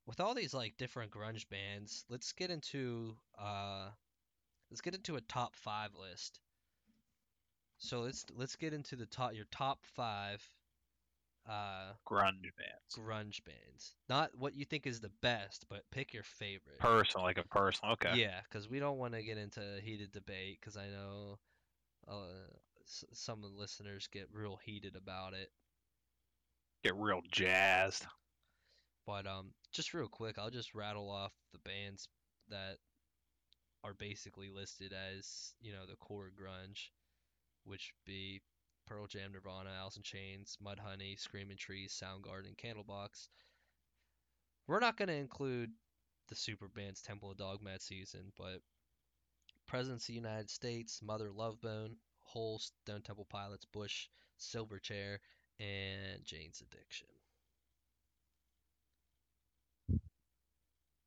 with 0.06 0.20
all 0.20 0.36
these 0.36 0.54
like 0.54 0.78
different 0.78 1.12
grunge 1.12 1.50
bands, 1.50 2.06
let's 2.10 2.32
get 2.34 2.52
into 2.52 3.18
uh 3.40 3.90
let's 4.70 4.82
get 4.82 4.96
into 4.96 5.16
a 5.16 5.22
top 5.22 5.56
5 5.56 5.96
list. 5.96 6.40
So 7.80 8.02
let's 8.02 8.26
let's 8.36 8.56
get 8.56 8.74
into 8.74 8.96
the 8.96 9.08
top 9.08 9.34
your 9.34 9.46
top 9.52 9.80
5 9.96 10.48
uh 11.48 11.94
Grunge 12.08 12.52
bands. 12.58 12.98
grunge 12.98 13.44
bands. 13.46 13.96
Not 14.10 14.32
what 14.38 14.56
you 14.56 14.66
think 14.66 14.86
is 14.86 15.00
the 15.00 15.12
best, 15.22 15.66
but 15.70 15.84
pick 15.92 16.14
your 16.14 16.24
favorite. 16.24 16.80
Personal, 16.80 17.26
like 17.26 17.38
a 17.38 17.44
personal. 17.48 17.94
Okay. 17.94 18.14
Yeah, 18.16 18.42
cuz 18.52 18.70
we 18.70 18.80
don't 18.80 18.98
want 18.98 19.14
to 19.14 19.24
get 19.24 19.38
into 19.38 19.80
heated 19.82 20.12
debate 20.12 20.62
cuz 20.62 20.78
I 20.78 20.88
know 20.90 21.40
uh 22.08 22.48
s- 22.84 23.06
some 23.14 23.44
of 23.44 23.52
the 23.52 23.58
listeners 23.58 24.08
get 24.08 24.28
real 24.34 24.58
heated 24.58 24.96
about 24.96 25.34
it. 25.34 25.52
Get 26.84 26.96
real 26.96 27.22
jazzed. 27.32 28.06
But 29.06 29.26
um, 29.28 29.54
just 29.72 29.94
real 29.94 30.08
quick, 30.08 30.38
I'll 30.38 30.50
just 30.52 30.74
rattle 30.76 31.10
off 31.10 31.34
the 31.52 31.60
bands 31.60 32.08
that 32.50 32.78
are 33.84 33.94
basically 33.94 34.50
listed 34.50 34.94
as 34.94 35.54
you 35.60 35.72
know 35.72 35.86
the 35.86 35.96
core 35.96 36.32
grunge, 36.32 36.90
which 37.64 37.94
be 38.06 38.42
Pearl 38.92 39.08
Jam, 39.08 39.32
Nirvana, 39.32 39.70
Alice 39.80 39.96
in 39.96 40.04
Chains, 40.04 40.58
Mudhoney, 40.62 41.18
Screaming 41.18 41.56
Trees, 41.56 41.98
Soundgarden, 41.98 42.58
Candlebox. 42.58 43.30
We're 44.68 44.82
not 44.82 44.98
going 44.98 45.08
to 45.08 45.14
include 45.14 45.72
the 46.28 46.36
super 46.36 46.68
bands 46.68 47.02
Temple 47.02 47.32
of 47.32 47.38
Dog 47.38 47.62
Mad 47.64 47.82
Season, 47.82 48.34
but 48.38 48.60
Presidents 49.66 50.04
of 50.04 50.08
the 50.08 50.14
United 50.14 50.50
States, 50.50 51.00
Mother 51.02 51.32
Love 51.32 51.62
Bone, 51.62 51.96
Hole, 52.24 52.60
Stone 52.60 53.04
Temple 53.04 53.28
Pilots, 53.30 53.64
Bush, 53.72 54.10
Silverchair, 54.38 55.20
and 55.62 56.26
Jane's 56.26 56.62
Addiction. 56.62 57.08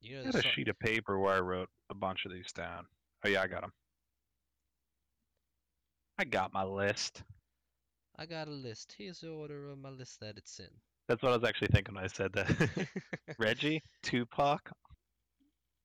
You 0.01 0.15
know, 0.17 0.23
I 0.23 0.27
had 0.27 0.35
a 0.37 0.43
so- 0.43 0.49
sheet 0.55 0.69
of 0.69 0.79
paper 0.79 1.19
where 1.19 1.35
I 1.35 1.41
wrote 1.41 1.69
a 1.91 1.95
bunch 1.95 2.25
of 2.25 2.33
these 2.33 2.51
down. 2.53 2.87
Oh 3.27 3.29
yeah, 3.29 3.43
I 3.43 3.47
got 3.47 3.61
them. 3.61 3.73
I 6.19 6.25
got 6.25 6.55
my 6.55 6.65
list. 6.65 7.23
I 8.17 8.27
got 8.27 8.49
a 8.49 8.51
list. 8.51 8.93
Here's 8.99 9.21
the 9.21 9.31
order 9.31 9.69
of 9.69 9.79
my 9.79 9.91
list 9.91 10.21
that 10.21 10.37
it's 10.37 10.59
in. 10.59 10.81
That's 11.09 11.23
what 11.23 11.33
I 11.33 11.37
was 11.37 11.45
actually 11.49 11.69
thinking 11.69 11.95
when 11.95 12.05
I 12.05 12.09
said 12.09 12.33
that. 12.35 12.71
Reggie, 13.39 13.83
Tupac, 14.03 14.71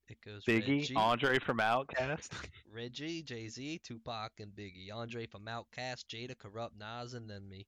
it 0.07 0.19
goes 0.21 0.47
Biggie, 0.47 0.89
Reggie, 0.89 0.95
Andre 0.95 1.39
from 1.39 1.59
Outkast. 1.59 2.29
Reggie, 2.65 3.21
Jay 3.23 3.47
Z, 3.47 3.79
Tupac, 3.79 4.39
and 4.39 4.55
Biggie. 4.55 4.91
Andre 4.93 5.25
from 5.25 5.45
Outkast, 5.45 6.05
Jada, 6.07 6.37
Corrupt, 6.37 6.77
Nas, 6.77 7.13
and 7.13 7.29
then 7.29 7.47
me. 7.49 7.67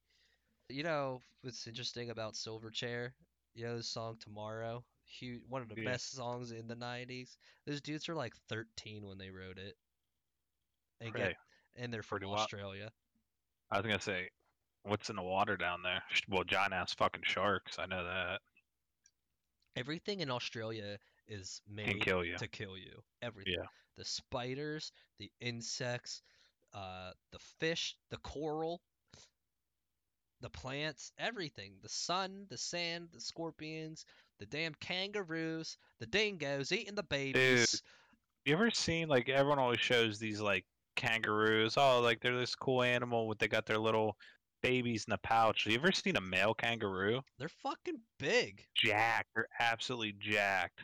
You 0.69 0.83
know 0.83 1.21
what's 1.41 1.67
interesting 1.67 2.09
about 2.09 2.33
Silverchair? 2.35 3.13
You 3.53 3.65
know 3.65 3.77
the 3.77 3.83
song 3.83 4.17
Tomorrow? 4.19 4.85
Huge, 5.05 5.41
one 5.47 5.61
of 5.61 5.69
the 5.69 5.75
Yeah. 5.75 5.91
best 5.91 6.11
songs 6.11 6.51
in 6.51 6.67
the 6.67 6.75
'90s. 6.75 7.37
Those 7.65 7.81
dudes 7.81 8.07
are 8.09 8.15
like 8.15 8.35
13 8.49 9.05
when 9.05 9.17
they 9.17 9.29
wrote 9.31 9.57
it, 9.57 9.77
and 11.01 11.13
get 11.13 11.33
and 11.75 11.93
they're 11.93 12.03
from 12.03 12.19
pretty. 12.19 12.25
Australia. 12.25 12.91
I 13.71 13.77
was 13.77 13.85
gonna 13.85 13.99
say, 14.01 14.29
what's 14.83 15.09
in 15.09 15.15
the 15.15 15.21
water 15.21 15.57
down 15.57 15.83
there? 15.83 16.01
Well, 16.29 16.43
giant 16.43 16.73
ass 16.73 16.93
fucking 16.93 17.23
sharks. 17.25 17.77
I 17.79 17.85
know 17.85 18.03
that 18.03 18.39
Everything 19.75 20.19
in 20.19 20.29
Australia 20.29 20.97
is 21.27 21.61
made 21.69 22.01
kill 22.01 22.25
you. 22.25 22.37
to 22.37 22.47
kill 22.47 22.77
you. 22.77 23.01
Everything. 23.21 23.55
Yeah. 23.57 23.65
The 23.97 24.05
spiders, 24.05 24.91
the 25.17 25.31
insects, 25.39 26.21
uh, 26.73 27.11
the 27.31 27.39
fish, 27.59 27.95
the 28.09 28.17
coral, 28.17 28.81
the 30.41 30.49
plants, 30.49 31.11
everything. 31.17 31.73
The 31.81 31.89
sun, 31.89 32.47
the 32.49 32.57
sand, 32.57 33.09
the 33.13 33.21
scorpions, 33.21 34.05
the 34.39 34.45
damn 34.45 34.73
kangaroos, 34.81 35.77
the 35.99 36.07
dingoes 36.07 36.71
eating 36.71 36.95
the 36.95 37.03
babies. 37.03 37.81
You 38.45 38.53
ever 38.53 38.71
seen 38.71 39.07
like 39.07 39.29
everyone 39.29 39.59
always 39.59 39.79
shows 39.79 40.19
these 40.19 40.41
like 40.41 40.65
kangaroos? 40.95 41.75
Oh, 41.77 42.01
like 42.01 42.21
they're 42.21 42.37
this 42.37 42.55
cool 42.55 42.81
animal 42.81 43.27
with 43.27 43.37
they 43.39 43.47
got 43.47 43.65
their 43.65 43.77
little 43.77 44.17
babies 44.61 45.05
in 45.07 45.13
a 45.13 45.17
pouch. 45.17 45.63
Have 45.63 45.73
You 45.73 45.79
ever 45.79 45.91
seen 45.91 46.15
a 46.15 46.21
male 46.21 46.53
kangaroo? 46.53 47.21
They're 47.37 47.49
fucking 47.49 47.99
big. 48.19 48.63
Jacked. 48.75 49.29
They're 49.35 49.47
absolutely 49.59 50.13
jacked. 50.19 50.81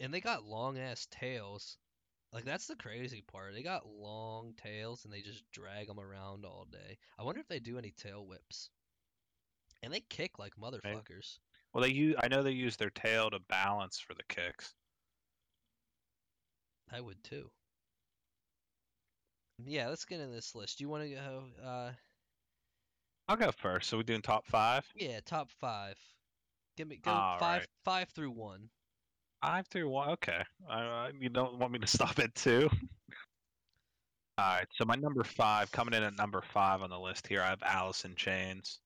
And 0.00 0.12
they 0.12 0.20
got 0.20 0.44
long 0.44 0.78
ass 0.78 1.06
tails. 1.10 1.78
Like 2.32 2.44
that's 2.44 2.66
the 2.66 2.76
crazy 2.76 3.22
part. 3.22 3.54
They 3.54 3.62
got 3.62 3.86
long 3.86 4.52
tails 4.62 5.04
and 5.04 5.12
they 5.12 5.22
just 5.22 5.50
drag 5.52 5.86
them 5.86 6.00
around 6.00 6.44
all 6.44 6.66
day. 6.70 6.98
I 7.18 7.22
wonder 7.22 7.40
if 7.40 7.48
they 7.48 7.60
do 7.60 7.78
any 7.78 7.92
tail 7.92 8.26
whips. 8.26 8.70
And 9.82 9.92
they 9.92 10.00
kick 10.10 10.38
like 10.38 10.52
motherfuckers. 10.56 11.38
Well, 11.72 11.82
they 11.82 11.92
use. 11.92 12.16
I 12.18 12.28
know 12.28 12.42
they 12.42 12.52
use 12.52 12.76
their 12.76 12.90
tail 12.90 13.30
to 13.30 13.38
balance 13.48 13.98
for 13.98 14.14
the 14.14 14.22
kicks. 14.28 14.74
I 16.92 17.00
would 17.00 17.22
too. 17.24 17.50
Yeah, 19.64 19.88
let's 19.88 20.04
get 20.04 20.20
in 20.20 20.32
this 20.32 20.54
list. 20.54 20.78
Do 20.78 20.84
you 20.84 20.88
want 20.88 21.04
to 21.04 21.10
go? 21.10 21.44
Uh, 21.64 21.90
I'll 23.28 23.36
go 23.36 23.50
first. 23.50 23.88
So 23.88 23.96
we're 23.96 24.02
doing 24.02 24.22
top 24.22 24.46
five. 24.46 24.86
yeah, 24.94 25.20
top 25.24 25.50
five. 25.60 25.96
Give 26.76 26.86
me 26.88 27.00
go 27.02 27.10
All 27.10 27.38
five, 27.38 27.60
right. 27.60 27.68
five 27.84 28.08
through 28.10 28.30
one. 28.30 28.68
Five 29.42 29.66
through 29.68 29.88
one. 29.88 30.10
Okay. 30.10 30.42
Uh, 30.68 31.08
you 31.18 31.28
don't 31.28 31.58
want 31.58 31.72
me 31.72 31.78
to 31.78 31.86
stop 31.96 32.18
at 32.18 32.34
two? 32.34 32.68
All 34.38 34.44
right. 34.56 34.66
So 34.74 34.84
my 34.84 34.96
number 34.96 35.24
five, 35.24 35.72
coming 35.72 35.94
in 35.94 36.02
at 36.02 36.16
number 36.16 36.42
five 36.52 36.82
on 36.82 36.90
the 36.90 36.98
list 36.98 37.26
here, 37.26 37.40
I 37.40 37.46
have 37.48 37.62
Alice 37.62 38.04
in 38.04 38.14
Chains. 38.14 38.80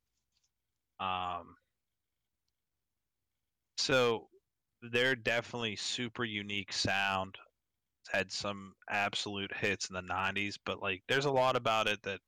Um. 1.01 1.57
So 3.79 4.29
they're 4.83 5.17
definitely 5.17 5.77
super 5.77 6.25
unique 6.25 6.73
sound. 6.73 7.37
Had 8.09 8.33
some 8.33 8.75
absolute 8.89 9.55
hits 9.57 9.89
in 9.89 9.95
the 9.95 10.03
'90s, 10.03 10.57
but 10.65 10.83
like, 10.83 11.03
there's 11.09 11.27
a 11.27 11.31
lot 11.31 11.57
about 11.57 11.87
it 11.87 12.03
that 12.03 12.21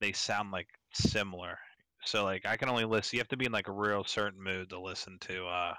they 0.00 0.12
sound 0.12 0.50
like 0.50 0.68
similar. 0.92 1.58
So 2.04 2.24
like, 2.24 2.46
I 2.46 2.56
can 2.56 2.68
only 2.68 2.84
listen. 2.84 3.16
You 3.16 3.20
have 3.20 3.28
to 3.28 3.36
be 3.36 3.46
in 3.46 3.52
like 3.52 3.68
a 3.68 3.72
real 3.72 4.04
certain 4.04 4.42
mood 4.42 4.70
to 4.70 4.80
listen 4.80 5.18
to. 5.20 5.46
uh 5.46 5.74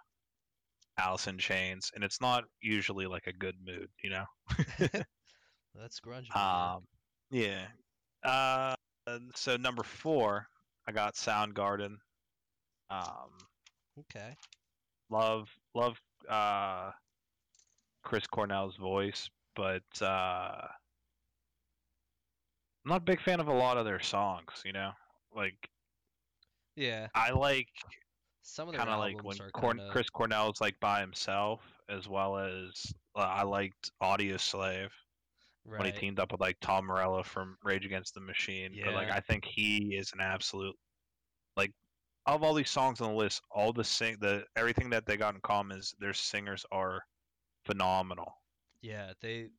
Alice 0.97 1.27
in 1.27 1.37
Chains, 1.37 1.91
and 1.93 2.03
it's 2.03 2.21
not 2.21 2.45
usually 2.61 3.05
like 3.05 3.27
a 3.27 3.33
good 3.33 3.55
mood, 3.65 3.89
you 4.03 4.09
know. 4.09 4.25
That's 5.75 5.99
grunge. 5.99 6.29
music. 6.29 6.35
Um, 6.35 6.83
yeah. 7.31 7.67
Uh, 8.23 8.75
so 9.35 9.57
number 9.57 9.83
four, 9.83 10.47
I 10.87 10.91
got 10.93 11.15
Soundgarden. 11.15 11.97
Um, 12.89 13.29
okay. 13.99 14.35
love 15.09 15.49
love 15.73 15.99
uh 16.29 16.91
Chris 18.05 18.25
Cornell's 18.27 18.77
voice, 18.77 19.29
but 19.55 19.83
uh, 20.01 20.67
I'm 22.85 22.89
not 22.89 23.01
a 23.01 23.05
big 23.05 23.19
fan 23.19 23.39
of 23.39 23.47
a 23.47 23.53
lot 23.53 23.77
of 23.77 23.83
their 23.85 23.99
songs. 23.99 24.61
You 24.63 24.71
know, 24.71 24.91
like 25.35 25.69
Yeah. 26.75 27.07
I 27.13 27.31
like 27.31 27.67
Some 28.43 28.69
of 28.69 28.75
kind 28.75 28.89
of 28.89 28.99
like 28.99 29.21
when 29.23 29.37
Corn- 29.53 29.77
kinda, 29.77 29.91
Chris 29.91 30.09
Cornell's 30.09 30.61
like 30.61 30.79
by 30.79 31.01
himself, 31.01 31.61
as 31.89 32.07
well 32.07 32.37
as 32.37 32.93
uh, 33.15 33.19
I 33.19 33.43
liked 33.43 33.91
Audioslave. 34.01 34.91
when 35.65 35.85
he 35.85 35.91
teamed 35.99 36.19
up 36.19 36.31
with 36.31 36.41
like 36.41 36.57
Tom 36.61 36.85
Morello 36.85 37.23
from 37.23 37.57
Rage 37.63 37.85
Against 37.85 38.13
the 38.13 38.21
Machine. 38.21 38.77
But 38.85 38.93
like 38.93 39.09
I 39.09 39.19
think 39.19 39.45
he 39.45 39.95
is 39.95 40.13
an 40.13 40.21
absolute 40.21 40.75
like 41.57 41.71
of 42.27 42.43
all 42.43 42.53
these 42.53 42.69
songs 42.69 43.01
on 43.01 43.09
the 43.09 43.15
list, 43.15 43.41
all 43.49 43.73
the 43.73 43.83
sing 43.83 44.17
the 44.21 44.45
everything 44.55 44.91
that 44.91 45.07
they 45.07 45.17
got 45.17 45.33
in 45.33 45.41
common 45.41 45.79
is 45.79 45.95
their 45.99 46.13
singers 46.13 46.63
are 46.71 47.01
phenomenal. 47.65 48.35
Yeah, 48.81 49.13
they. 49.21 49.49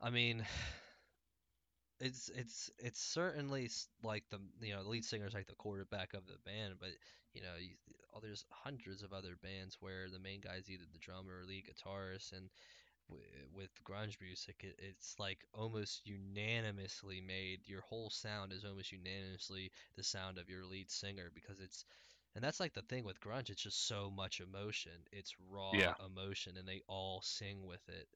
I 0.00 0.10
mean, 0.10 0.44
it's 2.00 2.30
it's 2.34 2.70
it's 2.78 3.00
certainly 3.00 3.68
like 4.02 4.24
the 4.30 4.38
you 4.60 4.74
know 4.74 4.82
the 4.82 4.88
lead 4.88 5.04
singer 5.04 5.26
is 5.26 5.34
like 5.34 5.46
the 5.46 5.54
quarterback 5.54 6.14
of 6.14 6.26
the 6.26 6.38
band, 6.44 6.74
but 6.80 6.90
you 7.34 7.40
know 7.42 7.54
you, 7.60 7.70
oh, 8.14 8.18
there's 8.20 8.44
hundreds 8.50 9.02
of 9.02 9.12
other 9.12 9.36
bands 9.42 9.76
where 9.80 10.08
the 10.10 10.18
main 10.18 10.40
guy's 10.40 10.68
either 10.70 10.84
the 10.92 10.98
drummer 10.98 11.40
or 11.40 11.44
lead 11.46 11.64
guitarist, 11.66 12.32
and 12.32 12.48
w- 13.08 13.26
with 13.54 13.70
grunge 13.84 14.20
music, 14.20 14.56
it, 14.62 14.76
it's 14.78 15.16
like 15.18 15.38
almost 15.54 16.02
unanimously 16.06 17.20
made. 17.20 17.60
Your 17.66 17.82
whole 17.82 18.10
sound 18.10 18.52
is 18.52 18.64
almost 18.64 18.92
unanimously 18.92 19.70
the 19.96 20.04
sound 20.04 20.38
of 20.38 20.48
your 20.50 20.64
lead 20.66 20.90
singer 20.90 21.30
because 21.34 21.60
it's. 21.60 21.84
And 22.34 22.44
that's 22.44 22.60
like 22.60 22.74
the 22.74 22.82
thing 22.82 23.04
with 23.04 23.20
grunge, 23.20 23.50
it's 23.50 23.62
just 23.62 23.86
so 23.86 24.10
much 24.10 24.40
emotion. 24.40 24.92
It's 25.12 25.34
raw 25.50 25.78
Yeah. 25.78 25.94
emotion 26.04 26.56
and 26.56 26.66
they 26.68 26.82
all 26.86 27.22
sing 27.22 27.64
with 27.66 27.86
it. 27.88 28.08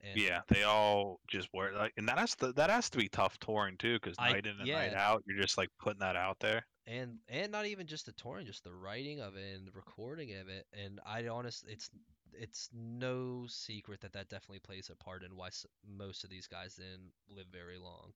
And 0.00 0.22
yeah, 0.22 0.40
they 0.48 0.62
all 0.64 1.20
just 1.28 1.48
wear 1.52 1.72
like, 1.74 1.92
and 1.96 2.08
that 2.08 2.18
has 2.18 2.34
to 2.36 2.52
that 2.54 2.70
has 2.70 2.90
to 2.90 2.98
be 2.98 3.08
tough 3.08 3.38
touring 3.38 3.76
too, 3.78 3.98
because 4.00 4.20
night 4.20 4.46
in 4.46 4.60
and 4.60 4.70
night 4.72 4.94
out, 4.94 5.22
you're 5.26 5.40
just 5.40 5.58
like 5.58 5.70
putting 5.78 6.00
that 6.00 6.16
out 6.16 6.38
there. 6.40 6.64
and 6.86 7.18
and 7.28 7.52
not 7.52 7.66
even 7.66 7.86
just 7.86 8.06
the 8.06 8.12
touring, 8.12 8.46
just 8.46 8.64
the 8.64 8.74
writing 8.74 9.20
of 9.20 9.36
it 9.36 9.56
and 9.56 9.66
the 9.66 9.72
recording 9.72 10.32
of 10.34 10.48
it. 10.48 10.66
And 10.72 11.00
I 11.06 11.28
honestly, 11.28 11.72
it's 11.72 11.90
it's 12.32 12.68
no 12.72 13.46
secret 13.48 14.00
that 14.00 14.12
that 14.12 14.28
definitely 14.28 14.60
plays 14.60 14.90
a 14.90 14.96
part 14.96 15.22
in 15.22 15.36
why 15.36 15.50
most 15.86 16.24
of 16.24 16.30
these 16.30 16.46
guys 16.46 16.74
didn't 16.74 17.12
live 17.28 17.46
very 17.52 17.78
long. 17.78 18.12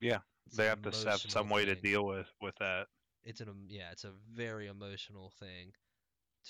Yeah, 0.00 0.20
They 0.52 0.66
have 0.66 0.80
to 0.82 0.90
have 1.06 1.22
some 1.26 1.48
way 1.50 1.64
to 1.64 1.74
deal 1.76 2.04
with 2.06 2.28
with 2.40 2.54
that. 2.60 2.86
It's 3.24 3.40
an 3.40 3.48
yeah, 3.68 3.90
it's 3.92 4.04
a 4.04 4.12
very 4.34 4.66
emotional 4.68 5.30
thing 5.40 5.72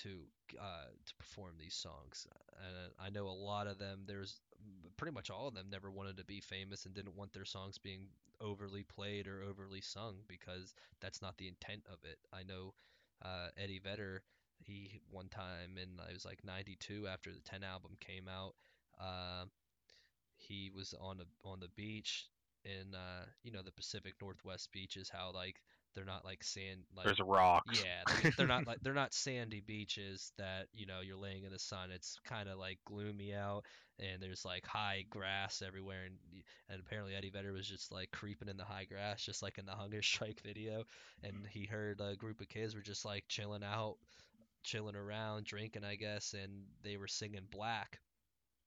to 0.01 0.23
uh 0.59 0.89
to 1.05 1.15
perform 1.15 1.55
these 1.59 1.75
songs. 1.75 2.27
And 2.59 2.93
I 2.99 3.09
know 3.09 3.27
a 3.27 3.29
lot 3.31 3.67
of 3.67 3.79
them. 3.79 4.01
There's 4.07 4.41
pretty 4.97 5.13
much 5.13 5.29
all 5.29 5.47
of 5.47 5.55
them 5.55 5.67
never 5.71 5.91
wanted 5.91 6.17
to 6.17 6.25
be 6.25 6.41
famous 6.41 6.85
and 6.85 6.95
didn't 6.95 7.15
want 7.17 7.33
their 7.33 7.45
songs 7.45 7.77
being 7.77 8.07
overly 8.41 8.83
played 8.83 9.27
or 9.27 9.43
overly 9.43 9.81
sung 9.81 10.15
because 10.27 10.73
that's 11.01 11.21
not 11.21 11.37
the 11.37 11.47
intent 11.47 11.83
of 11.91 11.99
it. 12.03 12.19
I 12.33 12.43
know 12.43 12.73
uh, 13.23 13.49
Eddie 13.57 13.79
Vedder. 13.79 14.23
He 14.63 15.01
one 15.11 15.29
time 15.29 15.77
in 15.77 15.99
it 16.09 16.13
was 16.13 16.25
like 16.25 16.39
'92 16.45 17.07
after 17.07 17.31
the 17.31 17.41
10 17.41 17.63
album 17.63 17.91
came 17.99 18.27
out. 18.29 18.55
Uh, 18.99 19.45
he 20.37 20.71
was 20.75 20.93
on 20.99 21.17
the 21.17 21.25
on 21.43 21.59
the 21.59 21.69
beach 21.75 22.27
in 22.63 22.93
uh, 22.95 23.25
you 23.43 23.51
know 23.51 23.61
the 23.61 23.71
Pacific 23.71 24.13
Northwest 24.21 24.71
beaches. 24.71 25.09
How 25.09 25.31
like 25.33 25.61
they're 25.95 26.05
not 26.05 26.25
like 26.25 26.43
sand 26.43 26.81
like 26.95 27.05
There's 27.05 27.19
rocks. 27.19 27.83
yeah, 27.83 28.03
they're, 28.21 28.33
they're 28.37 28.47
not 28.47 28.67
like 28.67 28.79
they're 28.83 28.93
not 28.93 29.13
sandy 29.13 29.61
beaches 29.65 30.31
that 30.37 30.67
you 30.73 30.85
know 30.85 30.99
you're 31.01 31.17
laying 31.17 31.43
in 31.45 31.51
the 31.51 31.59
sun. 31.59 31.89
It's 31.91 32.19
kind 32.25 32.49
of 32.49 32.57
like 32.57 32.77
gloomy 32.85 33.33
out, 33.33 33.63
and 33.99 34.21
there's 34.21 34.45
like 34.45 34.65
high 34.65 35.05
grass 35.09 35.61
everywhere. 35.65 36.05
And 36.05 36.15
and 36.69 36.79
apparently 36.79 37.15
Eddie 37.15 37.29
Vedder 37.31 37.53
was 37.53 37.67
just 37.67 37.91
like 37.91 38.11
creeping 38.11 38.49
in 38.49 38.57
the 38.57 38.65
high 38.65 38.85
grass, 38.85 39.23
just 39.23 39.41
like 39.41 39.57
in 39.57 39.65
the 39.65 39.71
Hunger 39.71 40.01
Strike 40.01 40.41
video. 40.43 40.83
And 41.23 41.45
he 41.49 41.65
heard 41.65 42.01
a 42.01 42.15
group 42.15 42.41
of 42.41 42.49
kids 42.49 42.75
were 42.75 42.81
just 42.81 43.05
like 43.05 43.23
chilling 43.27 43.63
out, 43.63 43.95
chilling 44.63 44.95
around, 44.95 45.45
drinking, 45.45 45.85
I 45.85 45.95
guess, 45.95 46.33
and 46.33 46.63
they 46.83 46.97
were 46.97 47.07
singing 47.07 47.47
Black. 47.51 47.99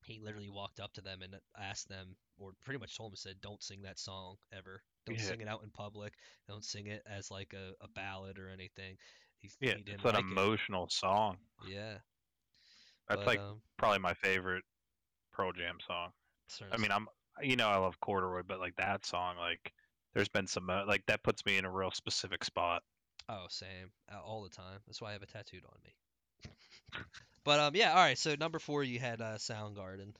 He 0.05 0.19
literally 0.21 0.49
walked 0.49 0.81
up 0.81 0.93
to 0.95 1.01
them 1.03 1.23
and 1.23 1.37
asked 1.57 1.89
them, 1.89 2.17
or 2.39 2.53
pretty 2.65 2.79
much 2.81 2.97
told 2.97 3.13
them, 3.13 3.17
said, 3.17 3.41
"Don't 3.41 3.63
sing 3.63 3.83
that 3.83 3.99
song 3.99 4.37
ever. 4.53 4.83
Don't 5.07 5.17
Yeah. 5.17 5.21
sing 5.21 5.41
it 5.41 5.49
out 5.49 5.63
in 5.63 5.71
public. 5.71 6.15
Don't 6.49 6.65
sing 6.65 6.87
it 6.87 7.03
as 7.07 7.31
like 7.31 7.53
a, 7.55 7.75
a 7.81 7.89
ballad 7.89 8.39
or 8.39 8.49
anything." 8.49 8.97
He, 9.39 9.51
Yeah, 9.61 9.75
he 9.75 9.83
it's 9.87 10.05
an 10.05 10.15
like 10.15 10.31
it. 10.31 10.39
emotional 10.39 10.89
song. 10.89 11.37
Yeah, 11.61 11.99
That's 13.09 13.27
but, 13.27 13.27
like 13.27 13.41
um, 13.41 13.63
probably 13.77 13.99
my 13.99 14.15
favorite 14.15 14.65
Pearl 15.33 15.53
Jam 15.53 15.79
song. 15.87 16.13
I 16.73 16.77
mean, 16.79 16.91
I'm 16.91 17.09
you 17.43 17.57
know 17.57 17.69
I 17.69 17.77
love 17.77 18.01
Corduroy, 18.01 18.43
but 18.47 18.61
like 18.61 18.77
that 18.77 19.05
song, 19.07 19.37
like 19.37 19.73
there's 20.15 20.29
been 20.29 20.47
some 20.47 20.69
uh, 20.71 20.85
like 20.87 21.05
that 21.07 21.23
puts 21.23 21.45
me 21.47 21.57
in 21.59 21.65
a 21.65 21.71
real 21.71 21.91
specific 21.91 22.45
spot. 22.45 22.83
Oh, 23.29 23.47
same. 23.49 23.93
uh, 24.13 24.21
All 24.21 24.43
the 24.43 24.51
time. 24.51 24.83
That's 24.87 25.01
why 25.01 25.11
I 25.11 25.13
have 25.15 25.23
a 25.23 25.27
tattooed 25.27 25.65
on 25.65 25.81
me. 25.83 25.95
but 27.45 27.61
um, 27.61 27.75
yeah. 27.75 27.91
All 27.91 27.97
right. 27.97 28.19
So 28.19 28.35
number 28.39 28.59
four, 28.59 28.83
you 28.85 28.99
had 28.99 29.21
uh, 29.21 29.37
Soundgarden. 29.37 30.13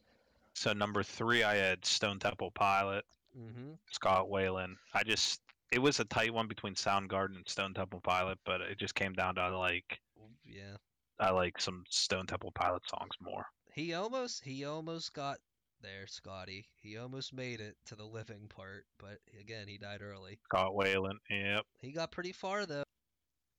So 0.55 0.73
number 0.73 1.03
three, 1.03 1.43
I 1.45 1.55
had 1.57 1.85
Stone 1.85 2.19
Temple 2.19 2.51
Pilot, 2.53 3.05
Mm-hmm. 3.39 3.73
Scott 3.93 4.29
Weiland. 4.29 4.75
I 4.95 5.03
just 5.05 5.41
it 5.71 5.79
was 5.79 6.01
a 6.01 6.05
tight 6.07 6.33
one 6.33 6.49
between 6.49 6.75
Soundgarden 6.75 7.37
and 7.37 7.49
Stone 7.49 7.75
Temple 7.75 8.01
Pilot, 8.01 8.39
but 8.45 8.61
it 8.63 8.79
just 8.79 8.95
came 8.95 9.13
down 9.13 9.35
to 9.37 9.57
like 9.59 10.01
Yeah. 10.45 10.77
I 11.21 11.31
like 11.31 11.61
some 11.61 11.85
Stone 11.91 12.27
Temple 12.27 12.53
Pilot 12.53 12.83
songs 12.89 13.15
more. 13.21 13.45
He 13.75 13.95
almost 13.95 14.43
he 14.45 14.65
almost 14.65 15.13
got 15.13 15.39
there, 15.83 16.07
Scotty. 16.09 16.67
He 16.81 16.97
almost 16.97 17.33
made 17.33 17.61
it 17.61 17.77
to 17.87 17.95
the 17.95 18.05
living 18.05 18.49
part, 18.49 18.87
but 18.99 19.19
again, 19.39 19.69
he 19.69 19.79
died 19.79 20.01
early. 20.03 20.39
Scott 20.47 20.73
Weiland, 20.73 21.19
yep, 21.31 21.65
He 21.81 21.93
got 21.93 22.11
pretty 22.11 22.33
far 22.33 22.67
though. 22.67 22.83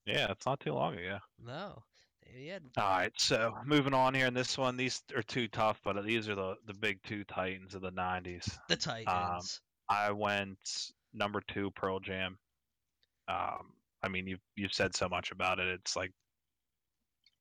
yeah, 0.05 0.29
it's 0.31 0.45
not 0.45 0.59
too 0.59 0.73
long 0.73 0.95
ago. 0.95 1.19
No. 1.45 1.83
All 2.77 2.83
right, 2.89 3.11
so 3.17 3.53
moving 3.65 3.93
on 3.93 4.13
here 4.13 4.27
in 4.27 4.33
this 4.33 4.57
one, 4.57 4.77
these 4.77 5.01
are 5.15 5.21
too 5.23 5.47
tough, 5.47 5.79
but 5.83 6.03
these 6.05 6.27
are 6.29 6.35
the 6.35 6.55
the 6.65 6.73
big 6.73 7.01
two 7.03 7.23
titans 7.25 7.75
of 7.75 7.81
the 7.81 7.91
'90s. 7.91 8.57
the 8.67 8.75
Titans. 8.75 9.61
I 9.89 10.11
went 10.11 10.57
number 11.13 11.41
two, 11.47 11.71
Pearl 11.71 11.99
Jam. 11.99 12.37
Um, 13.27 13.73
I 14.03 14.07
mean, 14.09 14.27
you've 14.27 14.41
you've 14.55 14.73
said 14.73 14.95
so 14.95 15.09
much 15.09 15.31
about 15.31 15.59
it. 15.59 15.67
It's 15.67 15.95
like 15.95 16.11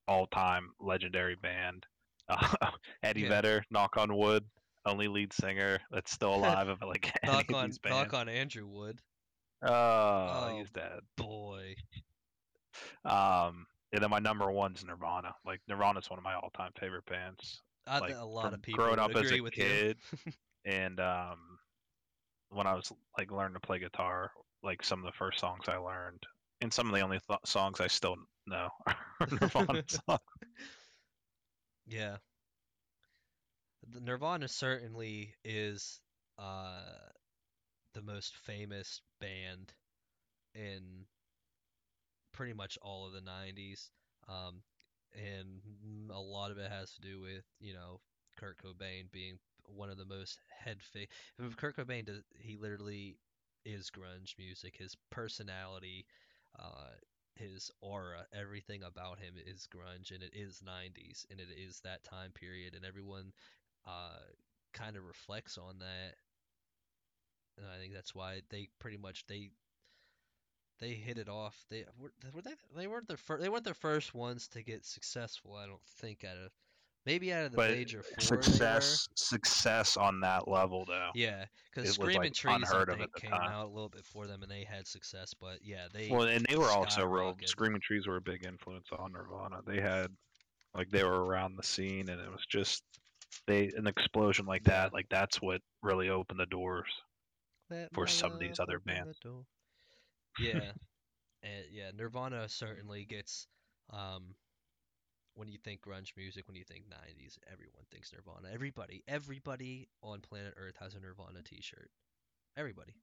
all 0.06 0.26
time 0.26 0.70
legendary 0.80 1.36
band. 1.36 1.84
Uh, 2.28 2.48
Eddie 3.02 3.22
Yeah. 3.22 3.28
Vedder, 3.28 3.64
knock 3.70 3.96
on 3.96 4.14
wood, 4.16 4.44
only 4.86 5.08
lead 5.08 5.32
singer 5.32 5.78
that's 5.90 6.12
still 6.12 6.34
alive 6.36 6.68
of 6.68 6.80
like 6.82 7.12
any 7.22 7.32
knock 7.32 7.48
of 7.50 7.56
on 7.56 7.72
knock 7.86 8.14
on 8.14 8.28
Andrew 8.28 8.66
Wood. 8.66 8.98
Oh, 9.62 9.70
Oh. 9.70 10.56
he's 10.58 10.70
dead. 10.70 11.00
Boy. 11.16 11.74
Um, 13.04 13.66
and 13.92 14.02
then 14.02 14.10
my 14.10 14.18
number 14.18 14.50
one's 14.50 14.84
Nirvana. 14.84 15.34
Like 15.44 15.60
Nirvana's 15.68 16.10
one 16.10 16.18
of 16.18 16.24
my 16.24 16.34
all-time 16.34 16.72
favorite 16.78 17.06
bands. 17.06 17.62
I 17.86 17.98
like 18.00 18.10
think 18.10 18.20
a 18.20 18.24
lot 18.24 18.52
of 18.52 18.62
people 18.62 18.84
growing 18.84 18.98
up 18.98 19.14
as 19.16 19.32
a 19.32 19.40
with 19.40 19.54
kid, 19.54 19.96
and 20.64 21.00
um, 21.00 21.58
when 22.50 22.66
I 22.66 22.74
was 22.74 22.92
like 23.16 23.30
learning 23.30 23.54
to 23.54 23.60
play 23.60 23.78
guitar, 23.78 24.30
like 24.62 24.84
some 24.84 24.98
of 24.98 25.06
the 25.06 25.16
first 25.16 25.38
songs 25.38 25.64
I 25.68 25.76
learned, 25.76 26.22
and 26.60 26.72
some 26.72 26.88
of 26.88 26.94
the 26.94 27.00
only 27.00 27.20
th- 27.26 27.40
songs 27.46 27.80
I 27.80 27.86
still 27.86 28.16
know 28.46 28.68
are 28.86 29.28
Nirvana 29.30 29.82
songs. 30.06 30.20
Yeah. 31.86 32.16
The 33.90 34.00
Nirvana 34.00 34.48
certainly 34.48 35.34
is 35.44 36.00
uh 36.38 36.82
the 37.94 38.02
most 38.02 38.36
famous 38.36 39.00
band 39.20 39.72
in 40.54 41.06
pretty 42.38 42.54
much 42.54 42.78
all 42.82 43.06
of 43.06 43.12
the 43.12 43.22
90s. 43.22 43.90
Um 44.28 44.62
and 45.14 45.60
a 46.12 46.20
lot 46.20 46.52
of 46.52 46.58
it 46.58 46.70
has 46.70 46.92
to 46.94 47.00
do 47.02 47.20
with, 47.20 47.44
you 47.60 47.74
know, 47.74 48.00
Kurt 48.38 48.58
Cobain 48.62 49.10
being 49.10 49.38
one 49.64 49.90
of 49.90 49.98
the 49.98 50.04
most 50.06 50.40
head 50.64 50.78
fa- 50.82 51.06
if 51.38 51.56
Kurt 51.58 51.76
Cobain 51.76 52.06
does 52.06 52.22
he 52.38 52.56
literally 52.56 53.18
is 53.66 53.90
grunge 53.90 54.38
music. 54.38 54.76
His 54.78 54.96
personality, 55.10 56.06
uh 56.58 56.90
his 57.36 57.70
aura, 57.80 58.26
everything 58.32 58.82
about 58.84 59.18
him 59.20 59.34
is 59.46 59.68
grunge 59.74 60.12
and 60.12 60.22
it 60.22 60.32
is 60.34 60.62
90s 60.64 61.26
and 61.30 61.40
it 61.40 61.48
is 61.56 61.80
that 61.84 62.04
time 62.04 62.32
period 62.32 62.74
and 62.74 62.84
everyone 62.84 63.32
uh 63.86 64.18
kind 64.74 64.96
of 64.96 65.04
reflects 65.04 65.58
on 65.58 65.78
that. 65.80 66.16
And 67.58 67.66
I 67.66 67.78
think 67.78 67.92
that's 67.92 68.14
why 68.14 68.42
they 68.50 68.68
pretty 68.78 68.96
much 68.96 69.26
they 69.26 69.50
they 70.78 70.92
hit 70.92 71.18
it 71.18 71.28
off. 71.28 71.56
They 71.70 71.84
were, 71.98 72.12
were 72.32 72.42
they 72.42 72.54
they 72.76 72.86
weren't 72.86 73.08
the 73.08 73.16
first 73.16 73.42
they 73.42 73.48
weren't 73.48 73.64
the 73.64 73.74
first 73.74 74.14
ones 74.14 74.48
to 74.48 74.62
get 74.62 74.84
successful, 74.84 75.54
I 75.54 75.66
don't 75.66 75.82
think 75.82 76.24
out 76.24 76.36
of 76.36 76.50
maybe 77.06 77.32
out 77.32 77.46
of 77.46 77.52
the 77.52 77.56
But 77.56 77.70
major 77.70 78.02
four 78.02 78.20
success, 78.20 79.08
success 79.14 79.96
on 79.96 80.20
that 80.20 80.48
level 80.48 80.84
though. 80.86 81.10
Yeah, 81.14 81.44
because 81.74 81.94
Screaming 81.94 82.22
like, 82.22 82.34
Trees 82.34 82.64
I 82.72 82.84
think 82.84 83.14
came 83.16 83.30
time. 83.30 83.50
out 83.50 83.66
a 83.66 83.70
little 83.70 83.88
bit 83.88 84.02
before 84.02 84.26
them 84.26 84.42
and 84.42 84.50
they 84.50 84.64
had 84.64 84.86
success, 84.86 85.34
but 85.38 85.58
yeah, 85.62 85.86
they 85.92 86.10
Well, 86.10 86.28
and 86.28 86.44
they 86.48 86.56
were 86.56 86.70
also 86.70 87.04
real. 87.06 87.36
Screaming 87.44 87.80
Trees 87.80 88.06
were 88.06 88.16
a 88.16 88.20
big 88.20 88.44
influence 88.44 88.88
on 88.96 89.12
Nirvana. 89.12 89.60
They 89.66 89.80
had, 89.80 90.08
like, 90.74 90.90
they 90.90 91.04
were 91.04 91.24
around 91.24 91.56
the 91.56 91.62
scene, 91.62 92.08
and 92.08 92.20
it 92.20 92.30
was 92.30 92.44
just 92.46 92.82
they 93.46 93.70
an 93.76 93.86
explosion 93.86 94.46
like 94.46 94.64
that. 94.64 94.92
Like 94.92 95.06
that's 95.08 95.40
what 95.40 95.60
really 95.82 96.10
opened 96.10 96.40
the 96.40 96.46
doors. 96.46 96.88
Let 97.70 97.92
for 97.92 98.06
some 98.06 98.32
of 98.32 98.38
these 98.38 98.58
other 98.60 98.80
the 98.84 98.92
bands. 98.92 99.18
door. 99.18 99.44
Yeah, 100.40 100.72
and 101.42 101.64
yeah, 101.72 101.90
Nirvana 101.96 102.48
certainly 102.48 103.04
gets. 103.04 103.46
Um, 103.90 104.34
when 105.34 105.48
you 105.48 105.58
think 105.62 105.80
grunge 105.82 106.16
music, 106.16 106.48
when 106.48 106.56
you 106.56 106.64
think 106.64 106.84
'90s, 106.88 107.38
everyone 107.52 107.84
thinks 107.90 108.12
Nirvana. 108.12 108.52
Everybody, 108.52 109.02
everybody 109.06 109.88
on 110.02 110.20
planet 110.20 110.54
Earth 110.56 110.76
has 110.80 110.94
a 110.94 111.00
Nirvana 111.00 111.42
T-shirt. 111.44 111.90
Everybody. 112.56 112.94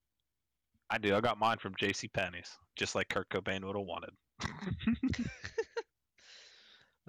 I 0.90 0.98
do. 0.98 1.16
I 1.16 1.22
got 1.22 1.40
mine 1.40 1.58
from 1.58 1.74
J.C. 1.80 2.08
Penney's, 2.10 2.52
just 2.76 2.94
like 2.94 3.10
Kurt 3.10 3.30
Cobain 3.30 3.64
would 3.64 3.76
have 3.76 3.86
wanted. 3.86 4.12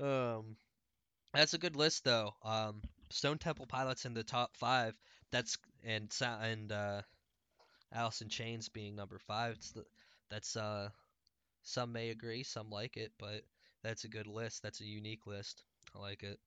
Um, 0.00 0.56
that's 1.32 1.54
a 1.54 1.58
good 1.58 1.76
list 1.76 2.04
though. 2.04 2.34
Um, 2.44 2.82
Stone 3.10 3.38
Temple 3.38 3.66
Pilots 3.66 4.04
in 4.04 4.14
the 4.14 4.24
top 4.24 4.56
five. 4.56 4.94
That's 5.30 5.58
and 5.84 6.12
and 6.20 6.72
uh, 6.72 7.02
Alice 7.92 8.20
in 8.20 8.28
Chains 8.28 8.68
being 8.68 8.96
number 8.96 9.18
five. 9.18 9.54
It's 9.54 9.72
the, 9.72 9.84
that's 10.30 10.56
uh, 10.56 10.88
some 11.62 11.92
may 11.92 12.10
agree, 12.10 12.42
some 12.42 12.70
like 12.70 12.96
it, 12.96 13.12
but 13.18 13.42
that's 13.82 14.04
a 14.04 14.08
good 14.08 14.26
list. 14.26 14.62
That's 14.62 14.80
a 14.80 14.84
unique 14.86 15.26
list. 15.26 15.62
I 15.94 16.00
like 16.00 16.22
it. 16.22 16.38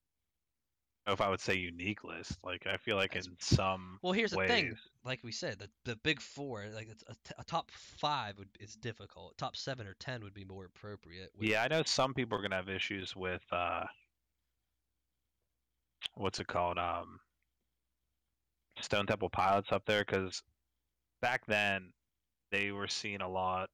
if 1.08 1.22
I 1.22 1.30
would 1.30 1.40
say 1.40 1.56
unique 1.56 2.04
list. 2.04 2.38
Like 2.44 2.68
I 2.68 2.78
feel 2.78 2.96
like 2.98 3.12
That's- 3.12 3.28
in 3.28 3.36
some 3.40 4.00
Well, 4.02 4.14
here's 4.14 4.32
the 4.32 4.46
thing. 4.48 4.76
Like 5.06 5.24
we 5.24 5.32
said, 5.32 5.58
the 5.60 5.70
the 5.86 5.96
big 5.98 6.22
four, 6.22 6.66
like 6.74 6.90
it's 6.90 7.04
a, 7.08 7.14
t- 7.14 7.34
a 7.38 7.44
top 7.46 7.72
five 7.72 8.38
would 8.38 8.50
is 8.60 8.76
difficult. 8.76 9.38
Top 9.38 9.56
seven 9.56 9.88
or 9.88 9.96
ten 10.00 10.22
would 10.24 10.34
be 10.34 10.44
more 10.46 10.66
appropriate. 10.66 11.32
Yeah, 11.40 11.64
I 11.64 11.68
know 11.70 11.84
some 11.84 12.14
people 12.14 12.38
are 12.38 12.42
gonna 12.42 12.58
have 12.58 12.70
issues 12.70 13.16
with 13.16 13.42
uh 13.52 13.86
what's 16.16 16.40
it 16.40 16.48
called? 16.48 16.78
Um 16.78 17.20
Stone 18.82 19.08
Temple 19.08 19.30
Pilots 19.30 19.72
up 19.72 19.86
there 19.86 20.06
because 20.06 20.42
back 21.22 21.46
then 21.48 21.92
they 22.52 22.72
were 22.72 22.88
seen 22.88 23.22
a 23.22 23.30
lot 23.30 23.70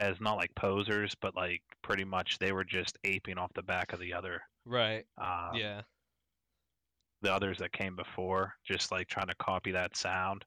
as 0.00 0.20
not 0.20 0.36
like 0.36 0.54
posers, 0.54 1.14
but 1.20 1.34
like 1.34 1.62
pretty 1.82 2.04
much 2.04 2.38
they 2.38 2.52
were 2.52 2.64
just 2.64 2.96
aping 3.04 3.38
off 3.38 3.52
the 3.54 3.62
back 3.62 3.92
of 3.92 4.00
the 4.00 4.12
other 4.12 4.40
Right. 4.64 5.04
um, 5.20 5.54
yeah. 5.54 5.82
the 7.22 7.32
others 7.32 7.58
that 7.58 7.72
came 7.72 7.96
before, 7.96 8.52
just 8.64 8.92
like 8.92 9.08
trying 9.08 9.26
to 9.28 9.34
copy 9.36 9.72
that 9.72 9.96
sound. 9.96 10.44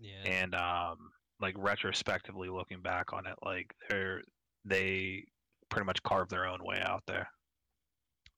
Yeah. 0.00 0.22
and 0.26 0.54
um 0.54 1.10
like 1.40 1.54
retrospectively 1.58 2.48
looking 2.48 2.80
back 2.82 3.12
on 3.12 3.26
it 3.26 3.34
like 3.44 3.74
they're 3.88 4.22
they 4.64 5.24
pretty 5.70 5.86
much 5.86 6.00
carved 6.04 6.30
their 6.30 6.46
own 6.46 6.60
way 6.64 6.80
out 6.80 7.02
there 7.08 7.28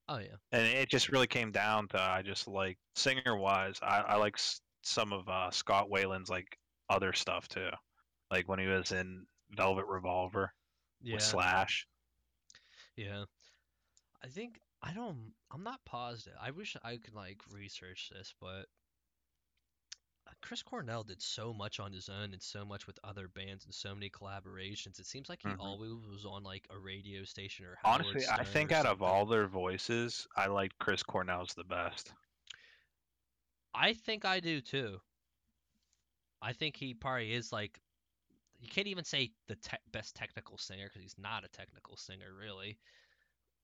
oh 0.09 0.17
yeah. 0.17 0.35
and 0.53 0.65
it 0.65 0.89
just 0.89 1.09
really 1.09 1.27
came 1.27 1.51
down 1.51 1.87
to 1.89 2.01
i 2.01 2.23
just 2.23 2.47
like 2.47 2.79
singer 2.95 3.35
wise 3.37 3.77
i, 3.83 3.99
I 3.99 4.15
like 4.15 4.37
s- 4.37 4.59
some 4.83 5.13
of 5.13 5.29
uh 5.29 5.51
Scott 5.51 5.87
Weiland's 5.91 6.31
like 6.31 6.47
other 6.89 7.13
stuff 7.13 7.47
too 7.47 7.69
like 8.31 8.47
when 8.47 8.59
he 8.59 8.65
was 8.67 8.91
in 8.91 9.25
velvet 9.51 9.85
revolver 9.85 10.53
Yeah. 11.01 11.15
with 11.15 11.23
slash 11.23 11.85
Yeah. 12.95 13.25
I 14.23 14.27
think 14.27 14.59
I 14.81 14.93
don't 14.93 15.33
I'm 15.51 15.63
not 15.63 15.83
positive. 15.85 16.33
I 16.41 16.51
wish 16.51 16.75
I 16.83 16.97
could 16.97 17.13
like 17.15 17.41
research 17.51 18.09
this, 18.11 18.33
but 18.39 18.65
Chris 20.41 20.63
Cornell 20.63 21.03
did 21.03 21.21
so 21.21 21.53
much 21.53 21.79
on 21.79 21.91
his 21.91 22.09
own 22.09 22.33
and 22.33 22.41
so 22.41 22.65
much 22.65 22.87
with 22.87 22.97
other 23.03 23.27
bands 23.27 23.65
and 23.65 23.73
so 23.73 23.93
many 23.93 24.09
collaborations. 24.09 24.99
It 24.99 25.05
seems 25.05 25.29
like 25.29 25.41
he 25.43 25.49
Mhm. 25.49 25.59
always 25.59 25.91
was 26.09 26.25
on 26.25 26.43
like 26.43 26.65
a 26.69 26.77
radio 26.79 27.23
station 27.25 27.65
or 27.65 27.77
Howard 27.83 28.01
honestly 28.05 28.27
i 28.27 28.43
think 28.43 28.71
out 28.71 28.85
of 28.85 29.01
all 29.03 29.25
their 29.25 29.47
voices 29.47 30.27
i 30.35 30.47
like 30.47 30.71
chris 30.79 31.03
cornell's 31.03 31.53
the 31.53 31.63
best 31.63 32.13
I 33.73 33.93
think 33.93 34.25
I 34.25 34.41
do 34.41 34.59
too. 34.59 35.01
I 36.41 36.51
think 36.53 36.75
he 36.75 36.93
probably 36.93 37.31
is 37.33 37.53
like 37.53 37.79
you 38.61 38.69
can't 38.69 38.87
even 38.87 39.03
say 39.03 39.31
the 39.47 39.55
te- 39.55 39.77
best 39.91 40.15
technical 40.15 40.57
singer 40.57 40.85
because 40.85 41.01
he's 41.01 41.17
not 41.17 41.43
a 41.45 41.49
technical 41.49 41.97
singer 41.97 42.27
really. 42.39 42.77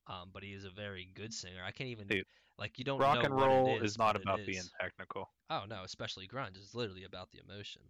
Um, 0.07 0.29
but 0.33 0.43
he 0.43 0.53
is 0.53 0.65
a 0.65 0.69
very 0.69 1.09
good 1.15 1.33
singer. 1.33 1.61
I 1.65 1.71
can't 1.71 1.89
even 1.89 2.07
Dude, 2.07 2.25
like 2.57 2.79
you 2.79 2.85
don't 2.85 2.99
rock 2.99 3.17
know 3.17 3.21
and 3.21 3.33
roll 3.33 3.77
is, 3.77 3.91
is 3.91 3.97
not 3.97 4.15
about 4.15 4.39
being 4.45 4.63
technical 4.81 5.29
Oh 5.49 5.63
no, 5.69 5.83
especially 5.83 6.27
grunge. 6.27 6.57
is 6.57 6.73
literally 6.75 7.03
about 7.03 7.31
the 7.31 7.39
emotion. 7.39 7.81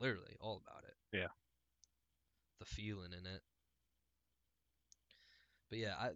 Literally 0.00 0.36
all 0.40 0.62
about 0.66 0.84
it. 0.84 0.94
Yeah. 1.12 1.28
The 2.60 2.66
feeling 2.66 3.12
in 3.12 3.26
it. 3.26 3.42
But 5.70 5.78
yeah, 5.78 5.94
I 5.98 6.10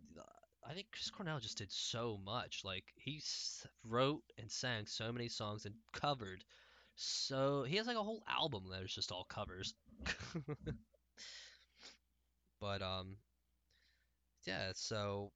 I 0.68 0.74
think 0.74 0.88
Chris 0.92 1.10
Cornell 1.10 1.40
just 1.40 1.58
did 1.58 1.72
so 1.72 2.18
much. 2.24 2.64
Like 2.64 2.84
he 2.96 3.18
s- 3.18 3.66
wrote 3.84 4.22
and 4.38 4.50
sang 4.50 4.86
so 4.86 5.12
many 5.12 5.28
songs 5.28 5.66
and 5.66 5.74
covered 5.92 6.44
so 6.96 7.62
he 7.64 7.76
has 7.76 7.86
like 7.86 7.96
a 7.96 8.02
whole 8.02 8.22
album 8.28 8.68
that 8.70 8.82
is 8.82 8.94
just 8.94 9.10
all 9.12 9.24
covers. 9.24 9.74
But 12.60 12.82
um, 12.82 13.16
yeah. 14.46 14.72
So 14.74 15.32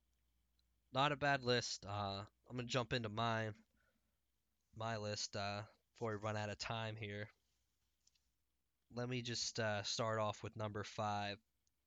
not 0.95 1.13
a 1.13 1.17
bad 1.17 1.43
list. 1.45 1.85
Uh, 1.87 2.23
I'm 2.49 2.57
gonna 2.57 2.69
jump 2.69 2.93
into 2.93 3.09
my 3.09 3.51
my 4.77 4.97
list. 4.97 5.35
Uh, 5.37 5.63
before 5.93 6.13
we 6.13 6.17
run 6.19 6.37
out 6.37 6.51
of 6.51 6.59
time 6.59 6.97
here. 6.97 7.29
Let 8.95 9.09
me 9.09 9.23
just 9.23 9.59
uh, 9.59 9.83
start 9.83 10.19
off 10.19 10.43
with 10.43 10.57
number 10.57 10.85
five. 10.85 11.39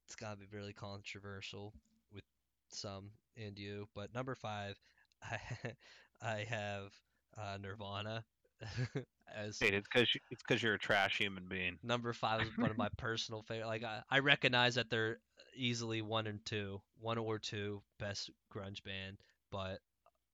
It's 0.06 0.16
gotta 0.16 0.38
be 0.38 0.46
really 0.52 0.74
controversial 0.74 1.74
with 2.14 2.24
some 2.70 3.12
and 3.36 3.58
you, 3.58 3.88
but 3.96 4.14
number 4.14 4.36
five, 4.36 4.78
I 5.24 5.40
I 6.22 6.46
have 6.50 6.92
uh, 7.38 7.58
Nirvana 7.62 8.26
as 9.36 9.62
Hey, 9.62 9.70
it's 9.70 9.88
because 9.92 10.10
it's 10.32 10.42
because 10.44 10.62
you're 10.64 10.74
a 10.76 10.80
trash 10.80 11.18
human 11.18 11.48
being. 11.48 11.80
number 11.84 12.14
five 12.14 12.42
is 12.42 12.52
one 12.58 12.72
of 12.72 12.78
my 12.78 12.90
personal 12.98 13.44
favorite. 13.44 13.68
Like 13.68 13.84
I, 13.84 14.02
I 14.10 14.20
recognize 14.20 14.76
that 14.76 14.90
they're 14.90 15.18
easily 15.56 16.02
one 16.02 16.28
and 16.28 16.44
two, 16.46 16.82
one 17.00 17.18
or 17.18 17.40
two 17.40 17.82
best 18.00 18.30
grunge 18.54 18.84
band, 18.84 19.18
but 19.52 19.80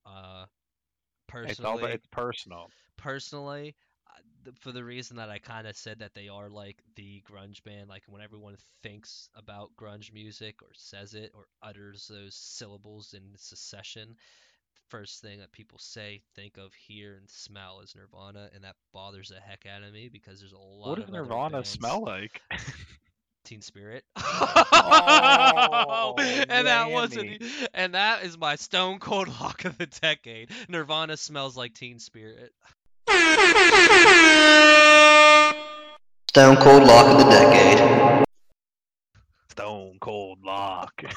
uh, 0.06 0.46
It's 1.44 1.64
all 1.64 1.78
personally, 1.78 1.86
it's 1.86 2.08
personal. 2.08 2.72
personally, 2.98 3.76
uh, 4.08 4.22
th- 4.46 4.58
for 4.60 4.72
the 4.72 4.84
reason 4.84 5.18
that 5.18 5.30
I 5.30 5.40
kind 5.40 5.68
of 5.68 5.76
said 5.76 6.00
that 6.00 6.14
they 6.14 6.28
are 6.30 6.50
like 6.50 6.82
the 6.96 7.22
grunge 7.30 7.64
band, 7.64 7.90
like 7.90 8.04
when 8.08 8.22
everyone 8.22 8.58
thinks 8.84 9.30
about 9.36 9.72
grunge 9.76 10.14
music 10.14 10.62
or 10.62 10.70
says 10.74 11.14
it 11.14 11.32
or 11.36 11.48
utters 11.62 12.08
those 12.08 12.36
syllables 12.36 13.14
in 13.14 13.34
succession, 13.38 14.16
first 14.94 15.24
thing 15.24 15.40
that 15.40 15.52
people 15.52 15.80
say, 15.80 16.22
think 16.36 16.58
of, 16.58 16.72
hear, 16.76 17.16
and 17.16 17.28
smell 17.28 17.80
is 17.84 17.96
Nirvana, 17.96 18.50
and 18.54 18.64
that 18.64 18.76
bothers 18.94 19.30
the 19.30 19.40
heck 19.40 19.66
out 19.66 19.82
of 19.82 19.92
me 19.92 20.08
because 20.08 20.40
there's 20.40 20.52
a 20.54 20.58
lot 20.58 20.90
What 20.90 21.00
of 21.00 21.06
does 21.08 21.16
other 21.16 21.24
Nirvana 21.24 21.50
bands- 21.58 21.70
smell 21.70 22.04
like? 22.06 22.44
Teen 23.44 23.62
Spirit. 23.62 24.04
Oh, 24.86 26.16
and 26.18 26.68
that 26.68 26.92
wasn't, 26.92 27.42
and 27.74 27.96
that 27.96 28.24
is 28.24 28.38
my 28.38 28.56
stone 28.56 29.00
cold 29.00 29.28
lock 29.28 29.66
of 29.66 29.78
the 29.78 29.86
decade. 29.88 30.50
Nirvana 30.70 31.18
smells 31.18 31.58
like 31.58 31.74
Teen 31.74 31.98
Spirit. 32.00 32.52
Stone 36.30 36.58
Cold 36.58 36.84
Lock 36.84 37.08
of 37.08 37.18
the 37.20 37.30
Decade. 37.32 38.26
Stone 39.50 39.98
cold 40.02 40.40
lock. 40.44 41.04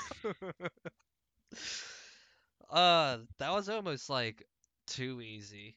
uh, 2.71 3.19
that 3.39 3.53
was 3.53 3.69
almost 3.69 4.11
like 4.11 4.45
too 4.87 5.21
easy. 5.21 5.77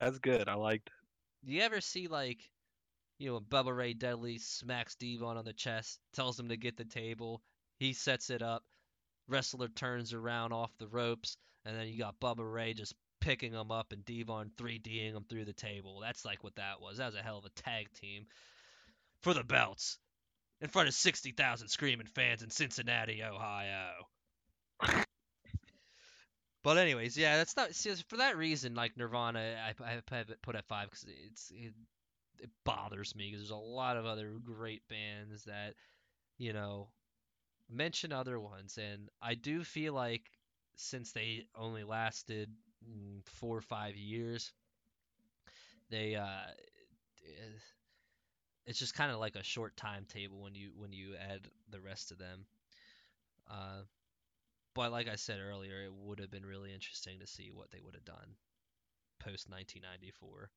That's 0.00 0.18
good. 0.18 0.48
I 0.48 0.54
liked 0.54 0.88
it. 0.88 1.46
Do 1.46 1.52
you 1.52 1.62
ever 1.62 1.80
see 1.80 2.08
like, 2.08 2.38
you 3.18 3.30
know, 3.30 3.40
Bubba 3.40 3.76
Ray 3.76 3.94
Dudley 3.94 4.38
smacks 4.38 4.94
D-Von 4.96 5.36
on 5.36 5.44
the 5.44 5.52
chest, 5.52 6.00
tells 6.12 6.38
him 6.38 6.48
to 6.48 6.56
get 6.56 6.76
the 6.76 6.84
table, 6.84 7.42
he 7.78 7.92
sets 7.92 8.30
it 8.30 8.42
up, 8.42 8.64
wrestler 9.28 9.68
turns 9.68 10.12
around 10.12 10.52
off 10.52 10.76
the 10.78 10.88
ropes, 10.88 11.36
and 11.64 11.76
then 11.76 11.88
you 11.88 11.98
got 11.98 12.18
Bubba 12.20 12.50
Ray 12.50 12.74
just 12.74 12.94
picking 13.20 13.52
him 13.52 13.70
up 13.70 13.92
and 13.92 14.04
D-Von 14.04 14.50
3D'ing 14.56 15.14
him 15.14 15.24
through 15.28 15.44
the 15.44 15.52
table. 15.52 16.00
That's 16.00 16.24
like 16.24 16.42
what 16.42 16.56
that 16.56 16.80
was. 16.80 16.98
That 16.98 17.06
was 17.06 17.14
a 17.14 17.22
hell 17.22 17.38
of 17.38 17.44
a 17.44 17.50
tag 17.50 17.88
team 17.94 18.26
for 19.22 19.32
the 19.32 19.44
belts 19.44 19.98
in 20.64 20.70
front 20.70 20.88
of 20.88 20.94
60,000 20.94 21.68
screaming 21.68 22.06
fans 22.06 22.42
in 22.42 22.48
Cincinnati, 22.48 23.22
Ohio. 23.22 23.90
But 26.62 26.78
anyways, 26.78 27.14
yeah, 27.18 27.36
that's 27.36 27.58
not 27.58 27.74
see, 27.74 27.94
for 28.08 28.16
that 28.16 28.38
reason. 28.38 28.74
Like 28.74 28.96
Nirvana, 28.96 29.56
I, 29.62 29.84
I 29.84 30.00
put 30.40 30.56
at 30.56 30.64
five 30.64 30.88
because 30.88 31.04
it's 31.26 31.50
it, 31.50 31.74
it 32.42 32.50
bothers 32.64 33.14
me 33.14 33.26
because 33.26 33.40
there's 33.40 33.50
a 33.50 33.56
lot 33.56 33.98
of 33.98 34.06
other 34.06 34.32
great 34.42 34.80
bands 34.88 35.44
that 35.44 35.74
you 36.38 36.54
know 36.54 36.88
mention 37.68 38.14
other 38.14 38.40
ones, 38.40 38.78
and 38.78 39.10
I 39.20 39.34
do 39.34 39.62
feel 39.62 39.92
like 39.92 40.30
since 40.76 41.12
they 41.12 41.44
only 41.54 41.84
lasted 41.84 42.48
mm, 42.82 43.20
four 43.26 43.58
or 43.58 43.60
five 43.60 43.94
years, 43.96 44.50
they 45.90 46.14
uh, 46.14 46.50
it's 48.66 48.78
just 48.78 48.94
kind 48.94 49.12
of 49.12 49.18
like 49.18 49.36
a 49.36 49.42
short 49.42 49.76
timetable 49.76 50.40
when 50.42 50.54
you 50.54 50.70
when 50.76 50.92
you 50.92 51.14
add 51.16 51.48
the 51.70 51.80
rest 51.80 52.10
of 52.10 52.18
them. 52.18 52.46
Uh, 53.50 53.82
but 54.74 54.90
like 54.90 55.08
I 55.08 55.16
said 55.16 55.38
earlier, 55.40 55.84
it 55.84 55.92
would 55.92 56.18
have 56.18 56.30
been 56.30 56.46
really 56.46 56.72
interesting 56.72 57.20
to 57.20 57.26
see 57.26 57.50
what 57.52 57.70
they 57.70 57.80
would 57.84 57.94
have 57.94 58.04
done 58.04 58.36
post 59.20 59.48
1994. 59.48 60.50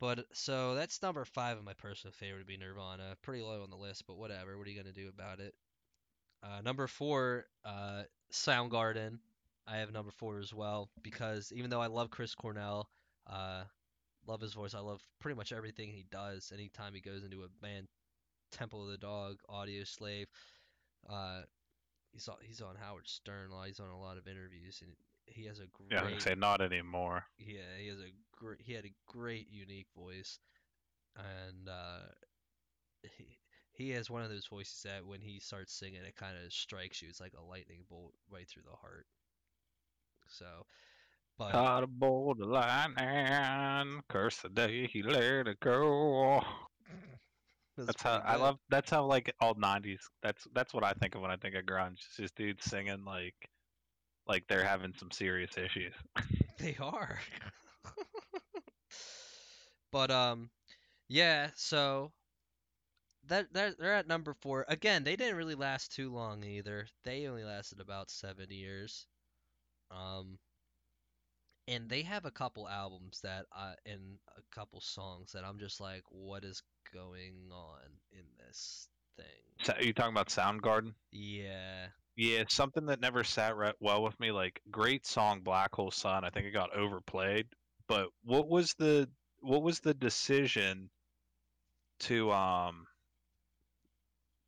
But 0.00 0.26
so 0.32 0.74
that's 0.74 1.02
number 1.02 1.24
five 1.24 1.58
of 1.58 1.64
my 1.64 1.74
personal 1.74 2.12
favorite 2.12 2.38
would 2.38 2.46
be 2.46 2.56
Nirvana. 2.56 3.16
Pretty 3.22 3.42
low 3.42 3.62
on 3.62 3.70
the 3.70 3.76
list, 3.76 4.06
but 4.06 4.16
whatever. 4.16 4.56
What 4.56 4.66
are 4.66 4.70
you 4.70 4.80
gonna 4.80 4.92
do 4.92 5.08
about 5.08 5.40
it? 5.40 5.54
Uh, 6.42 6.60
number 6.62 6.86
four, 6.86 7.46
uh, 7.64 8.04
Soundgarden. 8.32 9.18
I 9.66 9.78
have 9.78 9.92
number 9.92 10.12
four 10.12 10.38
as 10.38 10.54
well 10.54 10.88
because 11.02 11.52
even 11.52 11.68
though 11.68 11.82
I 11.82 11.88
love 11.88 12.10
Chris 12.10 12.34
Cornell, 12.34 12.88
uh, 13.26 13.64
love 14.28 14.40
his 14.42 14.54
voice, 14.54 14.74
I 14.74 14.80
love 14.80 15.02
pretty 15.20 15.36
much 15.36 15.52
everything 15.52 15.90
he 15.90 16.06
does. 16.10 16.52
Anytime 16.54 16.94
he 16.94 17.00
goes 17.00 17.24
into 17.24 17.44
a 17.44 17.48
band, 17.62 17.88
Temple 18.52 18.84
of 18.84 18.90
the 18.90 18.98
Dog, 18.98 19.38
Audioslave, 19.50 20.26
uh, 21.08 21.42
he's 22.12 22.28
on, 22.28 22.36
he's 22.42 22.62
on 22.62 22.76
Howard 22.76 23.08
Stern. 23.08 23.50
He's 23.66 23.80
on 23.80 23.90
a 23.90 23.98
lot 24.00 24.18
of 24.18 24.28
interviews, 24.28 24.82
and 24.82 24.92
he 25.26 25.44
has 25.46 25.60
a 25.60 25.66
great 25.72 25.90
Yeah, 25.90 26.04
I 26.04 26.10
gonna 26.10 26.20
say 26.20 26.34
not 26.36 26.60
anymore. 26.60 27.24
yeah, 27.38 27.76
he 27.80 27.88
has 27.88 27.98
a 28.00 28.12
great 28.36 28.60
he 28.60 28.72
had 28.74 28.84
a 28.84 28.94
great 29.06 29.48
unique 29.50 29.88
voice, 29.96 30.38
and 31.16 31.68
uh, 31.68 32.08
he 33.16 33.38
he 33.72 33.90
has 33.90 34.10
one 34.10 34.22
of 34.22 34.30
those 34.30 34.46
voices 34.46 34.82
that 34.84 35.06
when 35.06 35.20
he 35.20 35.40
starts 35.40 35.72
singing, 35.72 36.02
it 36.02 36.16
kind 36.16 36.36
of 36.36 36.52
strikes 36.52 37.02
you. 37.02 37.08
It's 37.08 37.20
like 37.20 37.34
a 37.38 37.42
lightning 37.42 37.84
bolt 37.88 38.14
right 38.30 38.48
through 38.48 38.64
the 38.64 38.76
heart. 38.76 39.06
So, 40.28 40.66
but 41.38 41.52
Caught 41.52 41.84
a 41.84 41.86
bolt 41.86 42.40
of 42.40 42.48
lightning, 42.48 44.02
curse 44.08 44.38
the 44.38 44.48
day 44.48 44.88
he 44.92 45.02
let 45.02 45.46
it 45.46 45.60
go. 45.60 46.42
That's 47.76 48.02
how 48.02 48.18
pretty 48.18 48.34
I 48.34 48.36
love. 48.36 48.58
That's 48.68 48.90
how 48.90 49.04
like 49.04 49.32
all 49.40 49.54
'90s. 49.54 50.00
That's 50.22 50.46
that's 50.52 50.74
what 50.74 50.82
I 50.82 50.92
think 50.94 51.14
of 51.14 51.22
when 51.22 51.30
I 51.30 51.36
think 51.36 51.54
of 51.54 51.64
grunge. 51.64 51.92
It's 51.92 52.16
just 52.16 52.34
dudes 52.34 52.64
singing 52.64 53.04
like, 53.04 53.36
like 54.26 54.44
they're 54.48 54.64
having 54.64 54.94
some 54.98 55.10
serious 55.10 55.56
issues. 55.56 55.94
They 56.58 56.74
are. 56.80 57.20
but 59.92 60.10
um 60.10 60.50
yeah, 61.08 61.50
so 61.54 62.10
that 63.28 63.46
they're, 63.52 63.74
they're 63.78 63.94
at 63.94 64.08
number 64.08 64.34
4. 64.42 64.64
Again, 64.68 65.04
they 65.04 65.14
didn't 65.14 65.36
really 65.36 65.54
last 65.54 65.94
too 65.94 66.12
long 66.12 66.42
either. 66.42 66.88
They 67.04 67.28
only 67.28 67.44
lasted 67.44 67.78
about 67.78 68.10
7 68.10 68.46
years. 68.50 69.06
Um 69.92 70.36
and 71.68 71.88
they 71.88 72.02
have 72.02 72.24
a 72.24 72.30
couple 72.30 72.68
albums 72.68 73.20
that 73.22 73.46
I 73.52 73.74
and 73.86 74.18
a 74.36 74.54
couple 74.54 74.80
songs 74.80 75.32
that 75.32 75.44
I'm 75.44 75.58
just 75.58 75.80
like 75.80 76.02
what 76.10 76.44
is 76.44 76.62
going 76.92 77.50
on 77.52 77.80
in 78.12 78.24
this 78.38 78.88
thing? 79.16 79.26
So, 79.62 79.74
are 79.74 79.82
you 79.82 79.92
talking 79.92 80.12
about 80.12 80.28
Soundgarden? 80.28 80.94
Yeah. 81.12 81.88
Yeah, 82.16 82.44
something 82.48 82.86
that 82.86 83.00
never 83.00 83.22
sat 83.22 83.56
right 83.56 83.74
well 83.80 84.02
with 84.02 84.18
me. 84.18 84.32
Like 84.32 84.60
great 84.70 85.06
song, 85.06 85.40
Black 85.40 85.74
Hole 85.74 85.90
Sun. 85.92 86.24
I 86.24 86.30
think 86.30 86.46
it 86.46 86.52
got 86.52 86.74
overplayed. 86.74 87.46
But 87.86 88.08
what 88.24 88.48
was 88.48 88.74
the 88.74 89.08
what 89.40 89.62
was 89.62 89.80
the 89.80 89.94
decision 89.94 90.90
to 92.00 92.32
um 92.32 92.86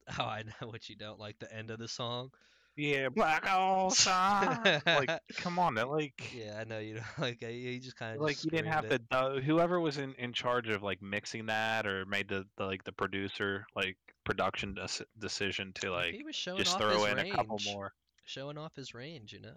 Oh, 0.19 0.25
I 0.25 0.43
know 0.43 0.69
what 0.69 0.89
you 0.89 0.97
don't 0.97 1.21
like 1.21 1.39
the 1.39 1.53
end 1.55 1.71
of 1.71 1.79
the 1.79 1.89
song. 1.89 2.31
Yeah 2.77 3.09
Black 3.09 3.45
Hole 3.47 3.91
Sun? 3.91 4.83
like 4.87 5.11
come 5.37 5.59
on, 5.59 5.75
that 5.75 5.89
like 5.91 6.33
Yeah, 6.35 6.59
I 6.61 6.65
know 6.65 6.79
you 6.79 6.95
don't 6.95 7.05
like 7.19 7.43
it. 7.43 7.53
You 7.53 7.79
just 7.81 7.97
kind 7.97 8.17
of 8.17 8.23
like 8.23 8.43
you 8.45 8.51
didn't 8.51 8.73
have 8.73 8.89
to 8.89 9.01
uh, 9.11 9.41
whoever 9.41 9.81
was 9.81 9.99
in 9.99 10.15
in 10.15 10.33
charge 10.33 10.69
of 10.69 10.83
like 10.83 11.03
mixing 11.03 11.47
that 11.47 11.87
or 11.87 12.07
made 12.07 12.29
the, 12.29 12.47
the 12.57 12.65
like 12.65 12.85
the 12.85 12.93
producer 12.93 13.67
like 13.75 13.97
production 14.25 14.75
dec- 14.75 15.03
decision 15.19 15.73
to 15.75 15.91
like 15.91 16.15
he 16.15 16.23
was 16.23 16.37
showing 16.37 16.59
just 16.59 16.75
off 16.75 16.81
throw 16.81 17.05
in 17.05 17.17
range. 17.17 17.33
a 17.33 17.37
couple 17.37 17.59
more. 17.65 17.93
Showing 18.25 18.59
off 18.59 18.77
his 18.77 18.95
range, 18.95 19.33
you 19.33 19.41
know. 19.41 19.57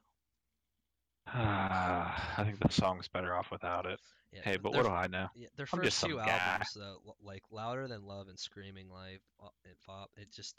Ah, 1.27 2.33
I 2.37 2.43
think 2.43 2.59
the 2.59 2.69
song's 2.69 3.07
better 3.07 3.35
off 3.35 3.51
without 3.51 3.85
it. 3.85 3.99
Yeah, 4.31 4.41
Hey, 4.43 4.57
but 4.57 4.73
what 4.73 4.83
do 4.83 4.89
I 4.91 5.07
know? 5.07 5.27
Yeah, 5.35 5.47
their 5.55 5.67
first 5.67 6.01
two 6.03 6.17
guy. 6.17 6.27
albums, 6.27 6.73
though, 6.75 7.15
like 7.23 7.43
Louder 7.51 7.87
Than 7.87 8.05
Love 8.05 8.29
and 8.29 8.39
Screaming 8.39 8.89
Life 8.89 9.21
uh, 9.41 9.49
and 9.65 9.75
Fopp, 9.87 10.07
it 10.17 10.31
just, 10.33 10.55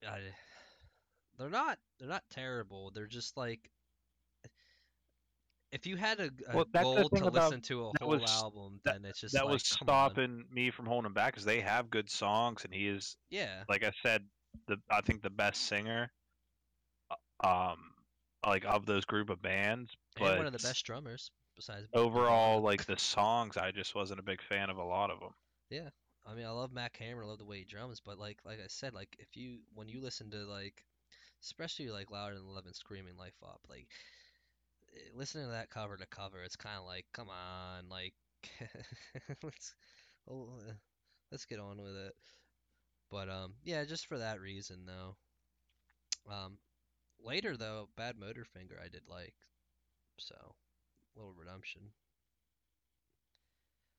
I, 0.06 0.20
they're 1.38 1.48
not, 1.50 1.78
they're 1.98 2.08
not 2.08 2.24
terrible. 2.30 2.90
They're 2.90 3.06
just 3.06 3.36
like, 3.36 3.70
if 5.70 5.86
you 5.86 5.96
had 5.96 6.18
a, 6.20 6.30
a 6.48 6.56
Well, 6.56 6.64
goal 6.64 7.08
to 7.10 7.24
listen 7.30 7.60
to 7.62 7.88
a 7.88 7.92
whole 8.00 8.08
was- 8.10 8.30
album, 8.30 8.80
that- 8.84 8.94
then 8.94 9.04
it's 9.04 9.20
just 9.20 9.34
that 9.34 9.44
like, 9.44 9.52
was 9.52 9.62
come 9.62 9.88
on. 9.88 10.10
stopping 10.10 10.44
me 10.50 10.70
from 10.70 10.86
holding 10.86 11.12
back 11.12 11.32
because 11.34 11.44
they 11.44 11.60
have 11.60 11.90
good 11.90 12.10
songs 12.10 12.64
and 12.64 12.72
he 12.72 12.88
is 12.88 13.16
Yeah, 13.30 13.64
like 13.68 13.84
I 13.84 13.92
said 14.02 14.22
the 14.66 14.78
I 14.90 15.00
think 15.02 15.22
the 15.22 15.30
best 15.30 15.62
singer 15.62 16.10
uh, 17.10 17.46
um 17.46 17.94
like 18.46 18.64
of 18.64 18.86
those 18.86 19.04
group 19.04 19.30
of 19.30 19.42
bands, 19.42 19.90
And 20.16 20.24
but 20.24 20.38
one 20.38 20.46
of 20.46 20.52
the 20.52 20.58
best 20.58 20.84
drummers 20.86 21.30
besides. 21.54 21.86
overall, 21.92 22.60
like 22.62 22.86
the 22.86 22.96
songs, 22.98 23.56
I 23.56 23.72
just 23.72 23.94
wasn't 23.94 24.20
a 24.20 24.22
big 24.22 24.40
fan 24.40 24.70
of 24.70 24.78
a 24.78 24.84
lot 24.84 25.10
of 25.10 25.20
them. 25.20 25.32
Yeah, 25.70 25.90
I 26.24 26.34
mean, 26.34 26.46
I 26.46 26.50
love 26.50 26.72
Matt 26.72 26.94
Cameron, 26.94 27.26
I 27.26 27.30
love 27.30 27.38
the 27.38 27.44
way 27.44 27.58
he 27.58 27.64
drums, 27.64 28.00
but 28.00 28.18
like 28.18 28.38
like 28.44 28.60
I 28.60 28.68
said, 28.68 28.94
like 28.94 29.16
if 29.18 29.36
you 29.36 29.58
when 29.74 29.88
you 29.88 30.00
listen 30.00 30.30
to 30.30 30.46
like 30.46 30.82
especially 31.42 31.88
like 31.88 32.10
Louder 32.10 32.36
Than 32.36 32.54
Love 32.54 32.66
and 32.66 32.74
Screaming 32.74 33.16
Life 33.18 33.36
Up, 33.42 33.60
like 33.68 33.86
eh, 34.94 35.10
listening 35.14 35.46
to 35.46 35.52
that 35.52 35.70
cover 35.70 35.96
to 35.96 36.06
cover, 36.06 36.42
it's 36.42 36.56
kind 36.56 36.78
of 36.78 36.84
like, 36.84 37.06
come 37.12 37.28
on, 37.28 37.88
like 37.88 38.14
let's 39.42 39.74
oh, 40.30 40.48
uh, 40.68 40.72
let's 41.30 41.44
get 41.44 41.60
on 41.60 41.82
with 41.82 41.96
it. 41.96 42.14
But 43.10 43.28
um, 43.28 43.54
yeah, 43.64 43.84
just 43.84 44.06
for 44.06 44.18
that 44.18 44.40
reason 44.40 44.86
though. 44.86 45.16
Um, 46.30 46.58
later 47.22 47.56
though, 47.56 47.88
Badmotorfinger 47.98 48.82
I 48.82 48.88
did 48.88 49.02
like, 49.08 49.34
so 50.18 50.34
little 51.16 51.34
redemption. 51.38 51.82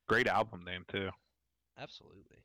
Great 0.08 0.28
album 0.28 0.64
name 0.64 0.86
too. 0.88 1.10
Absolutely. 1.78 2.38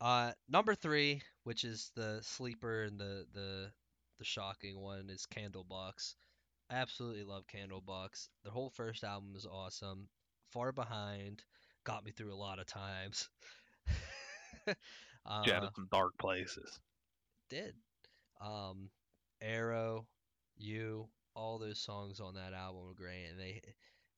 Uh, 0.00 0.32
number 0.48 0.74
three, 0.74 1.22
which 1.44 1.64
is 1.64 1.90
the 1.94 2.20
sleeper 2.22 2.84
and 2.84 2.98
the 2.98 3.26
the 3.32 3.70
the 4.18 4.24
shocking 4.24 4.78
one, 4.80 5.10
is 5.10 5.26
Candlebox. 5.26 6.14
Absolutely 6.70 7.24
love 7.24 7.44
Candlebox. 7.46 8.28
Their 8.42 8.52
whole 8.52 8.70
first 8.70 9.04
album 9.04 9.34
is 9.36 9.46
awesome. 9.46 10.08
Far 10.50 10.72
Behind 10.72 11.42
got 11.84 12.04
me 12.04 12.10
through 12.10 12.32
a 12.32 12.36
lot 12.36 12.58
of 12.58 12.66
times. 12.66 13.28
uh, 14.66 15.42
Yeah, 15.46 15.68
some 15.74 15.88
dark 15.90 16.16
places. 16.18 16.78
did. 17.48 17.74
Um, 18.40 18.90
Arrow, 19.40 20.06
You, 20.56 21.08
all 21.34 21.58
those 21.58 21.78
songs 21.78 22.20
on 22.20 22.34
that 22.34 22.52
album 22.54 22.82
are 22.90 22.94
great, 22.94 23.26
and 23.30 23.38
they 23.38 23.60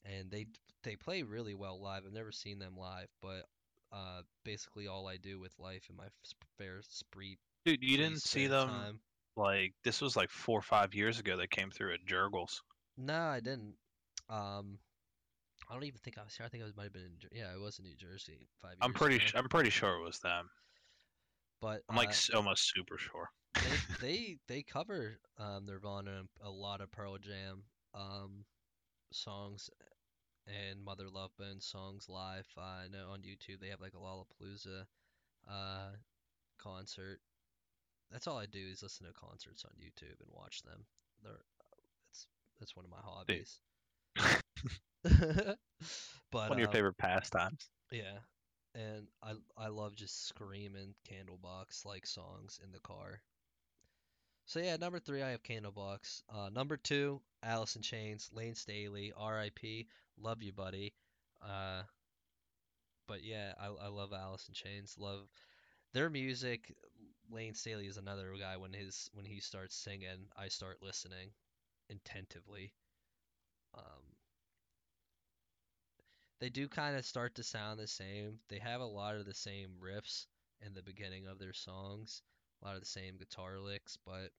and 0.05 0.31
they 0.31 0.47
they 0.85 0.97
play 0.97 1.23
really 1.23 1.55
well 1.55 1.81
live. 1.81 2.05
I've 2.07 2.13
never 2.13 2.33
seen 2.33 2.59
them 2.59 2.77
live, 2.77 3.09
but 3.21 3.47
uh, 3.93 4.23
basically 4.45 4.87
all 4.87 5.07
I 5.09 5.17
do 5.17 5.39
with 5.41 5.59
life 5.59 5.87
in 5.91 5.97
my 5.97 6.05
spare 6.23 6.81
spree. 6.89 7.39
Dude, 7.65 7.83
you 7.83 7.97
didn't 7.97 8.23
see 8.23 8.47
them 8.47 8.69
time. 8.69 9.01
Like 9.39 9.73
this 9.85 10.01
was 10.01 10.17
like 10.17 10.31
four 10.31 10.59
or 10.59 10.63
five 10.63 10.95
years 10.95 11.21
ago. 11.21 11.37
They 11.37 11.47
came 11.47 11.71
through 11.71 11.95
at 11.95 12.05
Jergel's. 12.07 12.61
No, 12.97 13.15
I 13.15 13.39
didn't. 13.39 13.75
Um, 14.29 14.79
I 15.71 15.75
don't 15.75 15.85
even 15.85 16.01
think 16.03 16.19
I 16.19 16.25
was 16.25 16.37
here. 16.37 16.45
I 16.45 16.49
think 16.49 16.65
I 16.65 16.67
was, 16.67 16.77
might 16.77 16.85
have 16.85 16.93
been 16.93 17.03
in. 17.03 17.39
Yeah, 17.39 17.47
I 17.55 17.57
was 17.57 17.79
in 17.79 17.85
New 17.85 17.95
Jersey 17.95 18.49
five 18.61 18.73
years 18.73 18.79
I'm 18.83 18.93
pretty. 18.93 19.17
ago. 19.17 19.27
I'm 19.37 19.49
pretty 19.49 19.71
sure 19.71 19.95
it 19.95 20.05
was 20.05 20.19
them. 20.19 20.51
But 21.61 21.83
I'm 21.89 21.97
like 21.97 22.11
uh, 22.11 22.37
almost 22.37 22.73
super 22.75 22.99
sure. 22.99 23.31
they 23.55 23.61
they 24.01 24.37
they 24.49 24.63
cover 24.63 25.21
um, 25.39 25.67
Nirvana 25.67 26.19
and 26.19 26.29
a 26.43 26.51
lot 26.51 26.81
of 26.81 26.91
Pearl 26.91 27.17
Jam 27.19 27.63
um, 27.95 28.45
songs 29.13 29.71
and 30.49 30.85
Mother 30.85 31.09
Love 31.13 31.31
Bone 31.39 31.61
songs 31.61 32.07
live. 32.09 32.47
Uh, 32.57 32.61
I 32.61 32.89
know 32.91 33.11
on 33.13 33.21
YouTube 33.21 33.61
they 33.61 33.69
have 33.69 33.81
like 33.81 33.95
a 33.95 33.99
Lollapalooza 33.99 34.85
uh, 35.49 35.91
concert. 36.61 37.21
That's 38.11 38.27
all 38.27 38.39
I 38.39 38.47
do 38.47 38.59
is 38.71 38.83
listen 38.83 39.07
to 39.07 39.13
concerts 39.13 39.65
on 39.65 39.73
YouTube 39.81 40.21
and 40.21 40.31
watch 40.33 40.63
them. 40.63 40.85
They're 41.23 41.33
that's 42.09 42.27
that's 42.59 42.77
one 42.77 42.85
of 42.85 42.91
my 42.91 43.03
hobbies. 43.03 43.61
but 46.31 46.51
One 46.51 46.53
of 46.53 46.59
your 46.59 46.69
um, 46.69 46.73
favorite 46.73 46.99
pastimes. 46.99 47.69
yeah, 47.91 48.19
and 48.75 49.07
I 49.23 49.35
I 49.57 49.69
love 49.69 49.95
just 49.95 50.27
screaming 50.29 50.95
Candlebox 51.09 51.85
like 51.85 52.07
songs 52.07 52.59
in 52.65 52.73
the 52.73 52.81
car. 52.81 53.21
So 54.47 54.61
yeah, 54.61 54.77
number 54.77 54.99
three 54.99 55.23
I 55.23 55.31
have 55.31 55.43
Candlebox. 55.43 56.23
Uh, 56.29 56.49
number 56.51 56.77
two, 56.77 57.21
Alice 57.43 57.77
in 57.77 57.83
Chains, 57.83 58.31
Layne 58.33 58.55
Staley, 58.55 59.13
R.I.P. 59.17 59.87
Love 60.19 60.43
you, 60.43 60.53
buddy. 60.53 60.95
Uh, 61.43 61.83
but 63.07 63.23
yeah, 63.25 63.53
I 63.61 63.67
I 63.67 63.89
love 63.89 64.13
Alice 64.13 64.49
in 64.49 64.55
Chains. 64.55 64.97
Love 64.99 65.29
their 65.93 66.11
music. 66.11 66.75
Layne 67.31 67.55
Staley 67.55 67.87
is 67.87 67.97
another 67.97 68.35
guy 68.39 68.57
when 68.57 68.73
his 68.73 69.11
when 69.15 69.25
he 69.25 69.41
starts 69.41 69.75
singing, 69.77 70.29
I 70.37 70.49
start 70.49 70.83
listening 70.83 71.33
attentively. 71.91 72.73
Um, 73.75 74.17
they 76.41 76.49
do 76.51 76.69
kind 76.69 76.97
of 76.97 77.05
start 77.07 77.35
to 77.37 77.43
sound 77.45 77.79
the 77.79 77.87
same. 77.87 78.41
They 78.49 78.59
have 78.59 78.81
a 78.81 78.85
lot 78.87 79.17
of 79.17 79.25
the 79.27 79.35
same 79.35 79.71
riffs 79.81 80.27
in 80.61 80.75
the 80.75 80.83
beginning 80.83 81.27
of 81.27 81.39
their 81.39 81.53
songs, 81.53 82.23
a 82.63 82.65
lot 82.67 82.75
of 82.75 82.81
the 82.81 82.87
same 82.87 83.17
guitar 83.17 83.59
licks, 83.59 83.97
but 84.05 84.33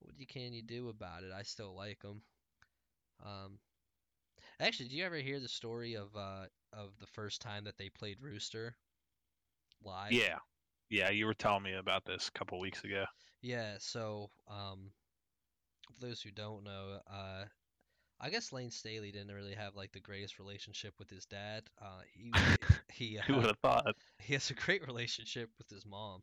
what 0.00 0.18
you 0.18 0.26
can 0.26 0.52
you 0.52 0.62
do 0.62 0.88
about 0.88 1.22
it? 1.24 1.32
I 1.32 1.42
still 1.42 1.74
like 1.74 2.00
them. 2.00 2.22
Um, 3.24 3.58
actually, 4.60 4.88
do 4.88 4.96
you 4.96 5.04
ever 5.04 5.16
hear 5.16 5.40
the 5.40 5.48
story 5.48 5.94
of 5.94 6.14
uh 6.16 6.46
of 6.72 6.98
the 7.00 7.06
first 7.06 7.40
time 7.40 7.64
that 7.64 7.76
they 7.78 7.88
played 7.88 8.20
Rooster 8.20 8.76
live? 9.82 10.22
Yeah, 10.22 10.38
yeah. 10.90 11.10
You 11.10 11.26
were 11.26 11.34
telling 11.34 11.62
me 11.64 11.74
about 11.74 12.04
this 12.04 12.28
a 12.28 12.32
couple 12.32 12.58
weeks 12.60 12.84
ago. 12.84 13.06
Yeah, 13.42 13.76
so 13.78 14.30
um, 14.48 14.92
for 15.94 16.00
those 16.06 16.22
who 16.22 16.30
don't 16.30 16.64
know, 16.64 17.00
uh, 17.10 17.44
I 18.20 18.30
guess 18.30 18.52
Layne 18.52 18.70
Staley 18.70 19.12
didn't 19.12 19.34
really 19.34 19.54
have 19.54 19.76
like 19.76 19.92
the 19.92 20.00
greatest 20.00 20.38
relationship 20.38 20.94
with 20.98 21.10
his 21.10 21.26
dad. 21.26 21.64
Uh, 21.80 22.02
he 22.12 22.58
he 22.92 23.18
Who 23.26 23.36
would 23.36 23.46
uh, 23.46 23.48
have 23.48 23.58
thought? 23.60 23.96
he 24.18 24.34
has 24.34 24.50
a 24.50 24.54
great 24.54 24.86
relationship 24.86 25.50
with 25.58 25.68
his 25.70 25.86
mom, 25.86 26.22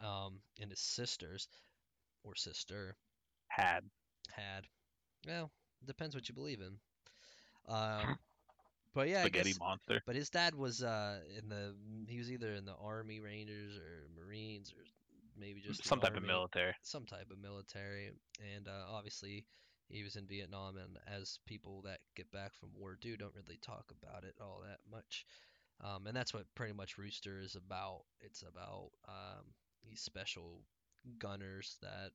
um, 0.00 0.40
and 0.60 0.70
his 0.70 0.80
sisters 0.80 1.48
or 2.24 2.34
sister 2.36 2.96
Had 3.48 3.90
had. 4.30 4.66
Well, 5.26 5.50
depends 5.86 6.14
what 6.14 6.28
you 6.28 6.34
believe 6.34 6.60
in. 6.60 6.78
Um, 7.68 8.18
but 8.94 9.08
yeah, 9.08 9.22
spaghetti 9.22 9.50
guess. 9.50 9.58
monster. 9.58 10.00
But 10.06 10.16
his 10.16 10.30
dad 10.30 10.54
was 10.54 10.82
uh 10.82 11.20
in 11.38 11.48
the 11.48 11.74
he 12.08 12.18
was 12.18 12.30
either 12.30 12.52
in 12.52 12.64
the 12.64 12.74
Army 12.74 13.20
Rangers 13.20 13.76
or 13.76 14.08
Marines 14.16 14.72
or 14.72 14.84
maybe 15.38 15.60
just 15.60 15.84
Some 15.84 16.00
type 16.00 16.16
of 16.16 16.22
military. 16.22 16.74
some 16.82 17.06
type 17.06 17.30
of 17.30 17.38
military, 17.38 18.10
and 18.54 18.68
uh, 18.68 18.84
obviously 18.92 19.46
he 19.88 20.02
was 20.02 20.16
in 20.16 20.26
Vietnam. 20.26 20.76
And 20.76 20.98
as 21.06 21.38
people 21.46 21.82
that 21.82 22.00
get 22.16 22.30
back 22.30 22.54
from 22.54 22.70
war 22.76 22.96
do, 23.00 23.16
don't 23.16 23.34
really 23.34 23.58
talk 23.62 23.92
about 24.02 24.24
it 24.24 24.34
all 24.40 24.62
that 24.66 24.80
much. 24.90 25.24
Um, 25.82 26.06
and 26.06 26.14
that's 26.16 26.34
what 26.34 26.44
pretty 26.54 26.74
much 26.74 26.98
Rooster 26.98 27.40
is 27.40 27.56
about. 27.56 28.02
It's 28.20 28.42
about 28.42 28.90
um, 29.08 29.44
these 29.82 30.00
special 30.00 30.60
gunners 31.18 31.76
that 31.80 32.10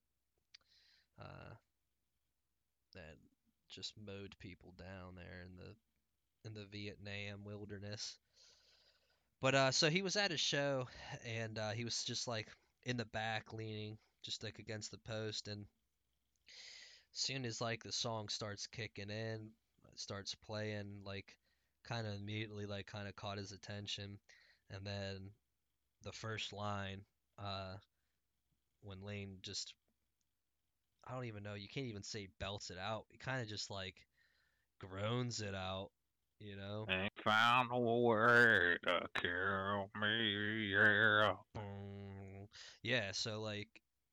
uh, 1.19 1.53
that 2.93 3.15
just 3.69 3.93
mowed 4.05 4.35
people 4.39 4.73
down 4.77 5.15
there 5.15 5.41
in 5.45 5.57
the 5.57 5.73
in 6.45 6.53
the 6.53 6.65
Vietnam 6.71 7.43
wilderness. 7.43 8.17
But 9.41 9.55
uh, 9.55 9.71
so 9.71 9.89
he 9.89 10.01
was 10.01 10.15
at 10.15 10.31
a 10.31 10.37
show, 10.37 10.87
and 11.25 11.57
uh, 11.57 11.71
he 11.71 11.83
was 11.83 12.03
just 12.03 12.27
like 12.27 12.47
in 12.83 12.97
the 12.97 13.05
back, 13.05 13.53
leaning 13.53 13.97
just 14.23 14.43
like 14.43 14.59
against 14.59 14.91
the 14.91 14.97
post, 14.97 15.47
and 15.47 15.65
soon 17.11 17.45
as 17.45 17.61
like 17.61 17.83
the 17.83 17.91
song 17.91 18.27
starts 18.29 18.67
kicking 18.67 19.09
in, 19.09 19.49
it 19.91 19.99
starts 19.99 20.35
playing, 20.35 21.01
like 21.05 21.35
kind 21.83 22.07
of 22.07 22.15
immediately 22.15 22.65
like 22.65 22.87
kind 22.87 23.07
of 23.07 23.15
caught 23.15 23.37
his 23.37 23.51
attention, 23.51 24.17
and 24.71 24.85
then 24.85 25.29
the 26.03 26.11
first 26.11 26.53
line, 26.53 27.01
uh, 27.37 27.75
when 28.81 29.01
Layne 29.03 29.37
just 29.41 29.73
I 31.07 31.13
don't 31.13 31.25
even 31.25 31.43
know, 31.43 31.53
you 31.53 31.67
can't 31.67 31.85
even 31.85 32.03
say 32.03 32.29
belts 32.39 32.71
it 32.71 32.77
out. 32.79 33.05
He 33.09 33.17
kind 33.17 33.41
of 33.41 33.47
just 33.47 33.69
like 33.69 33.95
groans 34.79 35.41
it 35.41 35.53
out, 35.53 35.91
you 36.45 36.55
know? 36.55 36.85
Ain't 36.89 37.11
found 37.23 37.69
a 37.71 37.79
way 37.79 38.77
to 38.83 39.01
kill 39.15 39.89
me, 39.99 40.71
yeah. 40.71 41.33
Yeah, 42.83 43.11
so 43.13 43.41
like 43.41 43.69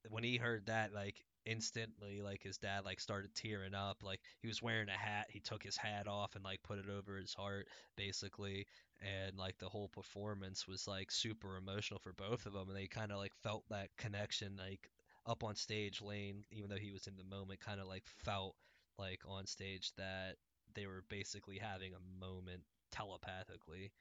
when 0.09 0.25
he 0.25 0.37
heard 0.37 0.67
that, 0.67 0.95
like 0.95 1.23
instantly, 1.45 2.21
like 2.23 2.43
his 2.43 2.57
dad 2.57 2.85
like 2.85 3.01
started 3.01 3.35
tearing 3.35 3.75
up. 3.75 3.99
Like 4.03 4.21
he 4.41 4.49
was 4.49 4.63
wearing 4.63 4.89
a 4.89 4.93
hat, 4.93 5.27
he 5.29 5.41
took 5.41 5.63
his 5.63 5.77
hat 5.77 6.09
off 6.09 6.35
and 6.35 6.45
like 6.45 6.63
put 6.63 6.79
it 6.79 6.89
over 6.89 7.17
his 7.17 7.35
heart, 7.35 7.69
basically. 7.97 8.67
And 9.01 9.37
like 9.37 9.59
the 9.59 9.69
whole 9.69 9.89
performance 9.89 10.67
was 10.69 10.87
like 10.87 11.11
super 11.11 11.57
emotional 11.57 12.01
for 12.01 12.13
both 12.13 12.47
of 12.47 12.53
them, 12.53 12.69
and 12.69 12.77
they 12.77 12.87
kind 12.87 13.13
of 13.13 13.19
like 13.19 13.35
felt 13.43 13.65
that 13.71 13.89
connection, 13.99 14.57
like 14.57 14.91
up 15.27 15.45
on 15.45 15.55
stage. 15.55 16.01
Layne, 16.01 16.45
even 16.51 16.71
though 16.71 16.77
he 16.77 16.93
was 16.93 17.07
in 17.07 17.17
the 17.17 17.37
moment, 17.37 17.61
kind 17.61 17.81
of 17.81 17.89
like 17.89 18.05
felt 18.25 18.55
like 18.99 19.21
on 19.27 19.47
stage 19.47 19.93
that 19.97 20.37
they 20.75 20.87
were 20.87 21.05
basically 21.09 21.59
having 21.59 21.93
a 21.95 22.25
moment 22.25 22.63
telepathically. 22.91 23.93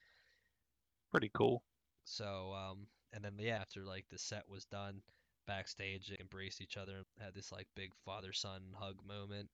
Pretty 1.11 1.29
cool. 1.33 1.63
So, 2.05 2.53
um, 2.53 2.87
and 3.13 3.23
then 3.23 3.33
yeah, 3.37 3.57
after 3.57 3.81
like 3.81 4.05
the 4.09 4.17
set 4.17 4.49
was 4.49 4.65
done, 4.65 5.01
backstage 5.47 6.07
they 6.07 6.17
embraced 6.19 6.61
each 6.61 6.77
other 6.77 6.97
and 6.97 7.05
had 7.19 7.33
this 7.33 7.51
like 7.51 7.67
big 7.75 7.91
father-son 8.05 8.61
hug 8.75 8.95
moment. 9.07 9.49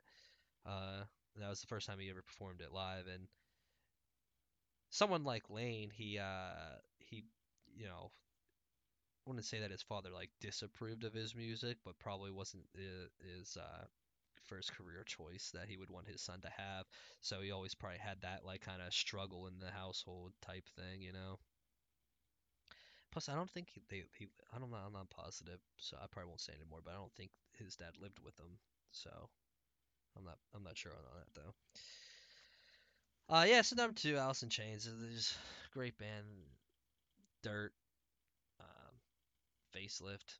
Uh, 0.65 1.03
that 1.35 1.49
was 1.49 1.61
the 1.61 1.67
first 1.67 1.87
time 1.87 1.99
he 1.99 2.09
ever 2.09 2.21
performed 2.21 2.61
it 2.61 2.73
live, 2.73 3.05
and 3.13 3.27
someone 4.89 5.23
like 5.23 5.49
Layne, 5.49 5.91
he 5.91 6.17
uh, 6.19 6.77
he, 6.99 7.25
you 7.75 7.85
know, 7.85 8.11
I 9.25 9.29
wouldn't 9.29 9.45
say 9.45 9.59
that 9.59 9.71
his 9.71 9.83
father 9.83 10.09
like 10.13 10.29
disapproved 10.41 11.03
of 11.03 11.13
his 11.13 11.35
music, 11.35 11.77
but 11.85 11.99
probably 11.99 12.31
wasn't 12.31 12.63
uh, 12.77 13.07
as 13.39 13.57
uh, 13.57 13.85
first 14.47 14.73
career 14.75 15.03
choice 15.05 15.51
that 15.53 15.69
he 15.69 15.77
would 15.77 15.89
want 15.89 16.07
his 16.07 16.21
son 16.21 16.41
to 16.41 16.49
have. 16.49 16.85
So 17.21 17.41
he 17.41 17.51
always 17.51 17.75
probably 17.75 17.99
had 17.99 18.21
that 18.21 18.45
like 18.45 18.61
kind 18.61 18.81
of 18.81 18.93
struggle 18.93 19.47
in 19.47 19.59
the 19.59 19.71
household 19.71 20.33
type 20.41 20.67
thing, 20.75 21.01
you 21.01 21.13
know. 21.13 21.39
Plus, 23.11 23.29
I 23.29 23.35
don't 23.35 23.49
think 23.49 23.69
he, 23.73 23.81
they 23.89 24.03
he 24.17 24.27
I 24.53 24.59
don't 24.59 24.71
know 24.71 24.77
I'm 24.77 24.93
not 24.93 25.09
positive, 25.09 25.59
so 25.77 25.97
I 25.97 26.07
probably 26.11 26.29
won't 26.29 26.41
say 26.41 26.53
anymore. 26.53 26.79
But 26.83 26.91
I 26.91 26.97
don't 26.97 27.13
think 27.15 27.31
his 27.57 27.75
dad 27.75 27.93
lived 28.01 28.19
with 28.23 28.37
him, 28.39 28.59
so 28.91 29.09
I'm 30.17 30.23
not 30.23 30.37
I'm 30.55 30.63
not 30.63 30.77
sure 30.77 30.91
on 30.91 31.03
that 31.15 31.41
though. 31.41 31.53
Uh, 33.29 33.45
yeah, 33.47 33.61
so 33.61 33.75
number 33.75 33.93
two, 33.93 34.15
Alice 34.17 34.43
in 34.43 34.49
Chains. 34.49 34.89
There's 35.01 35.37
great 35.73 35.97
band, 35.97 36.25
Dirt, 37.43 37.73
um, 38.61 38.95
Facelift. 39.75 40.37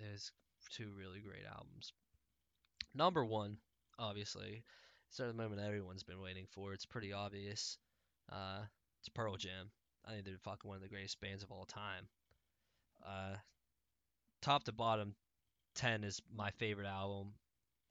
There's 0.00 0.32
two 0.70 0.90
really 0.96 1.20
great 1.20 1.44
albums. 1.44 1.92
Number 2.94 3.24
one, 3.24 3.56
obviously, 3.98 4.62
it's 5.08 5.18
the 5.18 5.32
moment 5.32 5.60
everyone's 5.60 6.02
been 6.02 6.20
waiting 6.20 6.46
for. 6.50 6.72
It's 6.72 6.86
pretty 6.86 7.12
obvious. 7.12 7.78
Uh, 8.30 8.62
it's 9.00 9.08
Pearl 9.08 9.36
Jam. 9.36 9.70
I 10.06 10.12
think 10.12 10.24
they're 10.24 10.38
fucking 10.38 10.68
one 10.68 10.76
of 10.76 10.82
the 10.82 10.88
greatest 10.88 11.20
bands 11.20 11.42
of 11.42 11.50
all 11.50 11.64
time. 11.64 12.08
Uh, 13.06 13.36
top 14.42 14.64
to 14.64 14.72
bottom, 14.72 15.14
ten 15.74 16.04
is 16.04 16.20
my 16.34 16.50
favorite 16.50 16.86
album. 16.86 17.32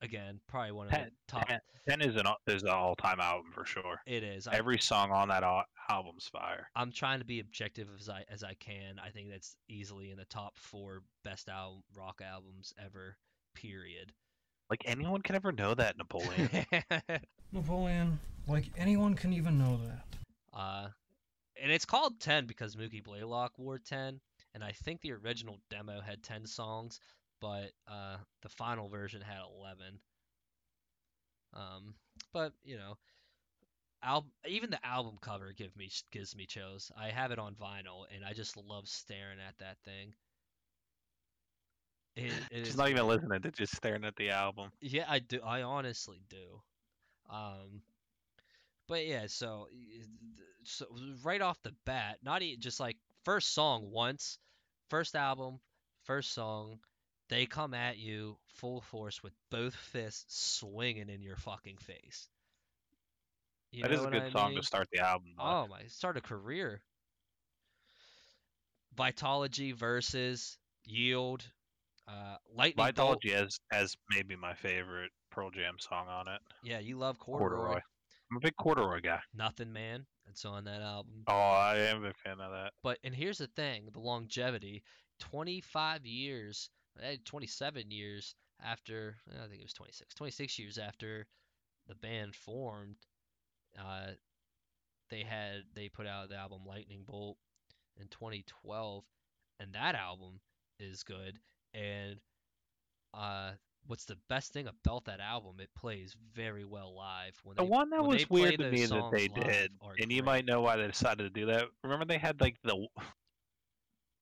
Again, 0.01 0.41
probably 0.49 0.71
one 0.73 0.87
of 0.87 0.91
Ten, 0.91 1.05
the 1.05 1.11
top. 1.31 1.47
Ten 1.87 2.01
is 2.01 2.15
an 2.17 2.25
is 2.47 2.63
an 2.63 2.69
all 2.69 2.95
time 2.95 3.19
album 3.21 3.51
for 3.53 3.65
sure. 3.65 4.01
It 4.05 4.23
is. 4.23 4.47
I, 4.47 4.55
Every 4.55 4.77
song 4.77 5.11
on 5.11 5.29
that 5.29 5.43
al- 5.43 5.63
album's 5.89 6.27
fire. 6.27 6.67
I'm 6.75 6.91
trying 6.91 7.19
to 7.19 7.25
be 7.25 7.39
objective 7.39 7.87
as 7.97 8.09
I 8.09 8.25
as 8.29 8.43
I 8.43 8.53
can. 8.55 8.99
I 9.03 9.11
think 9.11 9.29
that's 9.29 9.55
easily 9.69 10.11
in 10.11 10.17
the 10.17 10.25
top 10.25 10.57
four 10.57 11.03
best 11.23 11.47
album 11.47 11.83
rock 11.95 12.21
albums 12.21 12.73
ever. 12.83 13.17
Period. 13.55 14.11
Like 14.69 14.83
anyone 14.85 15.21
can 15.21 15.35
ever 15.35 15.51
know 15.51 15.73
that 15.75 15.97
Napoleon. 15.97 16.49
Napoleon, 17.51 18.19
like 18.47 18.65
anyone 18.77 19.13
can 19.13 19.33
even 19.33 19.57
know 19.59 19.79
that. 19.85 20.59
uh, 20.59 20.87
and 21.61 21.71
it's 21.71 21.85
called 21.85 22.19
10 22.19 22.47
because 22.47 22.75
Mookie 22.75 23.03
Blaylock 23.03 23.57
wore 23.57 23.77
10, 23.79 24.19
and 24.55 24.63
I 24.63 24.71
think 24.71 25.01
the 25.01 25.13
original 25.13 25.59
demo 25.69 26.01
had 26.01 26.23
10 26.23 26.45
songs, 26.45 26.99
but 27.39 27.71
uh, 27.87 28.17
the 28.41 28.49
final 28.49 28.89
version 28.89 29.21
had 29.21 29.41
11. 29.59 29.99
Um, 31.53 31.93
but 32.33 32.53
you 32.63 32.77
know, 32.77 32.97
al- 34.03 34.27
even 34.47 34.69
the 34.69 34.85
album 34.85 35.17
cover 35.21 35.53
give 35.55 35.75
me 35.75 35.89
gives 36.11 36.35
me 36.35 36.45
chills. 36.45 36.91
I 36.97 37.09
have 37.09 37.31
it 37.31 37.39
on 37.39 37.55
vinyl, 37.55 38.05
and 38.13 38.23
I 38.25 38.33
just 38.33 38.57
love 38.57 38.87
staring 38.87 39.39
at 39.39 39.57
that 39.59 39.77
thing. 39.85 40.13
It, 42.15 42.33
it 42.49 42.67
is 42.67 42.75
not 42.77 42.89
even 42.89 43.07
listening 43.07 43.41
to 43.41 43.51
just 43.51 43.75
staring 43.75 44.03
at 44.05 44.15
the 44.15 44.29
album. 44.29 44.71
Yeah, 44.81 45.05
I 45.07 45.19
do. 45.19 45.41
I 45.41 45.63
honestly 45.63 46.21
do. 46.29 46.61
Um, 47.29 47.83
but 48.87 49.05
yeah, 49.05 49.27
so 49.27 49.67
so 50.63 50.85
right 51.23 51.41
off 51.41 51.61
the 51.63 51.73
bat, 51.85 52.19
not 52.23 52.41
even 52.41 52.59
just 52.61 52.79
like 52.79 52.97
first 53.23 53.53
song 53.53 53.89
once, 53.91 54.39
first 54.89 55.15
album, 55.15 55.59
first 56.03 56.31
song, 56.31 56.79
they 57.29 57.45
come 57.45 57.73
at 57.73 57.97
you 57.97 58.37
full 58.47 58.81
force 58.81 59.21
with 59.23 59.33
both 59.49 59.75
fists 59.75 60.57
swinging 60.59 61.09
in 61.09 61.21
your 61.21 61.37
fucking 61.37 61.77
face. 61.77 62.29
You 63.71 63.83
That 63.83 63.91
is 63.91 64.03
a 64.03 64.07
good 64.07 64.23
I 64.23 64.29
song 64.31 64.49
mean? 64.51 64.61
to 64.61 64.63
start 64.63 64.87
the 64.91 64.99
album. 64.99 65.33
with. 65.37 65.39
Oh 65.45 65.67
my, 65.67 65.85
start 65.87 66.17
a 66.17 66.21
career. 66.21 66.81
Vitalogy 68.95 69.73
versus 69.73 70.57
Yield. 70.85 71.51
Uh, 72.07 72.35
Lightning 72.53 72.91
Bolt. 72.95 73.21
Vitalogy 73.23 73.31
has 73.33 73.57
has 73.71 73.95
maybe 74.09 74.35
my 74.35 74.53
favorite 74.53 75.11
Pearl 75.31 75.49
Jam 75.51 75.75
song 75.79 76.07
on 76.09 76.27
it. 76.27 76.41
Yeah, 76.63 76.79
you 76.79 76.97
love 76.97 77.19
corduroy. 77.19 77.49
Corduroy. 77.49 77.81
I'm 78.31 78.37
a 78.37 78.39
big 78.39 78.55
corduroy 78.57 79.01
guy. 79.01 79.19
Nothing 79.33 79.71
Man. 79.71 80.05
It's 80.29 80.45
on 80.45 80.63
that 80.63 80.81
album. 80.81 81.23
Oh, 81.27 81.33
I 81.33 81.77
am 81.77 82.05
a 82.05 82.13
fan 82.13 82.39
of 82.39 82.51
that. 82.51 82.71
But 82.81 82.97
and 83.03 83.13
here's 83.13 83.37
the 83.37 83.47
thing: 83.47 83.89
the 83.91 83.99
longevity. 83.99 84.83
25 85.19 86.05
years, 86.05 86.69
eh, 87.01 87.17
27 87.23 87.91
years 87.91 88.35
after. 88.63 89.17
I 89.29 89.47
think 89.47 89.59
it 89.59 89.63
was 89.63 89.73
26. 89.73 90.15
26 90.15 90.59
years 90.59 90.77
after 90.77 91.27
the 91.87 91.95
band 91.95 92.35
formed, 92.35 92.95
uh, 93.77 94.11
they 95.09 95.23
had 95.23 95.63
they 95.75 95.89
put 95.89 96.07
out 96.07 96.29
the 96.29 96.35
album 96.35 96.61
Lightning 96.65 97.03
Bolt 97.05 97.37
in 97.97 98.07
2012, 98.07 99.03
and 99.59 99.73
that 99.73 99.95
album 99.95 100.39
is 100.79 101.03
good. 101.03 101.39
And 101.73 102.17
uh, 103.13 103.51
what's 103.87 104.05
the 104.05 104.17
best 104.29 104.53
thing 104.53 104.67
about 104.67 105.05
that 105.05 105.19
album? 105.19 105.55
It 105.59 105.69
plays 105.75 106.15
very 106.33 106.65
well 106.65 106.95
live. 106.95 107.39
When 107.43 107.55
The 107.55 107.63
they, 107.63 107.69
one 107.69 107.89
that 107.91 108.03
was 108.03 108.29
weird 108.29 108.59
to 108.59 108.71
me 108.71 108.85
that 108.85 109.11
they 109.11 109.27
did, 109.27 109.71
and 109.99 110.11
you 110.11 110.23
might 110.23 110.45
know 110.45 110.61
why 110.61 110.77
they 110.77 110.87
decided 110.87 111.23
to 111.23 111.29
do 111.29 111.47
that. 111.47 111.65
Remember 111.83 112.05
they 112.05 112.17
had 112.17 112.41
like 112.41 112.55
the, 112.63 112.87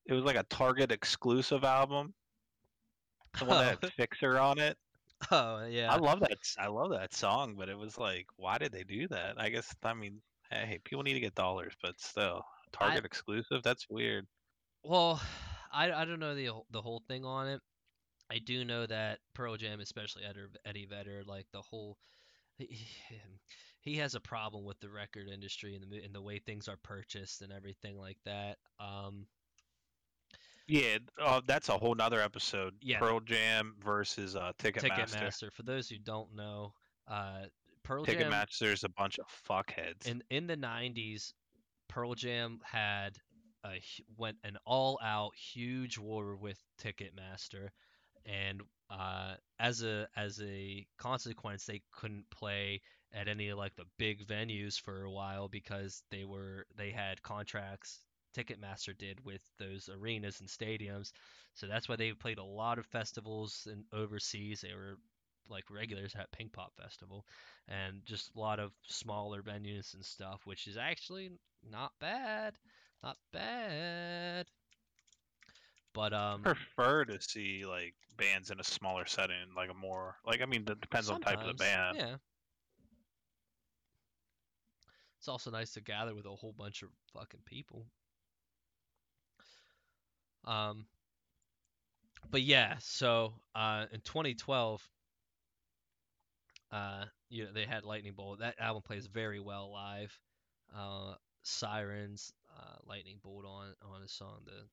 it 0.06 0.12
was 0.14 0.24
like 0.24 0.36
a 0.36 0.44
Target 0.44 0.92
exclusive 0.92 1.64
album. 1.64 2.14
The 3.38 3.44
one 3.44 3.64
that 3.64 3.78
Oh. 3.82 3.86
had 3.86 3.92
Fixer 3.94 4.38
on 4.38 4.58
it. 4.58 4.76
Oh 5.30 5.64
yeah. 5.66 5.92
I 5.92 5.96
love 5.98 6.20
that. 6.20 6.38
I 6.58 6.66
love 6.66 6.90
that 6.90 7.14
song, 7.14 7.54
but 7.56 7.68
it 7.68 7.78
was 7.78 7.96
like, 7.96 8.26
why 8.36 8.58
did 8.58 8.72
they 8.72 8.82
do 8.82 9.06
that? 9.08 9.40
I 9.40 9.50
guess 9.50 9.72
I 9.84 9.94
mean, 9.94 10.20
hey, 10.50 10.80
people 10.84 11.02
need 11.04 11.14
to 11.14 11.20
get 11.20 11.34
dollars, 11.34 11.74
but 11.82 12.00
still, 12.00 12.44
Target 12.72 13.04
exclusive. 13.04 13.62
That's 13.62 13.86
weird. 13.88 14.26
Well, 14.82 15.20
I, 15.72 15.90
I 15.92 16.04
don't 16.04 16.20
know 16.20 16.34
the 16.34 16.46
whole- 16.46 16.66
the 16.70 16.82
whole 16.82 17.02
thing 17.08 17.24
on 17.24 17.48
it. 17.48 17.60
I 18.30 18.38
do 18.38 18.64
know 18.64 18.86
that 18.86 19.18
Pearl 19.34 19.56
Jam, 19.56 19.80
especially 19.80 20.22
Eddie, 20.24 20.46
Eddie 20.64 20.86
Vedder, 20.86 21.22
like 21.26 21.46
the 21.52 21.60
whole, 21.60 21.98
he, 22.56 22.78
he 23.80 23.96
has 23.96 24.14
a 24.14 24.20
problem 24.20 24.64
with 24.64 24.78
the 24.80 24.88
record 24.88 25.28
industry 25.28 25.74
and 25.76 25.90
the 25.90 26.02
and 26.02 26.14
the 26.14 26.22
way 26.22 26.38
things 26.38 26.68
are 26.68 26.78
purchased 26.82 27.42
and 27.42 27.52
everything 27.52 27.98
like 27.98 28.18
that. 28.24 28.56
Um, 28.80 29.26
Yeah, 30.68 30.98
uh, 31.20 31.40
that's 31.46 31.68
a 31.68 31.76
whole 31.76 31.94
nother 31.94 32.20
episode. 32.20 32.74
Yeah. 32.80 32.98
Pearl 33.00 33.20
Jam 33.20 33.74
versus 33.84 34.36
uh, 34.36 34.52
Ticketmaster. 34.58 35.08
Ticketmaster. 35.10 35.52
For 35.52 35.62
those 35.64 35.88
who 35.88 35.98
don't 35.98 36.34
know, 36.34 36.72
uh, 37.08 37.42
Pearl 37.82 38.04
Jam 38.04 38.16
Ticketmaster's 38.30 38.84
a 38.84 38.88
bunch 38.88 39.18
of 39.18 39.26
fuckheads. 39.48 40.06
in 40.06 40.22
in 40.30 40.46
the 40.46 40.56
90s 40.56 41.32
pearl 41.88 42.14
jam 42.14 42.58
had 42.64 43.18
a 43.64 43.82
went 44.16 44.36
an 44.44 44.56
all 44.64 44.98
out 45.02 45.34
huge 45.36 45.98
war 45.98 46.36
with 46.36 46.58
ticketmaster 46.80 47.70
and 48.26 48.62
uh, 48.90 49.34
as 49.58 49.82
a 49.82 50.06
as 50.16 50.40
a 50.42 50.86
consequence 50.98 51.64
they 51.64 51.82
couldn't 51.92 52.28
play 52.30 52.80
at 53.12 53.28
any 53.28 53.48
of 53.48 53.58
like 53.58 53.74
the 53.76 53.86
big 53.98 54.26
venues 54.26 54.80
for 54.80 55.04
a 55.04 55.10
while 55.10 55.48
because 55.48 56.02
they 56.10 56.24
were 56.24 56.66
they 56.76 56.90
had 56.90 57.22
contracts 57.22 58.00
ticketmaster 58.36 58.96
did 58.96 59.22
with 59.24 59.42
those 59.58 59.90
arenas 59.92 60.40
and 60.40 60.48
stadiums. 60.48 61.12
So 61.54 61.66
that's 61.66 61.88
why 61.88 61.96
they 61.96 62.12
played 62.12 62.38
a 62.38 62.44
lot 62.44 62.78
of 62.78 62.86
festivals 62.86 63.68
and 63.70 63.84
overseas. 63.92 64.62
They 64.62 64.72
were 64.74 64.96
like 65.50 65.64
regulars 65.70 66.14
at 66.14 66.32
Pinkpop 66.32 66.72
festival 66.80 67.26
and 67.68 68.00
just 68.06 68.30
a 68.34 68.40
lot 68.40 68.58
of 68.58 68.72
smaller 68.86 69.42
venues 69.42 69.92
and 69.94 70.04
stuff, 70.04 70.40
which 70.46 70.66
is 70.66 70.76
actually 70.78 71.30
not 71.70 71.92
bad, 72.00 72.54
not 73.02 73.16
bad. 73.32 74.46
But 75.94 76.12
um, 76.12 76.42
prefer 76.42 77.04
to 77.04 77.20
see 77.20 77.64
like 77.66 77.94
bands 78.16 78.50
in 78.50 78.60
a 78.60 78.64
smaller 78.64 79.04
setting, 79.06 79.54
like 79.56 79.70
a 79.70 79.74
more 79.74 80.16
like 80.26 80.40
I 80.40 80.46
mean, 80.46 80.64
that 80.66 80.80
depends 80.80 81.10
on 81.10 81.20
type 81.20 81.40
of 81.40 81.46
the 81.46 81.54
band. 81.54 81.96
Yeah. 81.98 82.14
It's 85.18 85.28
also 85.28 85.50
nice 85.50 85.72
to 85.74 85.80
gather 85.80 86.14
with 86.14 86.26
a 86.26 86.30
whole 86.30 86.54
bunch 86.56 86.82
of 86.82 86.88
fucking 87.12 87.42
people. 87.46 87.86
Um, 90.44 90.86
but 92.30 92.42
yeah, 92.42 92.74
so 92.80 93.34
uh, 93.54 93.86
in 93.92 94.00
2012, 94.00 94.82
uh, 96.72 97.04
you 97.28 97.44
know, 97.44 97.52
they 97.52 97.66
had 97.66 97.84
Lightning 97.84 98.14
Bolt. 98.14 98.40
That 98.40 98.56
album 98.58 98.82
plays 98.82 99.06
very 99.06 99.38
well 99.38 99.70
live. 99.70 100.18
Uh, 100.76 101.14
Sirens, 101.42 102.32
uh, 102.58 102.76
Lightning 102.86 103.18
Bolt 103.22 103.44
on 103.44 103.74
on 103.82 104.02
a 104.02 104.08
song, 104.08 104.40
the 104.44 104.66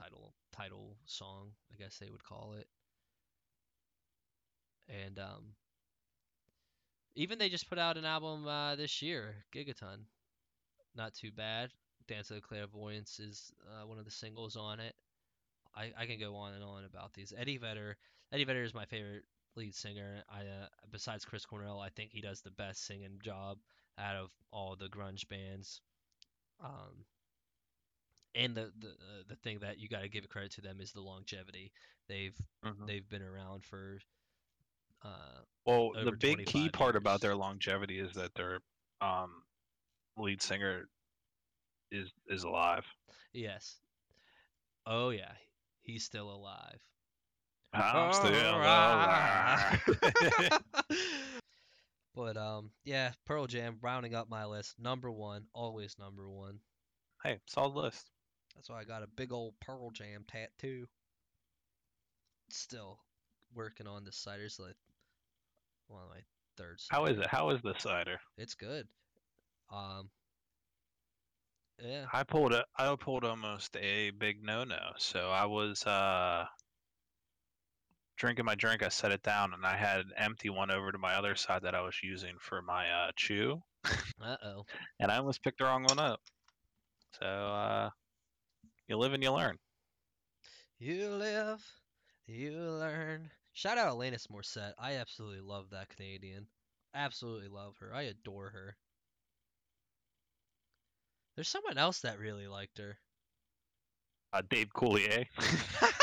title 0.00 0.34
title 0.52 0.96
song, 1.06 1.50
I 1.72 1.82
guess 1.82 1.98
they 1.98 2.10
would 2.10 2.24
call 2.24 2.54
it. 2.58 2.66
And 4.88 5.18
um, 5.18 5.54
even 7.14 7.38
they 7.38 7.48
just 7.48 7.68
put 7.68 7.78
out 7.78 7.96
an 7.96 8.04
album 8.04 8.46
uh, 8.46 8.76
this 8.76 9.02
year, 9.02 9.34
Gigaton. 9.54 10.04
Not 10.96 11.14
too 11.14 11.30
bad. 11.30 11.70
Dance 12.08 12.30
of 12.30 12.36
the 12.36 12.42
Clairvoyants 12.42 13.20
is 13.20 13.52
uh, 13.68 13.86
one 13.86 13.98
of 13.98 14.04
the 14.04 14.10
singles 14.10 14.56
on 14.56 14.80
it. 14.80 14.94
I, 15.76 15.92
I 15.96 16.06
can 16.06 16.18
go 16.18 16.34
on 16.34 16.54
and 16.54 16.64
on 16.64 16.84
about 16.84 17.12
these. 17.12 17.32
Eddie 17.36 17.58
Vedder. 17.58 17.96
Eddie 18.32 18.44
Vedder 18.44 18.64
is 18.64 18.74
my 18.74 18.84
favorite 18.84 19.22
lead 19.54 19.74
singer. 19.74 20.24
I 20.28 20.40
uh, 20.40 20.66
besides 20.90 21.24
Chris 21.24 21.46
Cornell, 21.46 21.78
I 21.78 21.90
think 21.90 22.10
he 22.10 22.20
does 22.20 22.40
the 22.40 22.50
best 22.50 22.86
singing 22.86 23.20
job 23.22 23.58
out 23.98 24.16
of 24.16 24.30
all 24.50 24.76
the 24.76 24.88
grunge 24.88 25.28
bands. 25.28 25.80
Um, 26.60 27.04
and 28.34 28.54
the 28.56 28.72
the 28.78 28.88
uh, 28.88 29.22
the 29.28 29.36
thing 29.36 29.58
that 29.60 29.78
you 29.78 29.88
got 29.88 30.02
to 30.02 30.08
give 30.08 30.28
credit 30.28 30.52
to 30.52 30.60
them 30.60 30.80
is 30.80 30.92
the 30.92 31.00
longevity. 31.00 31.72
They've 32.08 32.36
Mhm. 32.62 32.86
they've 32.86 33.08
been 33.08 33.22
around 33.22 33.64
for 33.64 33.98
Uh, 35.02 35.42
Well, 35.64 35.92
the 36.00 36.12
big 36.12 36.44
key 36.44 36.68
25 36.68 36.70
part 36.70 36.96
about 36.96 37.20
their 37.20 37.34
longevity 37.34 37.98
is 37.98 38.14
that 38.14 38.34
their 38.34 38.60
um, 39.00 39.44
lead 40.16 40.42
singer 40.42 40.88
is 41.90 42.12
is 42.28 42.44
alive. 42.44 42.86
yes. 43.32 43.80
Oh 44.86 45.10
yeah, 45.10 45.34
he's 45.82 46.04
still 46.04 46.30
alive. 46.30 46.80
I'm 47.72 48.10
still 48.12 48.40
alive. 48.42 49.10
but 52.20 52.36
um, 52.36 52.70
yeah, 52.84 53.12
Pearl 53.24 53.46
Jam 53.46 53.78
rounding 53.80 54.14
up 54.14 54.28
my 54.28 54.44
list. 54.44 54.74
Number 54.78 55.10
one, 55.10 55.44
always 55.54 55.96
number 55.98 56.28
one. 56.28 56.58
hey, 57.24 57.38
solid 57.46 57.74
list. 57.74 58.10
That's 58.54 58.68
why 58.68 58.80
I 58.80 58.84
got 58.84 59.02
a 59.02 59.06
big 59.16 59.32
old 59.32 59.54
Pearl 59.58 59.90
Jam 59.90 60.26
tattoo. 60.28 60.86
Still 62.50 62.98
working 63.54 63.86
on 63.86 64.04
the 64.04 64.10
ciders 64.10 64.60
like 64.60 64.76
one 65.88 66.02
of 66.02 66.10
my 66.10 66.20
third. 66.58 66.78
How 66.90 67.06
is 67.06 67.18
it? 67.18 67.26
How 67.26 67.48
is 67.50 67.62
the 67.62 67.74
cider? 67.78 68.20
It's 68.36 68.54
good. 68.54 68.86
Um. 69.72 70.10
Yeah. 71.82 72.04
I 72.12 72.24
pulled 72.24 72.52
a 72.52 72.66
I 72.76 72.94
pulled 72.96 73.24
almost 73.24 73.74
a 73.78 74.10
big 74.10 74.44
no 74.44 74.64
no. 74.64 74.90
So 74.98 75.30
I 75.30 75.46
was 75.46 75.86
uh 75.86 76.44
drinking 78.20 78.44
my 78.44 78.54
drink, 78.54 78.82
I 78.82 78.90
set 78.90 79.12
it 79.12 79.22
down 79.22 79.54
and 79.54 79.64
I 79.64 79.76
had 79.76 80.00
an 80.00 80.12
empty 80.14 80.50
one 80.50 80.70
over 80.70 80.92
to 80.92 80.98
my 80.98 81.14
other 81.14 81.34
side 81.34 81.62
that 81.62 81.74
I 81.74 81.80
was 81.80 81.96
using 82.02 82.34
for 82.38 82.60
my 82.60 82.88
uh 82.90 83.10
chew 83.16 83.62
Uh 84.20 84.36
oh. 84.44 84.66
and 85.00 85.10
I 85.10 85.16
almost 85.16 85.42
picked 85.42 85.58
the 85.58 85.64
wrong 85.64 85.84
one 85.84 85.98
up. 85.98 86.20
So 87.18 87.26
uh 87.26 87.90
you 88.88 88.98
live 88.98 89.14
and 89.14 89.22
you 89.22 89.32
learn. 89.32 89.56
You 90.78 91.08
live, 91.08 91.64
you 92.26 92.52
learn. 92.52 93.30
Shout 93.54 93.78
out 93.78 93.96
Alanis 93.96 94.26
Morissette. 94.30 94.74
I 94.78 94.94
absolutely 94.96 95.40
love 95.40 95.70
that 95.70 95.88
Canadian. 95.88 96.46
Absolutely 96.94 97.48
love 97.48 97.76
her. 97.80 97.94
I 97.94 98.02
adore 98.02 98.50
her. 98.50 98.76
There's 101.36 101.48
someone 101.48 101.78
else 101.78 102.00
that 102.00 102.18
really 102.18 102.48
liked 102.48 102.76
her. 102.78 102.98
Uh 104.34 104.42
Dave 104.50 104.68
Coulier. 104.74 105.24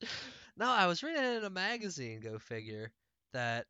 no, 0.56 0.66
I 0.66 0.86
was 0.86 1.02
reading 1.02 1.22
it 1.22 1.38
in 1.38 1.44
a 1.44 1.50
magazine, 1.50 2.20
go 2.20 2.38
figure, 2.38 2.92
that 3.32 3.66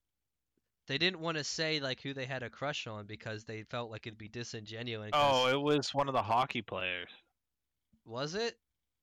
they 0.87 0.99
didn't 0.99 1.21
want 1.21 1.39
to 1.39 1.45
say 1.45 1.81
like 1.81 2.01
who 2.01 2.13
they 2.15 2.27
had 2.27 2.43
a 2.43 2.51
crush 2.51 2.87
on 2.87 3.07
because 3.07 3.45
they 3.45 3.63
felt 3.63 3.91
like 3.91 4.07
it'd 4.07 4.19
be 4.19 4.29
disingenuous. 4.29 5.11
oh, 5.13 5.49
it 5.49 5.61
was 5.61 5.95
one 5.95 6.09
of 6.09 6.15
the 6.15 6.23
hockey 6.23 6.63
players. 6.63 7.09
was 8.05 8.35
it? 8.35 8.57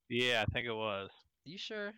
Yeah, 0.10 0.44
I 0.48 0.52
think 0.52 0.68
it 0.68 0.76
was. 0.76 1.10
You 1.46 1.58
sure? 1.58 1.94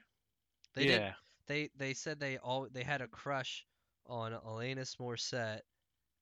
They 0.75 0.87
yeah. 0.87 0.97
did 0.97 1.13
they 1.47 1.69
they 1.77 1.93
said 1.93 2.19
they 2.19 2.37
all 2.37 2.67
they 2.71 2.83
had 2.83 3.01
a 3.01 3.07
crush 3.07 3.65
on 4.07 4.31
Alanis 4.31 4.95
Morissette, 4.97 5.61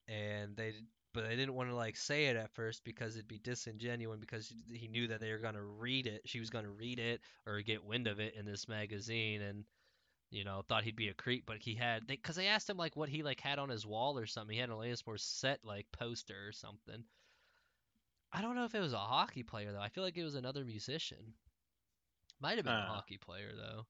and 0.07 0.55
they 0.55 0.73
but 1.13 1.25
I 1.25 1.35
didn't 1.35 1.53
want 1.55 1.69
to 1.69 1.75
like 1.75 1.95
say 1.97 2.25
it 2.25 2.35
at 2.37 2.51
first 2.51 2.83
because 2.83 3.15
it'd 3.15 3.27
be 3.27 3.39
disingenuous 3.39 4.19
because 4.19 4.53
he- 4.71 4.87
knew 4.87 5.07
that 5.07 5.19
they 5.19 5.31
were 5.31 5.39
gonna 5.39 5.63
read 5.63 6.07
it. 6.07 6.21
She 6.25 6.39
was 6.39 6.49
gonna 6.49 6.69
read 6.71 6.99
it 6.99 7.21
or 7.45 7.61
get 7.61 7.83
wind 7.83 8.07
of 8.07 8.19
it 8.19 8.35
in 8.35 8.45
this 8.45 8.67
magazine, 8.67 9.41
and 9.41 9.65
you 10.31 10.43
know 10.43 10.63
thought 10.67 10.83
he'd 10.83 10.95
be 10.95 11.09
a 11.09 11.13
creep. 11.13 11.45
But 11.45 11.59
he 11.59 11.75
had 11.75 12.07
because 12.07 12.35
they 12.35 12.47
asked 12.47 12.69
him 12.69 12.77
like 12.77 12.95
what 12.95 13.09
he 13.09 13.23
like 13.23 13.41
had 13.41 13.59
on 13.59 13.69
his 13.69 13.85
wall 13.85 14.17
or 14.17 14.25
something. 14.27 14.53
He 14.55 14.59
had 14.61 14.69
an 14.69 14.75
Alanis 14.75 15.03
Morissette 15.03 15.63
like 15.65 15.91
poster 15.91 16.47
or 16.47 16.51
something. 16.51 17.03
I 18.33 18.41
don't 18.41 18.55
know 18.55 18.65
if 18.65 18.75
it 18.75 18.81
was 18.81 18.93
a 18.93 18.97
hockey 18.97 19.43
player 19.43 19.71
though. 19.71 19.79
I 19.81 19.89
feel 19.89 20.03
like 20.03 20.17
it 20.17 20.23
was 20.23 20.35
another 20.35 20.65
musician. 20.65 21.35
Might 22.41 22.57
have 22.57 22.65
been 22.65 22.77
a 22.77 22.81
Uh. 22.81 22.85
hockey 22.85 23.17
player 23.17 23.53
though. 23.55 23.87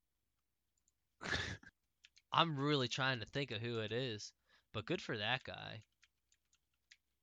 I'm 2.34 2.58
really 2.60 2.88
trying 2.90 3.20
to 3.22 3.26
think 3.26 3.52
of 3.52 3.62
who 3.62 3.80
it 3.80 3.92
is, 3.94 4.34
but 4.74 4.86
good 4.86 5.02
for 5.02 5.18
that 5.18 5.44
guy. 5.44 5.84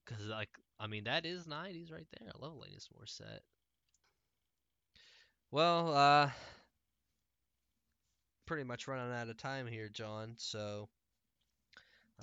Cause 0.08 0.26
like, 0.26 0.50
I 0.80 0.86
mean, 0.88 1.04
that 1.04 1.24
is 1.26 1.46
'90s 1.46 1.92
right 1.92 2.06
there. 2.18 2.30
I 2.34 2.38
love 2.44 2.54
Alanis 2.54 2.88
Morissette. 2.88 3.40
Well, 5.50 5.94
uh, 5.94 6.30
pretty 8.46 8.64
much 8.64 8.88
running 8.88 9.14
out 9.14 9.28
of 9.28 9.36
time 9.36 9.66
here, 9.66 9.88
John. 9.88 10.34
So, 10.38 10.88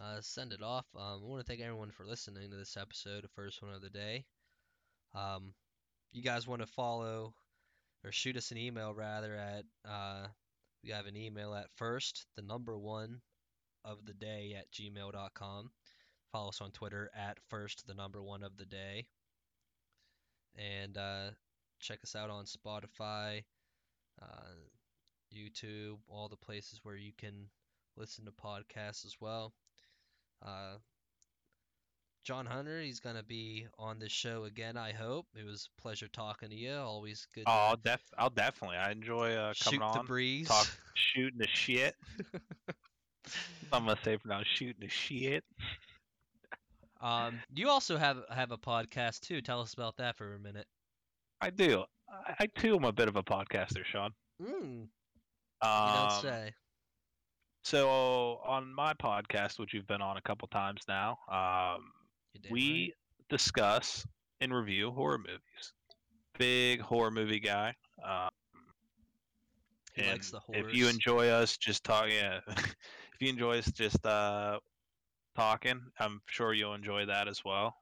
uh, 0.02 0.20
send 0.22 0.52
it 0.54 0.62
off. 0.62 0.86
Um, 0.96 1.22
I 1.24 1.28
want 1.28 1.40
to 1.46 1.48
thank 1.48 1.62
everyone 1.62 1.92
for 1.92 2.06
listening 2.06 2.50
to 2.50 2.58
this 2.58 2.78
episode, 2.78 3.24
the 3.24 3.30
first 3.30 3.62
one 3.62 3.74
of 3.74 3.82
the 3.82 3.90
day. 3.90 4.26
Um, 5.16 5.54
you 6.12 6.22
guys 6.24 6.48
want 6.48 6.62
to 6.62 6.68
follow 6.68 7.34
or 8.04 8.12
shoot 8.12 8.38
us 8.38 8.52
an 8.52 8.58
email 8.58 8.94
rather 8.94 9.36
at 9.36 9.66
uh, 9.90 10.28
we 10.84 10.92
have 10.92 11.08
an 11.08 11.18
email 11.18 11.54
at 11.56 11.72
first, 11.76 12.26
the 12.36 12.42
number 12.42 12.78
one 12.78 13.22
of 13.86 14.06
the 14.06 14.14
day 14.14 14.56
at 14.58 14.72
gmail.com. 14.72 15.72
Follow 16.36 16.50
us 16.50 16.60
on 16.60 16.72
Twitter 16.72 17.10
at 17.16 17.38
first, 17.48 17.88
the 17.88 17.94
number 17.94 18.22
one 18.22 18.44
of 18.44 18.58
the 18.58 18.66
day. 18.66 19.06
And 20.58 20.98
uh, 20.98 21.30
check 21.80 22.00
us 22.04 22.14
out 22.14 22.30
on 22.30 22.44
Spotify, 22.44 23.46
uh, 24.22 24.52
YouTube, 25.34 25.96
all 26.10 26.28
the 26.28 26.36
places 26.36 26.82
where 26.84 26.98
you 26.98 27.14
can 27.18 27.48
listen 27.96 28.26
to 28.26 28.32
podcasts 28.32 29.06
as 29.06 29.16
well. 29.22 29.54
Uh, 30.46 30.74
John 32.26 32.46
Hunter, 32.46 32.82
he's 32.82 33.00
going 33.00 33.16
to 33.16 33.24
be 33.24 33.68
on 33.80 33.98
this 34.00 34.12
show 34.12 34.44
again, 34.44 34.76
I 34.76 34.92
hope. 34.92 35.28
It 35.40 35.46
was 35.46 35.70
a 35.78 35.82
pleasure 35.82 36.10
talking 36.10 36.50
to 36.50 36.56
you. 36.56 36.76
Always 36.76 37.30
good 37.34 37.46
Oh, 37.48 37.52
I'll 37.52 37.78
def 37.78 38.02
I'll 38.18 38.30
definitely. 38.30 38.76
I 38.76 38.92
enjoy 38.92 39.32
uh, 39.32 39.54
shoot 39.54 39.80
coming 39.80 40.02
the 40.02 40.04
breeze. 40.04 40.50
talk, 40.50 40.68
shooting 40.96 41.40
the 41.40 41.48
shit. 41.48 41.96
I'm 43.72 43.86
gonna 43.86 43.98
say 44.04 44.18
for 44.18 44.28
now, 44.28 44.42
shooting 44.44 44.82
the 44.82 44.90
shit. 44.90 45.46
Um, 47.02 47.42
you 47.54 47.70
also 47.70 47.98
have 47.98 48.24
have 48.30 48.52
a 48.52 48.58
podcast 48.58 49.22
too. 49.22 49.42
Tell 49.42 49.62
us 49.62 49.74
about 49.74 49.98
that 49.98 50.16
for 50.16 50.36
a 50.36 50.40
minute. 50.40 50.68
I 51.42 51.50
do. 51.50 51.86
I, 52.10 52.36
I 52.42 52.46
too 52.48 52.76
am 52.76 52.84
a 52.86 52.92
bit 52.94 53.08
of 53.08 53.16
a 53.16 53.24
podcaster, 53.24 53.84
Sean. 53.86 54.14
Mm, 54.42 54.82
you 54.82 54.88
Um, 55.62 55.94
don't 55.94 56.12
say. 56.12 56.56
So 57.64 57.90
on 58.44 58.74
my 58.74 58.94
podcast, 58.94 59.60
which 59.60 59.74
you've 59.74 59.88
been 59.88 60.02
on 60.02 60.18
a 60.18 60.22
couple 60.22 60.48
times 60.48 60.82
now, 60.88 61.18
um, 61.30 61.92
You 62.34 62.52
we 62.52 62.94
discuss 63.30 64.06
and 64.40 64.54
review 64.54 64.92
horror 64.92 65.18
movies. 65.18 65.74
Big 66.38 66.82
horror 66.82 67.12
movie 67.12 67.40
guy. 67.40 67.76
He 69.96 70.04
likes 70.04 70.34
and 70.34 70.56
If 70.56 70.74
you 70.74 70.88
enjoy 70.88 71.30
us 71.30 71.58
just 71.58 71.84
talk, 71.84 72.10
yeah. 72.10 72.42
if 72.48 73.22
you 73.22 73.30
enjoy 73.30 73.58
us 73.60 73.72
just 73.72 74.06
uh, 74.06 74.60
talking, 75.36 75.82
I'm 76.00 76.22
sure 76.28 76.54
you'll 76.54 76.74
enjoy 76.74 77.06
that 77.06 77.28
as 77.28 77.44
well. 77.44 77.76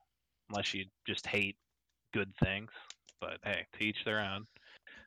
Unless 0.50 0.74
you 0.74 0.86
just 1.08 1.26
hate 1.26 1.56
good 2.14 2.34
things, 2.44 2.72
but 3.20 3.40
hey, 3.44 3.66
to 3.74 3.84
each 3.84 4.04
their 4.06 4.20
own. 4.20 4.46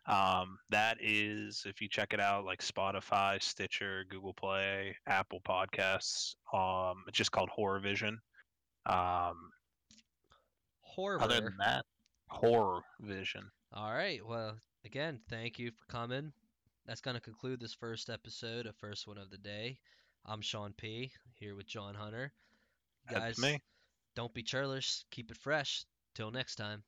Um, 0.07 0.59
that 0.71 0.99
is, 1.01 1.65
if 1.67 1.81
you 1.81 1.89
check 1.89 2.13
it 2.13 2.21
out, 2.21 2.45
like 2.45 2.63
Spotify, 2.63 3.43
Stitcher, 3.43 4.05
Google 4.09 4.35
Play, 4.35 4.97
Apple 5.07 5.41
Podcasts. 5.47 6.37
Um, 6.53 7.03
it's 7.09 7.19
just 7.19 7.33
called 7.33 7.51
Horror 7.51 7.81
Vision. 7.81 8.19
Um, 8.87 9.51
horror. 10.83 11.21
other 11.21 11.41
than 11.41 11.57
that, 11.59 11.85
Horror 12.29 12.83
Vision. 13.01 13.51
All 13.73 13.93
right. 13.93 14.25
Well, 14.25 14.57
again, 14.85 15.21
thank 15.29 15.59
you 15.59 15.73
for 15.73 15.85
coming. 15.93 16.33
That's 16.87 17.01
going 17.01 17.17
to 17.17 17.21
conclude 17.21 17.61
this 17.61 17.75
first 17.75 18.09
episode 18.09 18.67
of 18.67 18.77
First 18.77 19.09
One 19.09 19.19
of 19.19 19.31
the 19.31 19.39
Day. 19.39 19.79
I'm 20.29 20.41
Sean 20.41 20.73
P. 20.77 21.13
here 21.35 21.55
with 21.55 21.67
John 21.69 21.95
Hunter. 21.95 22.33
That's 23.09 23.21
Guys, 23.21 23.39
me. 23.39 23.63
don't 24.17 24.35
be 24.35 24.43
churlish. 24.43 25.05
Keep 25.13 25.31
it 25.31 25.37
fresh. 25.37 25.85
Till 26.17 26.33
next 26.33 26.57
time. 26.57 26.83